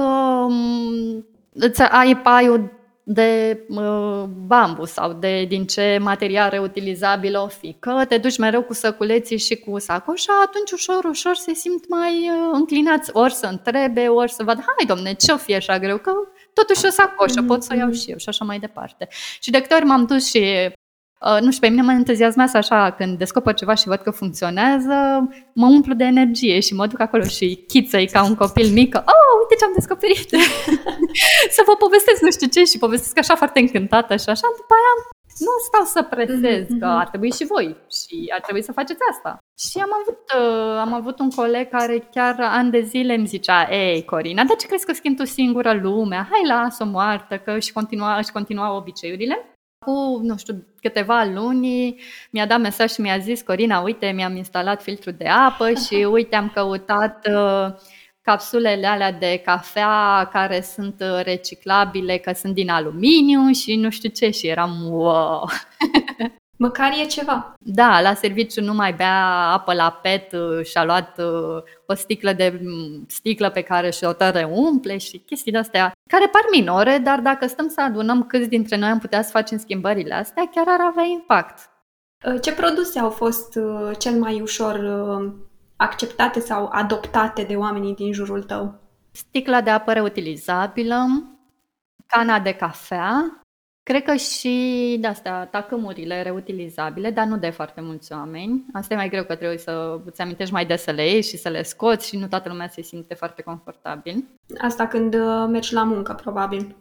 um, 0.48 1.26
îți 1.54 1.82
ai 1.82 2.18
paiul 2.18 2.72
de 3.04 3.60
uh, 3.70 4.24
bambu 4.48 4.86
sau 4.86 5.14
de 5.14 5.46
din 5.48 5.66
ce 5.66 5.98
material 6.02 6.50
reutilizabil 6.50 7.36
o 7.36 7.48
fi, 7.48 7.76
că 7.80 8.06
te 8.08 8.18
duci 8.18 8.38
mereu 8.38 8.62
cu 8.62 8.74
săculeții 8.74 9.38
și 9.38 9.56
cu 9.56 9.80
sacoșa, 9.80 10.34
atunci 10.46 10.72
ușor, 10.72 11.04
ușor 11.04 11.36
se 11.36 11.54
simt 11.54 11.90
mai 11.90 12.30
uh, 12.30 12.50
înclinați 12.52 13.10
ori 13.14 13.34
să 13.34 13.46
întrebe, 13.46 14.08
ori 14.08 14.32
să 14.32 14.44
vad, 14.44 14.56
hai 14.56 14.86
domne, 14.88 15.14
ce-o 15.14 15.38
fi 15.38 15.56
așa 15.56 15.80
greu, 15.80 15.98
că 15.98 16.12
totuși 16.54 16.86
o 16.86 16.90
sacoșă, 16.90 17.44
mm-hmm. 17.44 17.48
pot 17.48 17.64
să 17.64 17.70
o 17.74 17.78
iau 17.78 17.92
și 17.92 18.10
eu 18.12 18.18
și 18.18 18.30
așa 18.30 18.46
mai 18.46 18.60
departe. 18.60 19.08
Și 19.40 19.52
de 19.52 19.62
câte 19.62 19.74
ori 19.74 19.86
m-am 19.86 20.06
dus 20.06 20.30
și 20.30 20.72
Uh, 21.24 21.42
nu 21.42 21.52
știu, 21.52 21.68
pe 21.68 21.74
mine 21.74 21.82
mă 21.82 21.92
entuziasmează 21.92 22.58
așa 22.58 22.92
când 22.98 23.18
descoper 23.18 23.54
ceva 23.54 23.74
și 23.74 23.88
văd 23.88 24.02
că 24.02 24.12
funcționează, 24.12 24.96
mă 25.54 25.68
umplu 25.68 25.94
de 25.94 26.04
energie 26.04 26.60
și 26.60 26.74
mă 26.74 26.88
duc 26.88 27.00
acolo 27.00 27.24
și 27.24 27.64
chițăi 27.68 28.08
ca 28.08 28.24
un 28.24 28.36
copil 28.36 28.68
mic, 28.72 28.96
oh, 28.96 29.34
uite 29.42 29.56
ce 29.60 29.66
am 29.66 29.72
descoperit! 29.76 30.30
să 31.56 31.62
vă 31.66 31.76
povestesc 31.76 32.22
nu 32.22 32.32
știu 32.32 32.48
ce 32.48 32.64
și 32.64 32.78
povestesc 32.78 33.18
așa 33.18 33.36
foarte 33.36 33.60
încântată 33.60 34.16
și 34.16 34.30
așa, 34.30 34.48
după 34.60 34.74
aia 34.80 34.94
nu 35.40 35.52
stau 35.68 35.84
să 35.86 36.02
presez 36.10 36.66
mm-hmm. 36.66 36.80
că 36.80 36.86
ar 36.86 37.08
trebui 37.08 37.32
și 37.32 37.46
voi 37.46 37.76
și 37.92 38.32
ar 38.34 38.42
trebui 38.42 38.64
să 38.64 38.72
faceți 38.72 39.00
asta. 39.12 39.38
Și 39.60 39.78
am 39.78 39.90
avut, 40.02 40.20
uh, 40.40 40.78
am 40.80 40.94
avut 40.94 41.20
un 41.20 41.30
coleg 41.30 41.70
care 41.70 42.08
chiar 42.12 42.36
ani 42.40 42.72
de 42.72 42.82
zile 42.82 43.14
îmi 43.14 43.28
zicea, 43.28 43.68
ei, 43.72 44.06
Corina, 44.06 44.44
dar 44.44 44.56
ce 44.56 44.68
crezi 44.68 44.86
că 44.86 44.94
schimbi 44.94 45.18
tu 45.18 45.26
singură 45.26 45.74
lumea? 45.74 46.28
Hai, 46.32 46.48
lasă-o 46.48 46.86
moartă, 46.86 47.38
că 47.38 47.52
își 47.52 47.72
continua, 47.72 48.18
își 48.18 48.32
continua 48.32 48.76
obiceiurile. 48.76 49.48
Cu, 49.86 50.20
nu 50.22 50.38
știu, 50.38 50.68
câteva 50.82 51.24
luni 51.24 51.96
mi-a 52.32 52.46
dat 52.46 52.60
mesaj 52.60 52.92
și 52.92 53.02
mi-a 53.02 53.18
zis, 53.18 53.42
Corina, 53.42 53.80
uite, 53.80 54.12
mi-am 54.16 54.36
instalat 54.36 54.82
filtru 54.82 55.12
de 55.12 55.28
apă 55.28 55.74
și 55.74 55.96
uite, 56.16 56.36
am 56.36 56.52
căutat 56.54 57.28
uh, 57.28 57.74
capsulele 58.24 58.88
alea 58.88 59.12
de 59.12 59.42
cafea 59.46 60.30
care 60.32 60.62
sunt 60.62 60.96
uh, 61.00 61.24
reciclabile, 61.24 62.18
că 62.18 62.34
sunt 62.34 62.54
din 62.54 62.70
aluminiu 62.70 63.52
și 63.52 63.76
nu 63.76 63.90
știu 63.90 64.10
ce 64.10 64.30
și 64.30 64.48
eram 64.48 64.78
wow. 64.92 65.50
Măcar 66.58 66.92
e 67.02 67.06
ceva. 67.06 67.54
Da, 67.60 68.02
la 68.02 68.14
serviciu 68.14 68.62
nu 68.62 68.74
mai 68.74 68.94
bea 68.94 69.50
apă 69.52 69.74
la 69.74 70.00
pet 70.02 70.32
uh, 70.32 70.66
și-a 70.66 70.84
luat 70.84 71.20
uh, 71.20 71.64
o 71.88 71.94
sticlă 71.94 72.34
de 72.34 72.60
mm, 72.64 73.06
sticlă 73.08 73.50
pe 73.50 73.62
care 73.62 73.90
și-o 73.90 74.14
tără 74.14 74.50
umple 74.54 74.98
și 74.98 75.18
chestii 75.18 75.52
de-astea 75.52 75.92
care 76.10 76.28
par 76.28 76.42
minore, 76.52 76.98
dar 76.98 77.20
dacă 77.20 77.48
stăm 77.48 77.68
să 77.68 77.82
adunăm 77.82 78.24
câți 78.24 78.50
dintre 78.50 78.78
noi 78.78 78.90
am 78.90 79.00
putea 79.00 79.22
să 79.22 79.30
facem 79.32 79.58
schimbările 79.58 80.14
astea, 80.14 80.50
chiar 80.54 80.66
ar 80.68 80.80
avea 80.90 81.04
impact. 81.04 81.70
Ce 82.42 82.54
produse 82.54 83.00
au 83.00 83.10
fost 83.10 83.60
cel 83.98 84.14
mai 84.14 84.42
ușor 84.42 84.76
acceptate 85.76 86.40
sau 86.40 86.70
adoptate 86.72 87.44
de 87.44 87.56
oamenii 87.56 87.96
din 87.96 88.14
jurul 88.14 88.44
tău? 88.44 88.80
Sticla 89.12 89.62
de 89.62 89.70
apă 89.70 89.94
reutilizabilă, 89.94 91.06
cana 92.08 92.40
de 92.40 92.54
cafea, 92.54 93.44
cred 93.84 94.04
că 94.04 94.16
și 94.16 94.98
de 95.00 95.08
astea, 95.08 95.46
tacâmurile 95.46 96.22
reutilizabile, 96.22 97.12
dar 97.12 97.26
nu 97.26 97.38
de 97.38 97.50
foarte 97.50 97.82
mulți 97.82 98.14
oameni. 98.14 98.66
Asta 98.74 98.94
e 98.94 98.98
mai 98.98 99.10
greu 99.10 99.24
că 99.24 99.36
trebuie 99.36 99.58
să 99.58 100.00
îți 100.06 100.22
amintești 100.22 100.54
mai 100.54 100.66
des 100.66 100.82
să 100.82 100.92
le 100.92 101.08
iei 101.08 101.22
și 101.22 101.38
să 101.38 101.50
le 101.50 101.64
scoți 101.64 102.08
și 102.08 102.18
nu 102.18 102.28
toată 102.28 102.50
lumea 102.50 102.68
se 102.68 102.82
simte 102.82 103.14
foarte 103.14 103.42
confortabil. 103.42 104.28
Asta 104.58 104.88
când 104.88 105.14
uh, 105.14 105.46
mergi 105.50 105.74
la 105.74 105.84
muncă, 105.84 106.14
probabil. 106.14 106.76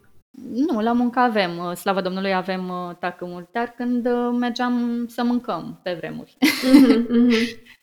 Nu, 0.53 0.81
la 0.81 0.93
muncă 0.93 1.19
avem, 1.19 1.57
uh, 1.57 1.75
slavă 1.75 2.01
Domnului, 2.01 2.33
avem 2.33 2.69
uh, 2.69 2.95
tacâmuri, 2.99 3.47
dar 3.51 3.73
când 3.77 4.07
mergeam 4.39 5.05
să 5.07 5.23
mâncăm 5.23 5.79
pe 5.83 5.93
vremuri. 5.93 6.37
Mm-hmm, 6.39 7.05
mm-hmm. 7.07 7.61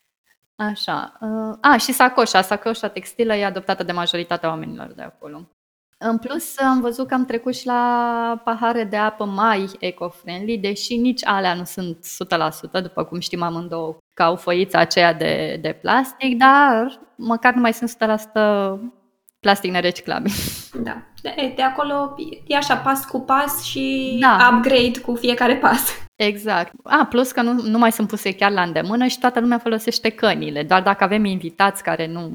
Așa. 0.69 1.13
Uh, 1.21 1.57
a, 1.61 1.77
și 1.77 1.93
sacoșa. 1.93 2.43
Sacoșa 2.43 2.89
textilă 2.89 3.35
e 3.35 3.45
adoptată 3.45 3.83
de 3.83 3.93
majoritatea 3.93 4.49
oamenilor 4.49 4.93
de 4.97 5.03
acolo. 5.03 5.49
În 5.99 6.19
plus, 6.19 6.59
am 6.59 6.81
văzut 6.81 7.09
că 7.09 7.15
am 7.15 7.25
trecut 7.25 7.55
și 7.55 7.67
la 7.67 8.41
pahare 8.45 8.85
de 8.85 8.97
apă 8.97 9.25
mai 9.25 9.71
eco-friendly, 9.79 10.59
deși 10.59 10.97
nici 10.97 11.27
alea 11.27 11.55
nu 11.55 11.65
sunt 11.65 12.07
100%, 12.79 12.83
după 12.83 13.05
cum 13.05 13.19
știm 13.21 13.43
amândouă, 13.43 13.97
ca 14.15 14.25
au 14.25 14.37
foița 14.37 14.79
aceea 14.79 15.15
de, 15.15 15.59
de 15.61 15.73
plastic, 15.73 16.37
dar 16.37 17.01
măcar 17.17 17.55
nu 17.55 17.61
mai 17.61 17.73
sunt 17.73 17.97
100% 17.97 18.91
plastic 19.41 19.71
nereciclabil. 19.71 20.33
Da. 20.83 21.03
De, 21.23 21.53
de 21.57 21.63
acolo 21.63 22.15
e 22.47 22.57
așa 22.57 22.77
pas 22.77 23.05
cu 23.05 23.21
pas 23.21 23.63
și 23.63 24.17
da. 24.21 24.51
upgrade 24.53 25.01
cu 25.01 25.15
fiecare 25.15 25.57
pas. 25.57 25.95
Exact. 26.23 26.73
A, 26.83 27.07
plus 27.07 27.33
că 27.33 27.43
nu, 27.43 27.53
nu 27.53 27.79
mai 27.79 27.93
sunt 27.93 28.09
puse 28.09 28.35
chiar 28.35 28.51
la 28.51 28.63
îndemână 28.63 29.07
și 29.07 29.19
toată 29.19 29.41
lumea 29.41 29.59
folosește 29.59 30.09
cănile. 30.09 30.63
Doar 30.63 30.83
dacă 30.83 31.05
avem 31.05 31.25
invitați 31.25 31.83
care 31.83 32.07
nu 32.07 32.33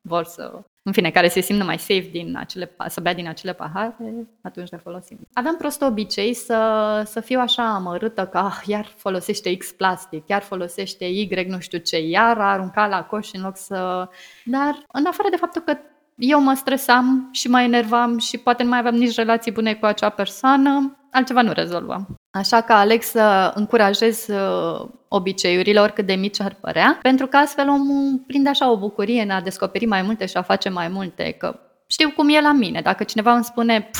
vor 0.00 0.24
să... 0.24 0.62
În 0.82 0.92
fine, 0.92 1.10
care 1.10 1.28
se 1.28 1.40
simt 1.40 1.64
mai 1.64 1.78
safe 1.78 2.08
din 2.12 2.36
acele, 2.36 2.70
să 2.86 3.00
bea 3.00 3.14
din 3.14 3.28
acele 3.28 3.52
pahare, 3.52 3.96
atunci 4.42 4.70
le 4.70 4.76
folosim. 4.76 5.18
Aveam 5.32 5.56
prost 5.56 5.82
obicei 5.82 6.34
să, 6.34 7.02
să 7.06 7.20
fiu 7.20 7.40
așa 7.40 7.74
amărâtă 7.74 8.26
că 8.26 8.38
ah, 8.38 8.60
iar 8.66 8.84
folosește 8.96 9.56
X 9.56 9.72
plastic, 9.72 10.28
iar 10.28 10.42
folosește 10.42 11.04
Y 11.04 11.46
nu 11.48 11.58
știu 11.58 11.78
ce, 11.78 11.98
iar 11.98 12.38
arunca 12.38 12.86
la 12.86 13.04
coș 13.04 13.28
în 13.32 13.42
loc 13.42 13.56
să... 13.56 14.08
Dar 14.44 14.84
în 14.92 15.06
afară 15.06 15.28
de 15.30 15.36
faptul 15.36 15.62
că 15.62 15.76
eu 16.16 16.40
mă 16.40 16.54
stresam 16.54 17.28
și 17.32 17.48
mă 17.48 17.60
enervam 17.60 18.18
și 18.18 18.38
poate 18.38 18.62
nu 18.62 18.68
mai 18.68 18.78
aveam 18.78 18.94
nici 18.94 19.14
relații 19.14 19.52
bune 19.52 19.74
cu 19.74 19.86
acea 19.86 20.08
persoană, 20.08 20.96
altceva 21.10 21.42
nu 21.42 21.52
rezolvam. 21.52 22.18
Așa 22.36 22.60
că 22.60 22.72
aleg 22.72 23.02
să 23.02 23.52
încurajez 23.54 24.26
uh, 24.28 24.88
obiceiurile, 25.08 25.80
oricât 25.80 26.06
de 26.06 26.14
mici 26.14 26.40
ar 26.40 26.56
părea, 26.60 26.98
pentru 27.02 27.26
că 27.26 27.36
astfel 27.36 27.68
omul 27.68 28.22
prinde 28.26 28.48
așa 28.48 28.70
o 28.70 28.78
bucurie 28.78 29.22
în 29.22 29.30
a 29.30 29.40
descoperi 29.40 29.86
mai 29.86 30.02
multe 30.02 30.26
și 30.26 30.36
a 30.36 30.42
face 30.42 30.68
mai 30.68 30.88
multe, 30.88 31.30
că 31.38 31.60
știu 31.86 32.10
cum 32.10 32.28
e 32.28 32.40
la 32.40 32.52
mine. 32.52 32.80
Dacă 32.80 33.04
cineva 33.04 33.32
îmi 33.32 33.44
spune, 33.44 33.90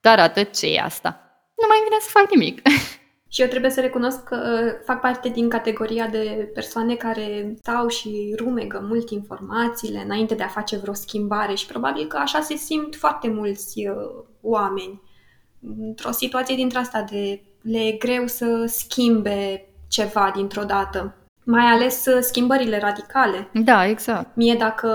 dar 0.00 0.18
atât, 0.18 0.56
ce 0.56 0.66
e 0.66 0.80
asta? 0.80 1.08
Nu 1.56 1.66
mai 1.68 1.78
vine 1.84 1.96
să 2.00 2.08
fac 2.12 2.30
nimic. 2.30 2.62
Și 3.34 3.40
eu 3.40 3.48
trebuie 3.48 3.70
să 3.70 3.80
recunosc 3.80 4.22
că 4.22 4.36
uh, 4.36 4.82
fac 4.84 5.00
parte 5.00 5.28
din 5.28 5.48
categoria 5.48 6.06
de 6.06 6.50
persoane 6.54 6.94
care 6.94 7.54
stau 7.58 7.88
și 7.88 8.34
rumegă 8.38 8.84
mult 8.88 9.10
informațiile 9.10 10.02
înainte 10.04 10.34
de 10.34 10.42
a 10.42 10.48
face 10.48 10.76
vreo 10.76 10.94
schimbare 10.94 11.54
și 11.54 11.66
probabil 11.66 12.06
că 12.06 12.16
așa 12.16 12.40
se 12.40 12.54
simt 12.54 12.96
foarte 12.96 13.28
mulți 13.28 13.88
uh, 13.88 14.24
oameni 14.40 15.02
într-o 15.60 16.10
situație 16.10 16.54
dintre 16.54 16.78
asta 16.78 17.04
de 17.10 17.42
le 17.62 17.78
e 17.78 17.92
greu 17.92 18.26
să 18.26 18.64
schimbe 18.66 19.68
ceva 19.88 20.32
dintr-o 20.34 20.64
dată. 20.64 21.14
Mai 21.44 21.64
ales 21.64 22.06
uh, 22.06 22.18
schimbările 22.20 22.78
radicale. 22.78 23.50
Da, 23.52 23.86
exact. 23.86 24.36
Mie 24.36 24.54
dacă 24.54 24.88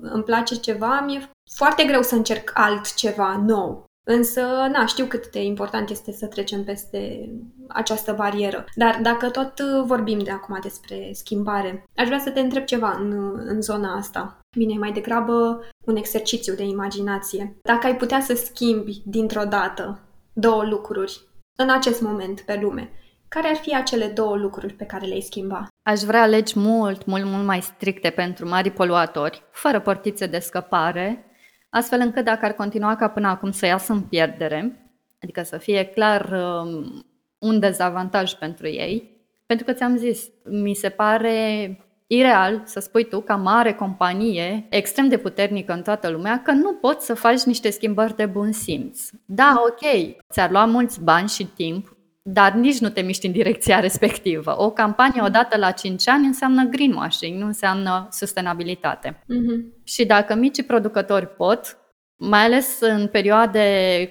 îmi 0.00 0.22
place 0.22 0.54
ceva, 0.54 1.02
mi-e 1.06 1.30
foarte 1.54 1.84
greu 1.84 2.02
să 2.02 2.14
încerc 2.14 2.50
altceva 2.54 3.42
nou. 3.46 3.84
Însă, 4.06 4.40
na, 4.72 4.86
știu 4.86 5.04
cât 5.04 5.30
de 5.30 5.42
important 5.42 5.90
este 5.90 6.12
să 6.12 6.26
trecem 6.26 6.64
peste 6.64 7.30
această 7.68 8.12
barieră. 8.12 8.64
Dar 8.74 8.98
dacă 9.02 9.30
tot 9.30 9.60
vorbim 9.84 10.18
de 10.18 10.30
acum 10.30 10.58
despre 10.62 11.10
schimbare, 11.12 11.84
aș 11.96 12.06
vrea 12.06 12.18
să 12.18 12.30
te 12.30 12.40
întreb 12.40 12.64
ceva 12.64 12.96
în, 13.00 13.12
în 13.46 13.60
zona 13.60 13.96
asta. 13.96 14.38
Bine, 14.56 14.78
mai 14.78 14.92
degrabă 14.92 15.60
un 15.86 15.96
exercițiu 15.96 16.54
de 16.54 16.62
imaginație. 16.62 17.56
Dacă 17.62 17.86
ai 17.86 17.96
putea 17.96 18.20
să 18.20 18.34
schimbi 18.34 19.02
dintr-o 19.04 19.44
dată 19.44 20.00
două 20.32 20.64
lucruri 20.64 21.29
în 21.60 21.70
acest 21.70 22.00
moment 22.00 22.40
pe 22.40 22.58
lume, 22.62 22.90
care 23.28 23.48
ar 23.48 23.56
fi 23.56 23.74
acele 23.76 24.06
două 24.06 24.36
lucruri 24.36 24.72
pe 24.72 24.84
care 24.84 25.06
le-ai 25.06 25.20
schimba? 25.20 25.68
Aș 25.82 26.00
vrea 26.00 26.26
legi 26.26 26.58
mult, 26.58 27.04
mult, 27.06 27.24
mult 27.24 27.44
mai 27.44 27.60
stricte 27.60 28.10
pentru 28.10 28.48
mari 28.48 28.70
poluatori, 28.70 29.42
fără 29.50 29.80
portițe 29.80 30.26
de 30.26 30.38
scăpare, 30.38 31.24
astfel 31.70 32.00
încât 32.00 32.24
dacă 32.24 32.44
ar 32.44 32.52
continua 32.52 32.96
ca 32.96 33.08
până 33.08 33.28
acum 33.28 33.50
să 33.50 33.66
iasă 33.66 33.92
în 33.92 34.00
pierdere, 34.00 34.90
adică 35.22 35.42
să 35.42 35.58
fie 35.58 35.84
clar 35.84 36.30
um, 36.30 37.04
un 37.38 37.58
dezavantaj 37.58 38.32
pentru 38.32 38.68
ei, 38.68 39.20
pentru 39.46 39.66
că 39.66 39.72
ți-am 39.72 39.96
zis, 39.96 40.24
mi 40.44 40.74
se 40.74 40.88
pare 40.88 41.78
ireal 42.12 42.62
să 42.64 42.80
spui 42.80 43.04
tu, 43.04 43.20
ca 43.20 43.36
mare 43.36 43.72
companie, 43.72 44.66
extrem 44.70 45.08
de 45.08 45.16
puternică 45.16 45.72
în 45.72 45.82
toată 45.82 46.08
lumea, 46.08 46.42
că 46.42 46.52
nu 46.52 46.72
poți 46.72 47.06
să 47.06 47.14
faci 47.14 47.42
niște 47.42 47.70
schimbări 47.70 48.16
de 48.16 48.26
bun 48.26 48.52
simț. 48.52 49.00
Da, 49.24 49.62
ok, 49.66 50.14
ți-ar 50.32 50.50
lua 50.50 50.64
mulți 50.64 51.02
bani 51.02 51.28
și 51.28 51.46
timp, 51.46 51.96
dar 52.22 52.52
nici 52.52 52.78
nu 52.78 52.88
te 52.88 53.00
miști 53.00 53.26
în 53.26 53.32
direcția 53.32 53.80
respectivă. 53.80 54.54
O 54.62 54.70
campanie 54.70 55.22
odată 55.22 55.58
la 55.58 55.70
5 55.70 56.08
ani 56.08 56.26
înseamnă 56.26 56.64
greenwashing, 56.64 57.40
nu 57.40 57.46
înseamnă 57.46 58.08
sustenabilitate. 58.10 59.22
Mm-hmm. 59.22 59.84
Și 59.84 60.06
dacă 60.06 60.34
micii 60.34 60.62
producători 60.62 61.28
pot, 61.28 61.78
mai 62.16 62.44
ales 62.44 62.78
în 62.80 63.06
perioade 63.06 64.08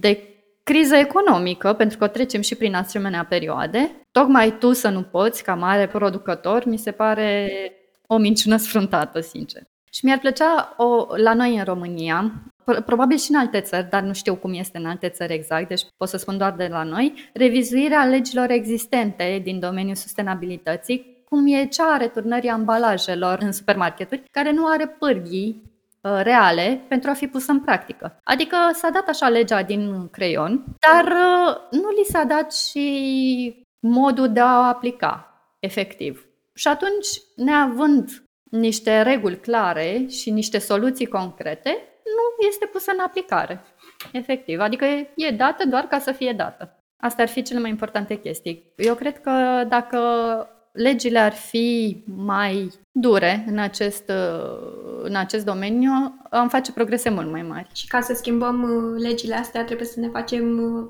de 0.00 0.24
criză 0.62 0.96
economică, 0.96 1.72
pentru 1.72 1.98
că 1.98 2.06
trecem 2.06 2.40
și 2.40 2.54
prin 2.54 2.74
asemenea 2.74 3.24
perioade, 3.24 3.90
tocmai 4.10 4.58
tu 4.58 4.72
să 4.72 4.88
nu 4.88 5.02
poți, 5.02 5.42
ca 5.42 5.54
mare 5.54 5.86
producător, 5.86 6.64
mi 6.64 6.76
se 6.76 6.90
pare 6.90 7.50
o 8.06 8.16
minciună 8.16 8.56
sfruntată, 8.56 9.20
sincer. 9.20 9.62
Și 9.92 10.04
mi-ar 10.04 10.18
plăcea 10.18 10.74
o, 10.76 11.06
la 11.16 11.34
noi 11.34 11.56
în 11.56 11.64
România, 11.64 12.32
probabil 12.84 13.16
și 13.16 13.30
în 13.30 13.38
alte 13.38 13.60
țări, 13.60 13.90
dar 13.90 14.02
nu 14.02 14.12
știu 14.12 14.34
cum 14.34 14.54
este 14.54 14.78
în 14.78 14.86
alte 14.86 15.08
țări 15.08 15.32
exact, 15.32 15.68
deci 15.68 15.82
pot 15.96 16.08
să 16.08 16.16
spun 16.16 16.38
doar 16.38 16.52
de 16.52 16.68
la 16.70 16.82
noi, 16.82 17.30
revizuirea 17.32 18.04
legilor 18.04 18.50
existente 18.50 19.40
din 19.42 19.58
domeniul 19.58 19.94
sustenabilității, 19.94 21.24
cum 21.24 21.46
e 21.46 21.66
cea 21.66 21.92
a 21.92 21.96
returnării 21.96 22.48
ambalajelor 22.48 23.38
în 23.40 23.52
supermarketuri, 23.52 24.22
care 24.30 24.52
nu 24.52 24.66
are 24.66 24.86
pârghii 24.86 25.62
uh, 25.62 25.69
reale 26.02 26.84
pentru 26.88 27.10
a 27.10 27.12
fi 27.12 27.26
pusă 27.26 27.52
în 27.52 27.60
practică. 27.60 28.20
Adică 28.24 28.56
s-a 28.72 28.90
dat 28.90 29.08
așa 29.08 29.28
legea 29.28 29.62
din 29.62 30.08
creion, 30.08 30.64
dar 30.90 31.04
uh, 31.04 31.56
nu 31.70 31.88
li 31.88 32.04
s-a 32.08 32.24
dat 32.24 32.54
și 32.54 33.64
modul 33.80 34.32
de 34.32 34.40
a 34.40 34.58
o 34.58 34.62
aplica 34.62 35.24
efectiv. 35.58 36.24
Și 36.54 36.68
atunci, 36.68 37.08
neavând 37.36 38.22
niște 38.50 39.02
reguli 39.02 39.40
clare 39.40 40.06
și 40.08 40.30
niște 40.30 40.58
soluții 40.58 41.06
concrete, 41.06 41.70
nu 42.04 42.46
este 42.46 42.66
pusă 42.66 42.90
în 42.90 42.98
aplicare. 42.98 43.64
Efectiv. 44.12 44.60
Adică 44.60 44.84
e 45.16 45.30
dată 45.36 45.66
doar 45.66 45.84
ca 45.84 45.98
să 45.98 46.12
fie 46.12 46.32
dată. 46.32 46.74
Asta 47.02 47.22
ar 47.22 47.28
fi 47.28 47.42
cele 47.42 47.60
mai 47.60 47.70
importante 47.70 48.14
chestii. 48.14 48.72
Eu 48.76 48.94
cred 48.94 49.20
că 49.20 49.64
dacă 49.68 49.98
legile 50.72 51.18
ar 51.18 51.32
fi 51.32 51.96
mai 52.16 52.70
dure 52.92 53.44
în 53.48 53.58
acest, 53.58 54.12
în 55.02 55.14
acest 55.14 55.44
domeniu, 55.44 55.90
am 56.30 56.48
face 56.48 56.72
progrese 56.72 57.10
mult 57.10 57.30
mai 57.30 57.42
mari. 57.42 57.68
Și 57.72 57.86
ca 57.86 58.00
să 58.00 58.14
schimbăm 58.14 58.62
uh, 58.62 59.02
legile 59.02 59.34
astea, 59.34 59.64
trebuie 59.64 59.86
să 59.86 60.00
ne 60.00 60.08
facem 60.08 60.58
uh, 60.58 60.86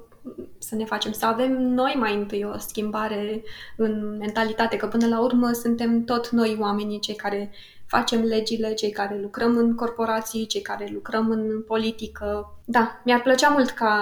să 0.58 0.74
ne 0.74 0.84
facem, 0.84 1.12
să 1.12 1.26
avem 1.26 1.62
noi 1.62 1.94
mai 1.98 2.14
întâi 2.14 2.44
o 2.54 2.58
schimbare 2.58 3.42
în 3.76 4.16
mentalitate, 4.18 4.76
că 4.76 4.86
până 4.86 5.06
la 5.06 5.20
urmă 5.20 5.52
suntem 5.52 6.04
tot 6.04 6.28
noi 6.28 6.56
oamenii 6.60 7.00
cei 7.00 7.14
care 7.14 7.50
facem 7.86 8.22
legile, 8.22 8.74
cei 8.74 8.90
care 8.90 9.18
lucrăm 9.20 9.56
în 9.56 9.74
corporații, 9.74 10.46
cei 10.46 10.60
care 10.60 10.90
lucrăm 10.92 11.30
în 11.30 11.62
politică. 11.62 12.58
Da, 12.64 13.00
mi-ar 13.04 13.22
plăcea 13.22 13.48
mult 13.48 13.70
ca 13.70 13.92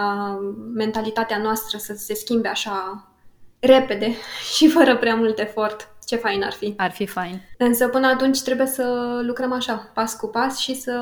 mentalitatea 0.74 1.38
noastră 1.38 1.78
să 1.78 1.94
se 1.96 2.14
schimbe 2.14 2.48
așa 2.48 3.07
repede 3.60 4.14
și 4.56 4.68
fără 4.68 4.96
prea 4.96 5.14
mult 5.14 5.38
efort. 5.38 5.96
Ce 6.06 6.16
fain 6.16 6.42
ar 6.42 6.52
fi. 6.52 6.74
Ar 6.76 6.90
fi 6.90 7.06
fain. 7.06 7.40
Însă 7.58 7.88
până 7.88 8.06
atunci 8.06 8.42
trebuie 8.42 8.66
să 8.66 9.18
lucrăm 9.22 9.52
așa, 9.52 9.90
pas 9.94 10.16
cu 10.16 10.26
pas 10.26 10.58
și 10.58 10.74
să, 10.74 10.92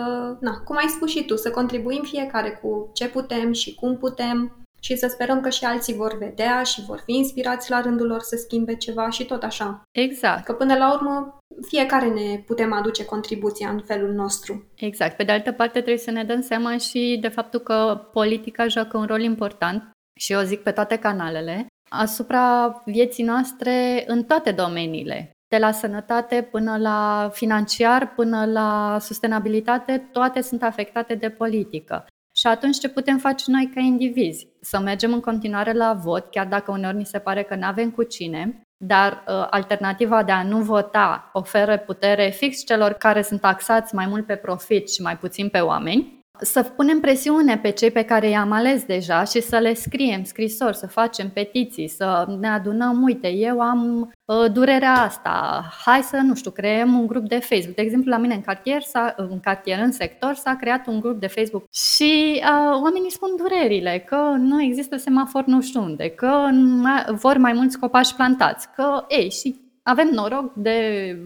na, 0.40 0.58
cum 0.64 0.76
ai 0.76 0.88
spus 0.88 1.10
și 1.10 1.24
tu, 1.24 1.36
să 1.36 1.50
contribuim 1.50 2.02
fiecare 2.02 2.50
cu 2.62 2.90
ce 2.94 3.08
putem 3.08 3.52
și 3.52 3.74
cum 3.74 3.96
putem 3.96 4.66
și 4.80 4.96
să 4.96 5.06
sperăm 5.06 5.40
că 5.40 5.50
și 5.50 5.64
alții 5.64 5.94
vor 5.94 6.18
vedea 6.18 6.62
și 6.62 6.84
vor 6.86 7.02
fi 7.04 7.12
inspirați 7.12 7.70
la 7.70 7.80
rândul 7.80 8.06
lor 8.06 8.20
să 8.20 8.36
schimbe 8.36 8.76
ceva 8.76 9.10
și 9.10 9.24
tot 9.24 9.42
așa. 9.42 9.82
Exact. 9.92 10.44
Că 10.44 10.52
până 10.52 10.76
la 10.76 10.94
urmă 10.94 11.38
fiecare 11.66 12.08
ne 12.08 12.42
putem 12.46 12.72
aduce 12.72 13.04
contribuția 13.04 13.68
în 13.68 13.80
felul 13.80 14.12
nostru. 14.12 14.66
Exact. 14.74 15.16
Pe 15.16 15.24
de 15.24 15.32
altă 15.32 15.52
parte 15.52 15.80
trebuie 15.80 15.98
să 15.98 16.10
ne 16.10 16.24
dăm 16.24 16.40
seama 16.40 16.76
și 16.78 17.18
de 17.20 17.28
faptul 17.28 17.60
că 17.60 18.08
politica 18.12 18.66
joacă 18.66 18.96
un 18.96 19.06
rol 19.06 19.20
important 19.20 19.90
și 20.20 20.32
eu 20.32 20.42
zic 20.42 20.62
pe 20.62 20.70
toate 20.70 20.96
canalele, 20.98 21.66
asupra 21.88 22.76
vieții 22.84 23.24
noastre 23.24 24.04
în 24.06 24.24
toate 24.24 24.50
domeniile. 24.50 25.30
De 25.48 25.58
la 25.58 25.72
sănătate 25.72 26.48
până 26.50 26.76
la 26.76 27.30
financiar, 27.32 28.12
până 28.14 28.44
la 28.44 28.98
sustenabilitate, 29.00 30.08
toate 30.12 30.40
sunt 30.40 30.62
afectate 30.62 31.14
de 31.14 31.30
politică. 31.30 32.06
Și 32.36 32.46
atunci 32.46 32.78
ce 32.78 32.88
putem 32.88 33.18
face 33.18 33.44
noi 33.46 33.70
ca 33.74 33.80
indivizi? 33.80 34.48
Să 34.60 34.78
mergem 34.78 35.12
în 35.12 35.20
continuare 35.20 35.72
la 35.72 35.92
vot, 35.92 36.30
chiar 36.30 36.46
dacă 36.46 36.70
uneori 36.70 36.96
ni 36.96 37.04
se 37.04 37.18
pare 37.18 37.42
că 37.42 37.54
nu 37.54 37.66
avem 37.66 37.90
cu 37.90 38.02
cine, 38.02 38.60
dar 38.84 39.12
uh, 39.12 39.46
alternativa 39.50 40.22
de 40.22 40.32
a 40.32 40.42
nu 40.42 40.58
vota 40.58 41.30
oferă 41.32 41.78
putere 41.78 42.28
fix 42.28 42.64
celor 42.64 42.92
care 42.92 43.22
sunt 43.22 43.40
taxați 43.40 43.94
mai 43.94 44.06
mult 44.06 44.26
pe 44.26 44.36
profit 44.36 44.90
și 44.90 45.02
mai 45.02 45.18
puțin 45.18 45.48
pe 45.48 45.58
oameni 45.58 46.18
să 46.40 46.62
punem 46.62 47.00
presiune 47.00 47.58
pe 47.58 47.70
cei 47.70 47.90
pe 47.90 48.02
care 48.02 48.28
i-am 48.28 48.52
ales 48.52 48.84
deja 48.84 49.24
și 49.24 49.40
să 49.42 49.58
le 49.58 49.74
scriem 49.74 50.24
scrisori, 50.24 50.76
să 50.76 50.86
facem 50.86 51.30
petiții, 51.30 51.88
să 51.88 52.26
ne 52.40 52.48
adunăm, 52.48 53.02
uite, 53.02 53.28
eu 53.28 53.60
am 53.60 54.12
uh, 54.24 54.52
durerea 54.52 54.92
asta, 54.92 55.64
hai 55.84 56.02
să, 56.02 56.16
nu 56.16 56.34
știu, 56.34 56.50
creăm 56.50 56.98
un 56.98 57.06
grup 57.06 57.28
de 57.28 57.38
Facebook. 57.38 57.74
De 57.74 57.82
exemplu, 57.82 58.10
la 58.10 58.18
mine 58.18 58.34
în 58.34 58.40
cartier, 58.40 58.82
s-a, 58.82 59.14
în 59.16 59.40
cartier, 59.40 59.78
în 59.78 59.92
sector, 59.92 60.34
s-a 60.34 60.56
creat 60.56 60.86
un 60.86 61.00
grup 61.00 61.20
de 61.20 61.26
Facebook 61.26 61.64
și 61.72 62.42
uh, 62.42 62.80
oamenii 62.82 63.10
spun 63.10 63.30
durerile, 63.36 64.04
că 64.08 64.34
nu 64.38 64.62
există 64.62 64.96
semafor 64.96 65.44
nu 65.44 65.60
știu 65.60 65.82
unde, 65.82 66.08
că 66.08 66.48
mai, 66.60 67.04
vor 67.08 67.36
mai 67.36 67.52
mulți 67.52 67.78
copaci 67.78 68.12
plantați, 68.12 68.68
că, 68.74 69.04
ei, 69.08 69.30
și 69.30 69.65
avem 69.88 70.08
noroc 70.12 70.52
de 70.54 70.78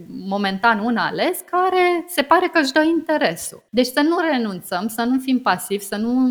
momentan 0.09 0.79
un 0.79 0.97
ales 0.97 1.39
care 1.51 2.05
se 2.09 2.23
pare 2.23 2.47
că 2.53 2.59
își 2.59 2.73
dă 2.73 2.83
interesul. 2.83 3.63
Deci 3.71 3.87
să 3.87 4.01
nu 4.01 4.17
renunțăm, 4.31 4.89
să 4.89 5.03
nu 5.03 5.19
fim 5.19 5.39
pasivi, 5.39 5.85
să 5.85 5.97
nu 5.97 6.27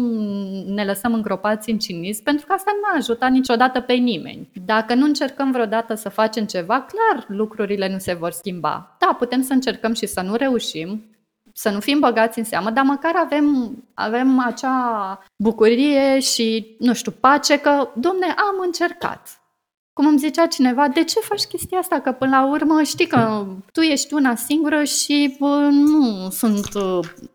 ne 0.73 0.85
lăsăm 0.85 1.13
îngropați 1.13 1.69
în 1.69 1.77
cinism, 1.77 2.23
pentru 2.23 2.45
că 2.45 2.53
asta 2.53 2.71
nu 2.75 2.87
a 2.91 2.97
ajutat 2.97 3.31
niciodată 3.31 3.79
pe 3.79 3.93
nimeni. 3.93 4.49
Dacă 4.65 4.93
nu 4.93 5.05
încercăm 5.05 5.51
vreodată 5.51 5.93
să 5.93 6.09
facem 6.09 6.45
ceva, 6.45 6.81
clar 6.81 7.25
lucrurile 7.27 7.89
nu 7.91 7.97
se 7.97 8.13
vor 8.13 8.31
schimba. 8.31 8.95
Da, 8.99 9.15
putem 9.17 9.41
să 9.41 9.53
încercăm 9.53 9.93
și 9.93 10.05
să 10.05 10.21
nu 10.21 10.35
reușim, 10.35 11.03
să 11.53 11.69
nu 11.69 11.79
fim 11.79 11.99
băgați 11.99 12.39
în 12.39 12.45
seamă, 12.45 12.69
dar 12.69 12.83
măcar 12.83 13.13
avem, 13.15 13.77
avem 13.93 14.39
acea 14.39 15.19
bucurie 15.35 16.19
și, 16.19 16.75
nu 16.79 16.93
știu, 16.93 17.11
pace 17.11 17.59
că, 17.59 17.89
domne, 17.95 18.25
am 18.25 18.55
încercat 18.65 19.38
cum 19.99 20.07
îmi 20.07 20.17
zicea 20.17 20.45
cineva, 20.45 20.87
de 20.87 21.03
ce 21.03 21.19
faci 21.19 21.43
chestia 21.43 21.77
asta? 21.77 21.99
Că 21.99 22.11
până 22.11 22.37
la 22.37 22.49
urmă 22.49 22.81
știi 22.83 23.07
că 23.07 23.45
tu 23.71 23.81
ești 23.81 24.13
una 24.13 24.35
singură 24.35 24.83
și 24.83 25.35
bă, 25.39 25.69
nu 25.71 26.29
sunt 26.29 26.67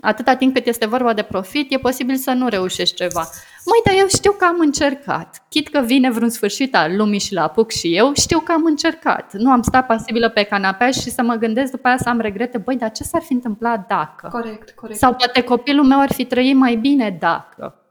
atâta 0.00 0.36
timp 0.36 0.54
cât 0.54 0.66
este 0.66 0.86
vorba 0.86 1.12
de 1.12 1.22
profit, 1.22 1.72
e 1.72 1.78
posibil 1.78 2.16
să 2.16 2.30
nu 2.30 2.48
reușești 2.48 2.94
ceva. 2.94 3.28
Măi, 3.66 3.80
dar 3.84 3.94
eu 3.98 4.06
știu 4.08 4.32
că 4.32 4.44
am 4.44 4.56
încercat. 4.58 5.42
Chit 5.48 5.68
că 5.68 5.80
vine 5.80 6.10
vreun 6.10 6.30
sfârșit 6.30 6.76
al 6.76 6.96
lumii 6.96 7.20
și 7.20 7.34
la 7.34 7.42
apuc 7.42 7.70
și 7.70 7.96
eu, 7.96 8.12
știu 8.14 8.38
că 8.40 8.52
am 8.52 8.64
încercat. 8.64 9.32
Nu 9.32 9.50
am 9.50 9.62
stat 9.62 9.86
pasibilă 9.86 10.28
pe 10.28 10.42
canapea 10.42 10.90
și 10.90 11.10
să 11.10 11.22
mă 11.22 11.34
gândesc 11.34 11.70
după 11.70 11.88
aia 11.88 11.96
să 11.96 12.08
am 12.08 12.20
regrete. 12.20 12.58
Băi, 12.58 12.76
dar 12.76 12.92
ce 12.92 13.02
s-ar 13.02 13.22
fi 13.22 13.32
întâmplat 13.32 13.86
dacă? 13.86 14.28
Corect, 14.32 14.70
corect. 14.70 14.98
Sau 14.98 15.14
poate 15.14 15.42
copilul 15.42 15.84
meu 15.84 16.00
ar 16.00 16.12
fi 16.12 16.24
trăit 16.24 16.56
mai 16.56 16.74
bine 16.74 17.16
dacă 17.20 17.83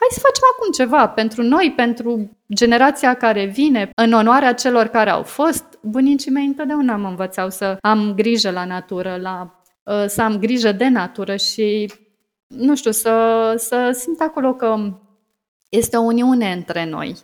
hai 0.00 0.08
să 0.10 0.20
facem 0.20 0.42
acum 0.52 0.72
ceva 0.72 1.08
pentru 1.08 1.42
noi, 1.42 1.72
pentru 1.76 2.36
generația 2.54 3.14
care 3.14 3.44
vine, 3.44 3.90
în 3.94 4.12
onoarea 4.12 4.54
celor 4.54 4.86
care 4.86 5.10
au 5.10 5.22
fost. 5.22 5.64
Bunicii 5.82 6.30
mei 6.30 6.44
întotdeauna 6.44 6.96
mă 6.96 7.08
învățau 7.08 7.50
să 7.50 7.76
am 7.80 8.12
grijă 8.14 8.50
la 8.50 8.64
natură, 8.64 9.18
la, 9.20 9.62
ă, 9.86 10.06
să 10.06 10.22
am 10.22 10.38
grijă 10.38 10.72
de 10.72 10.88
natură 10.88 11.36
și, 11.36 11.92
nu 12.46 12.76
știu, 12.76 12.90
să, 12.90 13.54
să 13.56 13.90
simt 14.00 14.20
acolo 14.20 14.54
că 14.54 14.98
este 15.68 15.96
o 15.96 16.00
uniune 16.00 16.52
între 16.52 16.84
noi. 16.84 17.16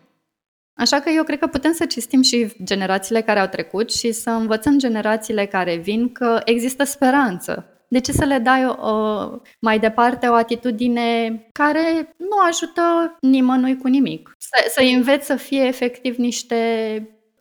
Așa 0.74 1.00
că 1.00 1.10
eu 1.10 1.22
cred 1.22 1.38
că 1.38 1.46
putem 1.46 1.72
să 1.72 1.86
cistim 1.86 2.22
și 2.22 2.52
generațiile 2.64 3.20
care 3.20 3.40
au 3.40 3.46
trecut 3.46 3.92
și 3.92 4.12
să 4.12 4.30
învățăm 4.30 4.78
generațiile 4.78 5.46
care 5.46 5.76
vin 5.76 6.12
că 6.12 6.40
există 6.44 6.84
speranță 6.84 7.75
De 7.88 8.00
ce 8.00 8.12
să 8.12 8.24
le 8.24 8.38
dai 8.38 8.64
uh, 8.64 9.40
mai 9.60 9.78
departe 9.78 10.26
o 10.26 10.34
atitudine 10.34 11.40
care 11.52 12.14
nu 12.16 12.38
ajută 12.48 13.16
nimănui 13.20 13.76
cu 13.76 13.88
nimic? 13.88 14.36
Să, 14.38 14.70
să 14.70 14.80
înveți 14.94 15.26
să 15.26 15.36
fie 15.36 15.62
efectiv 15.62 16.16
niște 16.16 16.56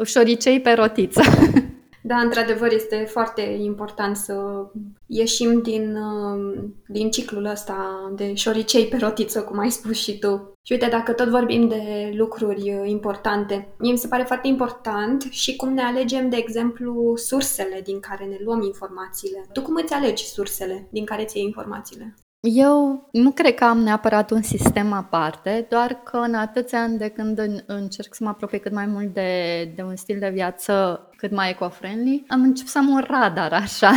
șoricei 0.06 0.62
pe 0.62 0.72
rotiță. 0.72 1.22
Da, 2.08 2.16
într-adevăr, 2.16 2.72
este 2.72 2.96
foarte 3.10 3.42
important 3.42 4.16
să 4.16 4.66
ieșim 5.06 5.62
din, 5.62 5.96
uh, 5.96 6.64
din 6.88 7.12
ciclul 7.12 7.46
ăsta 7.46 8.12
de 8.16 8.34
șoricei 8.34 8.88
pe 8.88 8.98
rotiță, 8.98 9.42
cum 9.42 9.58
ai 9.58 9.70
spus 9.70 9.98
și 9.98 10.20
tu. 10.20 10.54
Și 10.66 10.72
uite, 10.72 10.88
dacă 10.88 11.14
tot 11.14 11.28
vorbim 11.28 11.68
de 11.68 12.12
lucruri 12.14 12.74
uh, 12.74 12.90
importante, 12.90 13.68
mie 13.80 13.92
mi 13.92 13.98
se 13.98 14.08
pare 14.08 14.24
foarte 14.24 14.48
important 14.48 15.22
și 15.22 15.56
cum 15.56 15.74
ne 15.74 15.82
alegem, 15.82 16.30
de 16.30 16.36
exemplu, 16.36 17.16
sursele 17.16 17.82
din 17.84 18.00
care 18.00 18.26
ne 18.26 18.38
luăm 18.44 18.62
informațiile. 18.62 19.46
Tu 19.54 19.62
cum 19.62 19.76
îți 19.76 19.94
alegi 19.94 20.26
sursele 20.26 20.88
din 20.92 21.06
care 21.06 21.26
ți 21.26 21.38
iei 21.38 21.46
informațiile? 21.46 22.16
Eu 22.48 23.08
nu 23.12 23.32
cred 23.32 23.54
că 23.54 23.64
am 23.64 23.78
neapărat 23.80 24.32
un 24.32 24.42
sistem 24.42 24.94
aparte, 24.94 25.66
doar 25.70 25.94
că 26.04 26.18
în 26.18 26.34
atâția 26.34 26.82
ani 26.82 26.98
de 26.98 27.08
când 27.08 27.64
încerc 27.66 28.14
să 28.14 28.24
mă 28.24 28.30
apropie 28.30 28.58
cât 28.58 28.72
mai 28.74 28.86
mult 28.86 29.14
de, 29.14 29.64
de 29.76 29.82
un 29.82 29.96
stil 29.96 30.20
de 30.20 30.30
viață 30.30 31.02
cât 31.18 31.32
mai 31.32 31.50
eco-friendly, 31.50 32.24
am 32.28 32.42
început 32.42 32.72
să 32.72 32.78
am 32.78 32.88
un 32.88 33.04
radar 33.08 33.54
așa. 33.54 33.92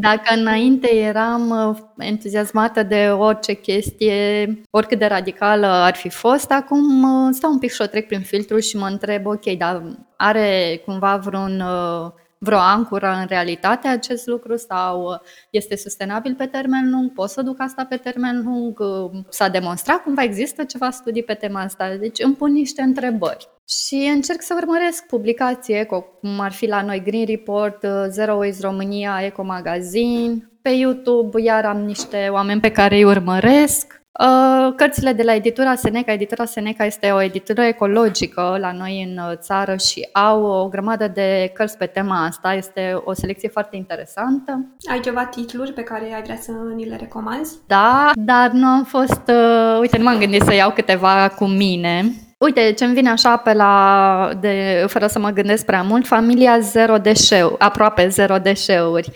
Dacă 0.00 0.34
înainte 0.34 0.94
eram 0.94 1.50
uh, 1.50 1.76
entuziasmată 1.98 2.82
de 2.82 3.08
orice 3.08 3.52
chestie, 3.52 4.46
oricât 4.70 4.98
de 4.98 5.06
radicală 5.06 5.66
ar 5.66 5.94
fi 5.94 6.08
fost, 6.08 6.50
acum 6.50 7.02
uh, 7.02 7.28
stau 7.32 7.50
un 7.50 7.58
pic 7.58 7.70
și 7.70 7.82
o 7.82 7.86
trec 7.86 8.06
prin 8.06 8.20
filtru 8.20 8.58
și 8.58 8.76
mă 8.76 8.86
întreb, 8.86 9.26
ok, 9.26 9.44
dar 9.44 9.82
are 10.16 10.82
cumva 10.84 11.16
vreun 11.16 11.60
uh, 11.60 12.10
vreo 12.44 12.58
ancură 12.58 13.16
în 13.20 13.26
realitate 13.26 13.88
acest 13.88 14.26
lucru 14.26 14.56
sau 14.56 15.02
uh, 15.02 15.18
este 15.50 15.76
sustenabil 15.76 16.34
pe 16.34 16.46
termen 16.46 16.90
lung, 16.90 17.12
pot 17.12 17.28
să 17.28 17.42
duc 17.42 17.60
asta 17.60 17.84
pe 17.84 17.96
termen 17.96 18.42
lung, 18.44 18.78
uh, 18.78 19.10
s-a 19.28 19.48
demonstrat 19.48 20.02
cumva 20.02 20.22
există 20.22 20.64
ceva 20.64 20.90
studii 20.90 21.22
pe 21.22 21.34
tema 21.34 21.60
asta, 21.60 21.96
deci 22.00 22.18
îmi 22.22 22.34
pun 22.34 22.52
niște 22.52 22.82
întrebări. 22.82 23.48
Și 23.68 24.10
încerc 24.14 24.42
să 24.42 24.54
urmăresc 24.56 25.06
publicații 25.06 25.74
eco, 25.74 26.00
cum 26.00 26.40
ar 26.40 26.52
fi 26.52 26.66
la 26.66 26.82
noi 26.82 27.02
Green 27.02 27.26
Report, 27.26 27.82
uh, 27.82 28.04
Zero 28.08 28.34
Waste 28.34 28.66
România, 28.66 29.20
Eco 29.24 29.42
Magazine. 29.42 30.50
Pe 30.62 30.70
YouTube 30.70 31.42
iar 31.42 31.64
am 31.64 31.78
niște 31.84 32.28
oameni 32.30 32.60
pe 32.60 32.70
care 32.70 32.96
îi 32.96 33.04
urmăresc. 33.04 34.01
Uh, 34.20 34.72
cărțile 34.76 35.12
de 35.12 35.22
la 35.22 35.34
editura 35.34 35.74
Seneca. 35.74 36.12
Editura 36.12 36.44
Seneca 36.44 36.84
este 36.84 37.10
o 37.10 37.22
editură 37.22 37.62
ecologică 37.62 38.56
la 38.60 38.72
noi 38.72 39.08
în 39.08 39.24
uh, 39.24 39.36
țară 39.36 39.76
și 39.76 40.08
au 40.12 40.42
o 40.42 40.68
grămadă 40.68 41.08
de 41.08 41.50
cărți 41.54 41.76
pe 41.76 41.86
tema 41.86 42.24
asta. 42.24 42.54
Este 42.54 43.02
o 43.04 43.12
selecție 43.12 43.48
foarte 43.48 43.76
interesantă. 43.76 44.66
Ai 44.90 45.00
ceva 45.00 45.24
titluri 45.24 45.72
pe 45.72 45.82
care 45.82 46.14
ai 46.14 46.22
vrea 46.22 46.38
să 46.40 46.50
ni 46.74 46.84
le 46.84 46.96
recomanzi? 46.96 47.58
Da, 47.66 48.10
dar 48.14 48.50
nu 48.50 48.66
am 48.66 48.84
fost... 48.84 49.22
Uh, 49.28 49.78
uite, 49.80 49.98
nu 49.98 50.04
m-am 50.04 50.18
gândit 50.18 50.42
să 50.42 50.54
iau 50.54 50.70
câteva 50.70 51.28
cu 51.28 51.44
mine. 51.44 52.12
Uite, 52.38 52.72
ce-mi 52.72 52.94
vine 52.94 53.10
așa 53.10 53.36
pe 53.36 53.52
la, 53.52 54.30
de, 54.40 54.84
fără 54.88 55.06
să 55.06 55.18
mă 55.18 55.30
gândesc 55.30 55.64
prea 55.64 55.82
mult, 55.82 56.06
familia 56.06 56.58
zero 56.58 56.98
deșeu, 56.98 57.56
aproape 57.58 58.08
zero 58.08 58.38
deșeuri. 58.38 59.10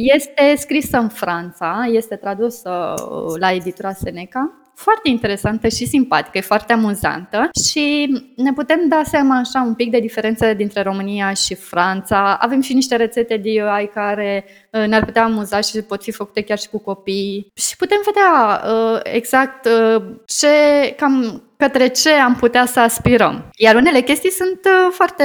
Este 0.00 0.54
scrisă 0.56 0.98
în 0.98 1.08
Franța, 1.08 1.88
este 1.92 2.16
tradusă 2.16 2.94
uh, 2.96 3.40
la 3.40 3.52
editura 3.52 3.92
Seneca. 3.92 4.52
Foarte 4.74 5.08
interesantă 5.08 5.68
și 5.68 5.86
simpatică, 5.86 6.38
e 6.38 6.40
foarte 6.40 6.72
amuzantă 6.72 7.48
și 7.68 8.16
ne 8.36 8.52
putem 8.52 8.88
da 8.88 9.02
seama 9.04 9.38
așa 9.38 9.62
un 9.66 9.74
pic 9.74 9.90
de 9.90 9.98
diferențe 9.98 10.54
dintre 10.54 10.82
România 10.82 11.32
și 11.32 11.54
Franța. 11.54 12.36
Avem 12.40 12.60
și 12.60 12.74
niște 12.74 12.96
rețete 12.96 13.36
DIY 13.36 13.90
care 13.94 14.44
uh, 14.72 14.86
ne-ar 14.86 15.04
putea 15.04 15.24
amuza 15.24 15.60
și 15.60 15.82
pot 15.82 16.02
fi 16.02 16.12
făcute 16.12 16.42
chiar 16.42 16.58
și 16.58 16.68
cu 16.68 16.78
copii. 16.78 17.52
Și 17.54 17.76
putem 17.76 17.98
vedea 18.04 18.62
uh, 18.72 19.00
exact 19.02 19.68
ce, 20.26 20.48
cam 20.96 21.42
către 21.56 21.88
ce 21.88 22.10
am 22.10 22.34
putea 22.34 22.66
să 22.66 22.80
aspirăm. 22.80 23.50
Iar 23.56 23.74
unele 23.74 24.00
chestii 24.00 24.30
sunt 24.30 24.60
foarte 24.90 25.24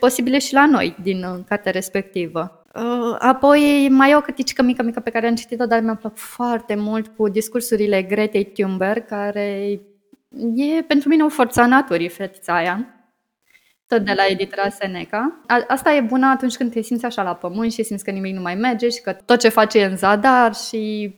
posibile 0.00 0.38
și 0.38 0.54
la 0.54 0.66
noi 0.66 0.96
din 1.02 1.44
cartea 1.48 1.72
respectivă. 1.72 2.61
Uh, 2.74 3.16
apoi 3.18 3.88
mai 3.90 4.10
e 4.10 4.16
o 4.16 4.20
cărticică 4.20 4.62
mică, 4.62 4.82
mică 4.82 5.00
pe 5.00 5.10
care 5.10 5.26
am 5.26 5.34
citit-o, 5.34 5.66
dar 5.66 5.80
mi-a 5.80 5.94
plăcut 5.94 6.18
foarte 6.18 6.74
mult 6.74 7.06
cu 7.16 7.28
discursurile 7.28 8.02
Gretei 8.02 8.44
Thunberg, 8.44 9.06
care 9.06 9.80
e 10.54 10.82
pentru 10.82 11.08
mine 11.08 11.22
o 11.22 11.28
forță 11.28 11.60
a 11.60 11.66
naturii, 11.66 12.08
fetița 12.08 12.54
aia, 12.54 12.86
tot 13.86 14.04
de 14.04 14.12
la 14.12 14.26
editura 14.26 14.68
Seneca. 14.68 15.40
A, 15.46 15.64
asta 15.68 15.94
e 15.94 16.00
bună 16.00 16.26
atunci 16.26 16.56
când 16.56 16.72
te 16.72 16.80
simți 16.80 17.04
așa 17.04 17.22
la 17.22 17.34
pământ 17.34 17.72
și 17.72 17.82
simți 17.82 18.04
că 18.04 18.10
nimic 18.10 18.34
nu 18.34 18.40
mai 18.40 18.54
merge 18.54 18.88
și 18.88 19.00
că 19.00 19.12
tot 19.12 19.40
ce 19.40 19.48
faci 19.48 19.74
e 19.74 19.84
în 19.84 19.96
zadar 19.96 20.54
și 20.54 21.14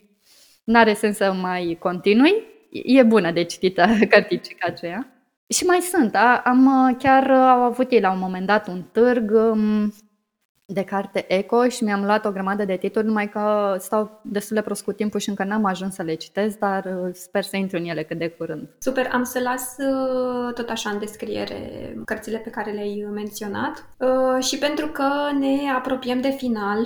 nu 0.64 0.78
are 0.78 0.94
sens 0.94 1.16
să 1.16 1.32
mai 1.32 1.76
continui. 1.80 2.34
E 2.70 3.02
bună 3.02 3.30
de 3.30 3.42
citită 3.42 3.86
cărticica 4.10 4.66
aceea. 4.66 5.08
Și 5.48 5.64
mai 5.64 5.80
sunt, 5.80 6.14
a, 6.14 6.42
am 6.44 6.94
chiar 6.98 7.30
au 7.30 7.60
avut 7.60 7.90
ei 7.90 8.00
la 8.00 8.12
un 8.12 8.18
moment 8.18 8.46
dat 8.46 8.68
un 8.68 8.82
târg 8.92 9.30
um, 9.30 9.92
de 10.66 10.84
carte 10.84 11.24
eco 11.28 11.68
și 11.68 11.84
mi-am 11.84 12.04
luat 12.04 12.24
o 12.24 12.30
grămadă 12.30 12.64
de 12.64 12.76
titluri, 12.76 13.06
numai 13.06 13.28
că 13.28 13.76
stau 13.78 14.20
destul 14.22 14.56
de 14.56 14.62
prost 14.62 14.84
cu 14.84 14.92
timpul 14.92 15.20
și 15.20 15.28
încă 15.28 15.44
n-am 15.44 15.64
ajuns 15.64 15.94
să 15.94 16.02
le 16.02 16.14
citesc, 16.14 16.58
dar 16.58 16.84
uh, 16.84 17.10
sper 17.12 17.42
să 17.42 17.56
intru 17.56 17.76
în 17.76 17.84
ele 17.84 18.02
cât 18.02 18.18
de 18.18 18.28
curând. 18.28 18.68
Super, 18.78 19.08
am 19.12 19.24
să 19.24 19.40
las 19.40 19.76
uh, 19.78 20.52
tot 20.54 20.68
așa 20.68 20.90
în 20.90 20.98
descriere 20.98 21.92
cărțile 22.04 22.38
pe 22.38 22.50
care 22.50 22.70
le-ai 22.70 23.08
menționat 23.12 23.88
uh, 23.98 24.44
și 24.44 24.58
pentru 24.58 24.86
că 24.86 25.08
ne 25.38 25.70
apropiem 25.76 26.20
de 26.20 26.30
final, 26.30 26.78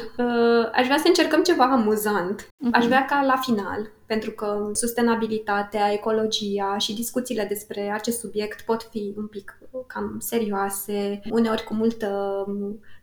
aș 0.72 0.84
vrea 0.84 0.96
să 0.96 1.04
încercăm 1.06 1.42
ceva 1.42 1.64
amuzant. 1.64 2.42
Uh-huh. 2.42 2.70
Aș 2.72 2.84
vrea 2.84 3.04
ca 3.04 3.22
la 3.26 3.36
final 3.36 3.90
pentru 4.06 4.30
că 4.30 4.70
sustenabilitatea, 4.72 5.92
ecologia 5.92 6.78
și 6.78 6.94
discuțiile 6.94 7.44
despre 7.48 7.90
acest 7.94 8.18
subiect 8.18 8.60
pot 8.60 8.82
fi 8.90 9.14
un 9.16 9.26
pic 9.26 9.58
cam 9.86 10.16
serioase, 10.18 11.20
uneori 11.30 11.64
cu 11.64 11.74
multă 11.74 12.44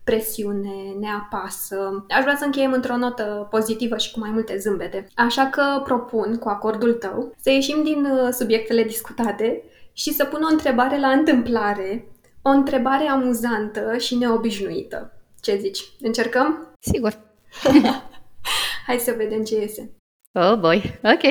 presiune, 0.06 0.94
ne 0.98 1.08
apasă. 1.08 2.04
Aș 2.08 2.22
vrea 2.22 2.36
să 2.36 2.44
încheiem 2.44 2.72
într-o 2.72 2.96
notă 2.96 3.46
pozitivă 3.50 3.96
și 3.96 4.12
cu 4.12 4.18
mai 4.18 4.30
multe 4.30 4.56
zâmbete. 4.58 5.06
Așa 5.14 5.46
că 5.46 5.80
propun, 5.84 6.38
cu 6.38 6.48
acordul 6.48 6.92
tău, 6.92 7.34
să 7.40 7.50
ieșim 7.50 7.82
din 7.82 8.04
uh, 8.04 8.28
subiectele 8.32 8.82
discutate 8.82 9.62
și 9.92 10.12
să 10.12 10.24
pun 10.24 10.42
o 10.42 10.52
întrebare 10.52 10.98
la 10.98 11.08
întâmplare, 11.08 12.08
o 12.42 12.48
întrebare 12.48 13.08
amuzantă 13.08 13.96
și 13.98 14.14
neobișnuită. 14.14 15.12
Ce 15.40 15.56
zici? 15.56 15.80
Încercăm? 16.00 16.74
Sigur. 16.78 17.18
Hai 18.86 18.98
să 18.98 19.14
vedem 19.16 19.42
ce 19.42 19.54
iese. 19.54 19.90
Oh 20.32 20.56
boy, 20.58 20.98
ok. 21.02 21.22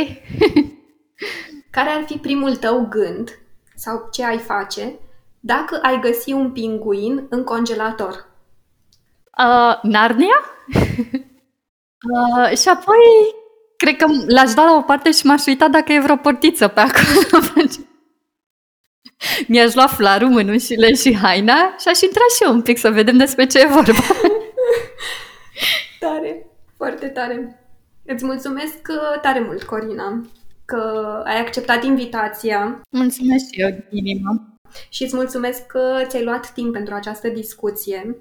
Care 1.75 1.89
ar 1.89 2.03
fi 2.05 2.17
primul 2.17 2.55
tău 2.55 2.87
gând 2.89 3.39
sau 3.75 4.07
ce 4.11 4.23
ai 4.23 4.37
face 4.37 4.99
dacă 5.39 5.79
ai 5.81 5.99
găsi 5.99 6.31
un 6.31 6.51
pinguin 6.51 7.25
în 7.29 7.43
congelator? 7.43 8.33
Uh, 9.37 9.79
Narnia? 9.81 10.39
uh, 12.11 12.57
și 12.57 12.67
apoi, 12.67 12.97
cred 13.77 13.95
că 13.95 14.05
l-aș 14.27 14.53
da 14.53 14.63
la 14.63 14.75
o 14.75 14.81
parte 14.81 15.11
și 15.11 15.25
m-aș 15.25 15.45
uita 15.45 15.67
dacă 15.67 15.91
e 15.91 15.99
vreo 15.99 16.15
portiță 16.15 16.67
pe 16.67 16.79
acolo. 16.79 17.43
Mi-aș 19.47 19.73
lua 19.73 19.87
flarul, 19.87 20.29
mânușile 20.29 20.93
și 20.93 21.15
haina 21.15 21.75
și 21.79 21.87
aș 21.87 22.01
intra 22.01 22.21
și 22.35 22.43
eu 22.43 22.53
un 22.53 22.61
pic 22.61 22.77
să 22.77 22.89
vedem 22.89 23.17
despre 23.17 23.45
ce 23.45 23.59
e 23.59 23.65
vorba. 23.65 24.03
tare, 25.99 26.45
foarte 26.77 27.07
tare. 27.07 27.59
Îți 28.05 28.25
mulțumesc 28.25 28.77
uh, 28.89 29.19
tare 29.21 29.39
mult, 29.39 29.63
Corina, 29.63 30.25
că 30.65 30.77
ai 31.25 31.39
acceptat 31.39 31.83
invitația. 31.83 32.81
Mulțumesc 32.89 33.45
și 33.51 33.61
eu, 33.61 33.69
inima. 33.89 34.59
Și 34.89 35.03
îți 35.03 35.15
mulțumesc 35.15 35.65
că 35.65 36.01
ți-ai 36.07 36.23
luat 36.23 36.51
timp 36.51 36.73
pentru 36.73 36.93
această 36.93 37.27
discuție. 37.27 38.15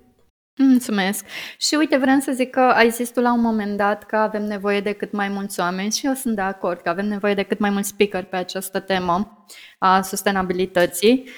Mulțumesc. 0.56 1.24
Și 1.58 1.74
uite, 1.74 1.96
vreau 1.96 2.18
să 2.18 2.32
zic 2.32 2.50
că 2.50 2.60
ai 2.60 2.90
zis 2.90 3.10
tu 3.10 3.20
la 3.20 3.32
un 3.32 3.40
moment 3.40 3.76
dat 3.76 4.04
că 4.04 4.16
avem 4.16 4.42
nevoie 4.42 4.80
de 4.80 4.92
cât 4.92 5.12
mai 5.12 5.28
mulți 5.28 5.60
oameni 5.60 5.92
și 5.92 6.06
eu 6.06 6.14
sunt 6.14 6.34
de 6.34 6.40
acord 6.40 6.80
că 6.80 6.88
avem 6.88 7.06
nevoie 7.06 7.34
de 7.34 7.42
cât 7.42 7.58
mai 7.58 7.70
mulți 7.70 7.88
speaker 7.88 8.24
pe 8.24 8.36
această 8.36 8.80
temă 8.80 9.44
a 9.78 10.02
sustenabilității 10.02 11.28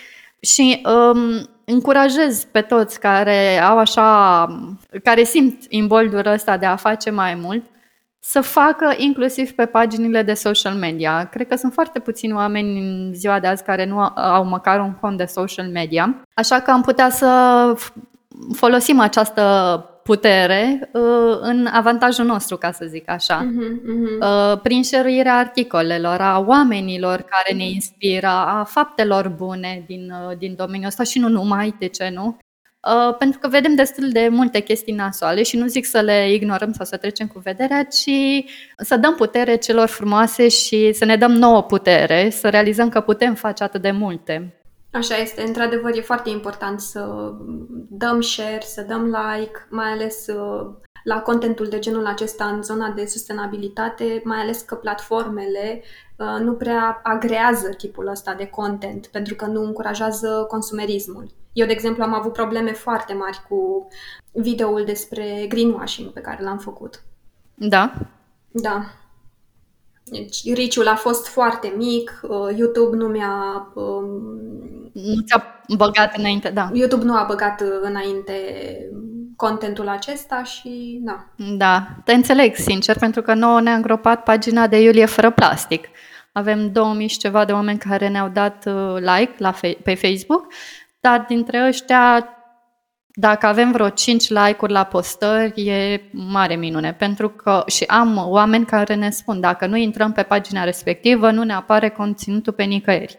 și 0.40 0.82
um, 0.84 1.48
încurajez 1.64 2.44
pe 2.44 2.60
toți 2.60 3.00
care 3.00 3.60
au 3.60 3.78
așa, 3.78 4.46
care 5.02 5.24
simt 5.24 5.64
imboldul 5.68 6.26
ăsta 6.26 6.56
de 6.56 6.66
a 6.66 6.76
face 6.76 7.10
mai 7.10 7.34
mult, 7.34 7.64
să 8.20 8.40
facă 8.40 8.94
inclusiv 8.96 9.50
pe 9.50 9.66
paginile 9.66 10.22
de 10.22 10.34
social 10.34 10.74
media. 10.74 11.24
Cred 11.24 11.48
că 11.48 11.56
sunt 11.56 11.72
foarte 11.72 11.98
puțini 11.98 12.32
oameni 12.32 12.78
în 12.78 13.14
ziua 13.14 13.40
de 13.40 13.46
azi 13.46 13.62
care 13.64 13.84
nu 13.84 13.98
au 14.14 14.44
măcar 14.44 14.80
un 14.80 14.92
cont 14.92 15.16
de 15.16 15.24
social 15.24 15.66
media, 15.66 16.22
așa 16.34 16.60
că 16.60 16.70
am 16.70 16.82
putea 16.82 17.10
să 17.10 17.26
folosim 18.54 19.00
această 19.00 19.42
putere 20.06 20.90
uh, 20.92 21.38
în 21.40 21.66
avantajul 21.72 22.24
nostru, 22.24 22.56
ca 22.56 22.72
să 22.72 22.84
zic 22.88 23.10
așa. 23.10 23.46
Uh-huh, 23.46 23.70
uh-huh. 23.70 24.52
Uh, 24.52 24.60
prin 24.62 24.82
șeruirea 24.82 25.36
articolelor, 25.36 26.20
a 26.20 26.44
oamenilor 26.46 27.20
care 27.20 27.56
ne 27.56 27.68
inspiră, 27.68 28.26
a 28.26 28.64
faptelor 28.68 29.28
bune 29.28 29.84
din, 29.86 30.12
uh, 30.28 30.36
din 30.38 30.54
domeniul 30.56 30.88
ăsta 30.88 31.02
și 31.02 31.18
nu 31.18 31.28
numai, 31.28 31.74
de 31.78 31.86
ce 31.86 32.10
nu? 32.14 32.36
Uh, 32.86 33.16
pentru 33.18 33.38
că 33.38 33.48
vedem 33.48 33.74
destul 33.74 34.08
de 34.10 34.28
multe 34.30 34.60
chestii 34.60 34.94
nasoale 34.94 35.42
și 35.42 35.56
nu 35.56 35.66
zic 35.66 35.84
să 35.84 36.00
le 36.00 36.32
ignorăm 36.32 36.72
sau 36.72 36.84
să 36.84 36.96
trecem 36.96 37.26
cu 37.26 37.38
vederea, 37.38 37.84
ci 37.84 38.44
să 38.76 38.96
dăm 38.96 39.14
putere 39.14 39.56
celor 39.56 39.86
frumoase 39.86 40.48
și 40.48 40.92
să 40.92 41.04
ne 41.04 41.16
dăm 41.16 41.32
nouă 41.32 41.62
putere, 41.62 42.30
să 42.30 42.48
realizăm 42.48 42.88
că 42.88 43.00
putem 43.00 43.34
face 43.34 43.62
atât 43.62 43.82
de 43.82 43.90
multe. 43.90 44.60
Așa 44.90 45.16
este, 45.16 45.42
într-adevăr 45.42 45.96
e 45.96 46.00
foarte 46.00 46.30
important 46.30 46.80
să 46.80 47.32
dăm 47.88 48.20
share, 48.20 48.62
să 48.62 48.82
dăm 48.82 49.04
like, 49.04 49.66
mai 49.70 49.90
ales 49.90 50.26
uh, 50.26 50.74
la 51.04 51.20
contentul 51.20 51.68
de 51.68 51.78
genul 51.78 52.06
acesta 52.06 52.44
în 52.44 52.62
zona 52.62 52.90
de 52.90 53.06
sustenabilitate, 53.06 54.20
mai 54.24 54.38
ales 54.38 54.60
că 54.60 54.74
platformele 54.74 55.82
uh, 56.16 56.36
nu 56.40 56.52
prea 56.52 57.00
agrează 57.02 57.68
tipul 57.68 58.06
ăsta 58.06 58.34
de 58.34 58.46
content, 58.46 59.06
pentru 59.06 59.34
că 59.34 59.46
nu 59.46 59.62
încurajează 59.62 60.46
consumerismul. 60.48 61.26
Eu, 61.52 61.66
de 61.66 61.72
exemplu, 61.72 62.02
am 62.02 62.14
avut 62.14 62.32
probleme 62.32 62.72
foarte 62.72 63.12
mari 63.12 63.40
cu 63.48 63.88
videoul 64.32 64.84
despre 64.84 65.46
greenwashing 65.48 66.10
pe 66.10 66.20
care 66.20 66.42
l-am 66.42 66.58
făcut. 66.58 67.02
Da? 67.54 67.92
Da. 68.50 68.84
Deci, 70.10 70.54
riciul 70.54 70.88
a 70.88 70.94
fost 70.94 71.26
foarte 71.26 71.72
mic, 71.76 72.20
uh, 72.22 72.56
YouTube 72.56 72.96
nu 72.96 73.06
mi-a... 73.06 73.66
Um, 73.74 74.10
nu 74.92 75.22
ți-a 75.26 75.62
băgat 75.76 76.16
înainte, 76.16 76.48
da. 76.48 76.70
YouTube 76.72 77.04
nu 77.04 77.14
a 77.14 77.24
băgat 77.28 77.62
înainte 77.82 78.32
contentul 79.36 79.88
acesta 79.88 80.42
și 80.42 81.00
da. 81.02 81.26
Da, 81.36 81.86
te 82.04 82.12
înțeleg, 82.12 82.54
sincer, 82.54 82.98
pentru 82.98 83.22
că 83.22 83.34
nouă 83.34 83.60
ne-a 83.60 83.74
îngropat 83.74 84.22
pagina 84.22 84.66
de 84.66 84.82
Iulie 84.82 85.06
fără 85.06 85.30
plastic. 85.30 85.88
Avem 86.32 86.72
2000 86.72 87.08
și 87.08 87.18
ceva 87.18 87.44
de 87.44 87.52
oameni 87.52 87.78
care 87.78 88.08
ne-au 88.08 88.28
dat 88.28 88.64
uh, 88.66 88.94
like 88.96 89.34
la 89.38 89.52
fe- 89.52 89.78
pe 89.82 89.94
Facebook, 89.94 90.46
dar 91.00 91.24
dintre 91.28 91.66
ăștia, 91.66 92.28
dacă 93.18 93.46
avem 93.46 93.72
vreo 93.72 93.88
5 93.88 94.28
like-uri 94.28 94.72
la 94.72 94.84
postări, 94.84 95.66
e 95.66 96.08
mare 96.12 96.54
minune, 96.54 96.94
pentru 96.94 97.28
că 97.28 97.62
și 97.66 97.84
am 97.84 98.16
oameni 98.16 98.64
care 98.64 98.94
ne 98.94 99.10
spun, 99.10 99.40
dacă 99.40 99.66
nu 99.66 99.76
intrăm 99.76 100.12
pe 100.12 100.22
pagina 100.22 100.64
respectivă, 100.64 101.30
nu 101.30 101.42
ne 101.42 101.52
apare 101.52 101.88
conținutul 101.88 102.52
pe 102.52 102.62
nicăieri. 102.62 103.18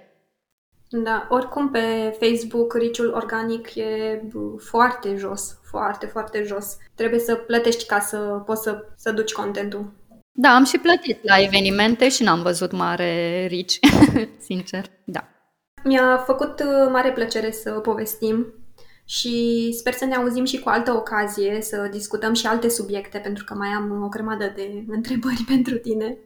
Da, 0.89 1.27
oricum 1.29 1.69
pe 1.69 2.17
Facebook 2.19 2.73
riciul 2.73 3.13
organic 3.13 3.75
e 3.75 4.21
foarte 4.57 5.15
jos, 5.15 5.59
foarte, 5.69 6.05
foarte 6.05 6.43
jos. 6.43 6.77
Trebuie 6.95 7.19
să 7.19 7.35
plătești 7.35 7.85
ca 7.85 7.99
să 7.99 8.17
poți 8.17 8.63
să, 8.63 8.85
să 8.95 9.11
duci 9.11 9.33
contentul. 9.33 9.91
Da, 10.31 10.49
am 10.49 10.65
și 10.65 10.77
plătit 10.77 11.23
la 11.23 11.41
evenimente 11.41 12.09
și 12.09 12.23
n-am 12.23 12.41
văzut 12.41 12.71
mare 12.71 13.45
rici, 13.45 13.79
sincer, 14.47 14.85
da. 15.05 15.27
Mi-a 15.83 16.17
făcut 16.25 16.59
uh, 16.59 16.89
mare 16.91 17.11
plăcere 17.11 17.51
să 17.51 17.71
povestim 17.71 18.53
și 19.09 19.67
sper 19.77 19.93
să 19.93 20.05
ne 20.05 20.15
auzim 20.15 20.45
și 20.45 20.59
cu 20.59 20.69
altă 20.69 20.91
ocazie, 20.93 21.61
să 21.61 21.87
discutăm 21.91 22.33
și 22.33 22.47
alte 22.47 22.69
subiecte, 22.69 23.17
pentru 23.17 23.43
că 23.43 23.53
mai 23.53 23.67
am 23.67 24.03
o 24.03 24.07
grămadă 24.07 24.51
de 24.55 24.83
întrebări 24.87 25.43
pentru 25.53 25.77
tine 25.77 26.17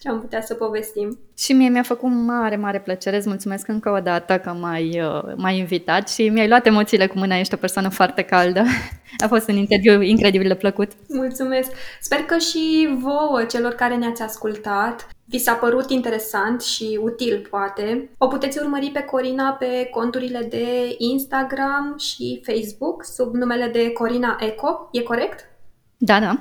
ce 0.00 0.08
am 0.08 0.20
putea 0.20 0.40
să 0.40 0.54
povestim. 0.54 1.18
Și 1.36 1.52
mie 1.52 1.68
mi-a 1.68 1.82
făcut 1.82 2.10
mare, 2.10 2.56
mare 2.56 2.80
plăcere. 2.80 3.16
Îți 3.16 3.28
mulțumesc 3.28 3.68
încă 3.68 3.90
o 3.90 4.00
dată 4.00 4.38
că 4.38 4.50
m-ai, 4.50 5.00
uh, 5.00 5.34
m-ai 5.36 5.58
invitat 5.58 6.08
și 6.08 6.28
mi-ai 6.28 6.48
luat 6.48 6.66
emoțiile 6.66 7.06
cu 7.06 7.18
mâna. 7.18 7.38
Ești 7.38 7.54
o 7.54 7.56
persoană 7.56 7.88
foarte 7.88 8.22
caldă. 8.22 8.62
A 9.24 9.26
fost 9.26 9.48
un 9.48 9.56
interviu 9.56 10.02
incredibil 10.02 10.48
de 10.48 10.54
plăcut. 10.54 10.92
Mulțumesc! 11.08 11.70
Sper 12.00 12.18
că 12.18 12.38
și 12.38 12.88
vouă, 12.98 13.44
celor 13.44 13.72
care 13.72 13.96
ne-ați 13.96 14.22
ascultat, 14.22 15.08
vi 15.24 15.38
s-a 15.38 15.52
părut 15.52 15.90
interesant 15.90 16.62
și 16.62 16.98
util, 17.02 17.46
poate. 17.50 18.10
O 18.18 18.26
puteți 18.26 18.58
urmări 18.58 18.90
pe 18.90 19.00
Corina 19.00 19.50
pe 19.50 19.88
conturile 19.90 20.46
de 20.50 20.94
Instagram 20.98 21.94
și 21.98 22.42
Facebook 22.46 23.04
sub 23.04 23.34
numele 23.34 23.66
de 23.72 23.90
Corina 23.90 24.36
Eco. 24.40 24.88
E 24.92 25.00
corect? 25.00 25.44
Da, 25.96 26.20
da. 26.20 26.38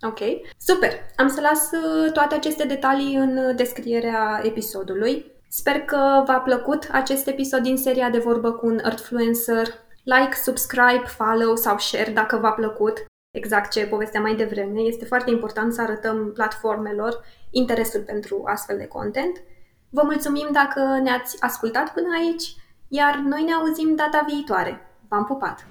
Ok, 0.00 0.18
super! 0.58 0.90
Am 1.16 1.28
să 1.28 1.40
las 1.40 1.70
uh, 1.72 2.12
toate 2.12 2.34
aceste 2.34 2.66
detalii 2.66 3.14
în 3.14 3.56
descrierea 3.56 4.40
episodului. 4.42 5.32
Sper 5.48 5.80
că 5.80 6.22
v-a 6.26 6.38
plăcut 6.38 6.88
acest 6.92 7.26
episod 7.26 7.62
din 7.62 7.76
seria 7.76 8.10
de 8.10 8.18
vorbă 8.18 8.52
cu 8.52 8.66
un 8.66 8.78
Earthfluencer. 8.84 9.66
Like, 10.02 10.34
subscribe, 10.34 11.02
follow 11.06 11.56
sau 11.56 11.78
share 11.78 12.10
dacă 12.10 12.36
v-a 12.36 12.50
plăcut. 12.50 13.04
Exact 13.30 13.70
ce 13.70 13.86
povestea 13.86 14.20
mai 14.20 14.34
devreme. 14.34 14.80
Este 14.80 15.04
foarte 15.04 15.30
important 15.30 15.72
să 15.72 15.82
arătăm 15.82 16.32
platformelor 16.32 17.24
interesul 17.50 18.00
pentru 18.00 18.42
astfel 18.46 18.76
de 18.76 18.86
content. 18.86 19.42
Vă 19.90 20.02
mulțumim 20.04 20.48
dacă 20.52 20.80
ne-ați 21.02 21.36
ascultat 21.42 21.92
până 21.92 22.08
aici, 22.20 22.54
iar 22.88 23.14
noi 23.14 23.42
ne 23.42 23.52
auzim 23.52 23.94
data 23.94 24.24
viitoare. 24.28 24.80
V-am 25.08 25.24
pupat! 25.24 25.66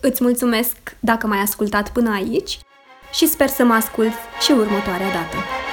Îți 0.00 0.22
mulțumesc 0.22 0.96
dacă 1.00 1.26
m-ai 1.26 1.40
ascultat 1.40 1.92
până 1.92 2.10
aici 2.10 2.58
și 3.14 3.26
sper 3.26 3.48
să 3.48 3.64
mă 3.64 3.74
ascult 3.74 4.12
și 4.40 4.50
următoarea 4.52 5.10
dată. 5.12 5.63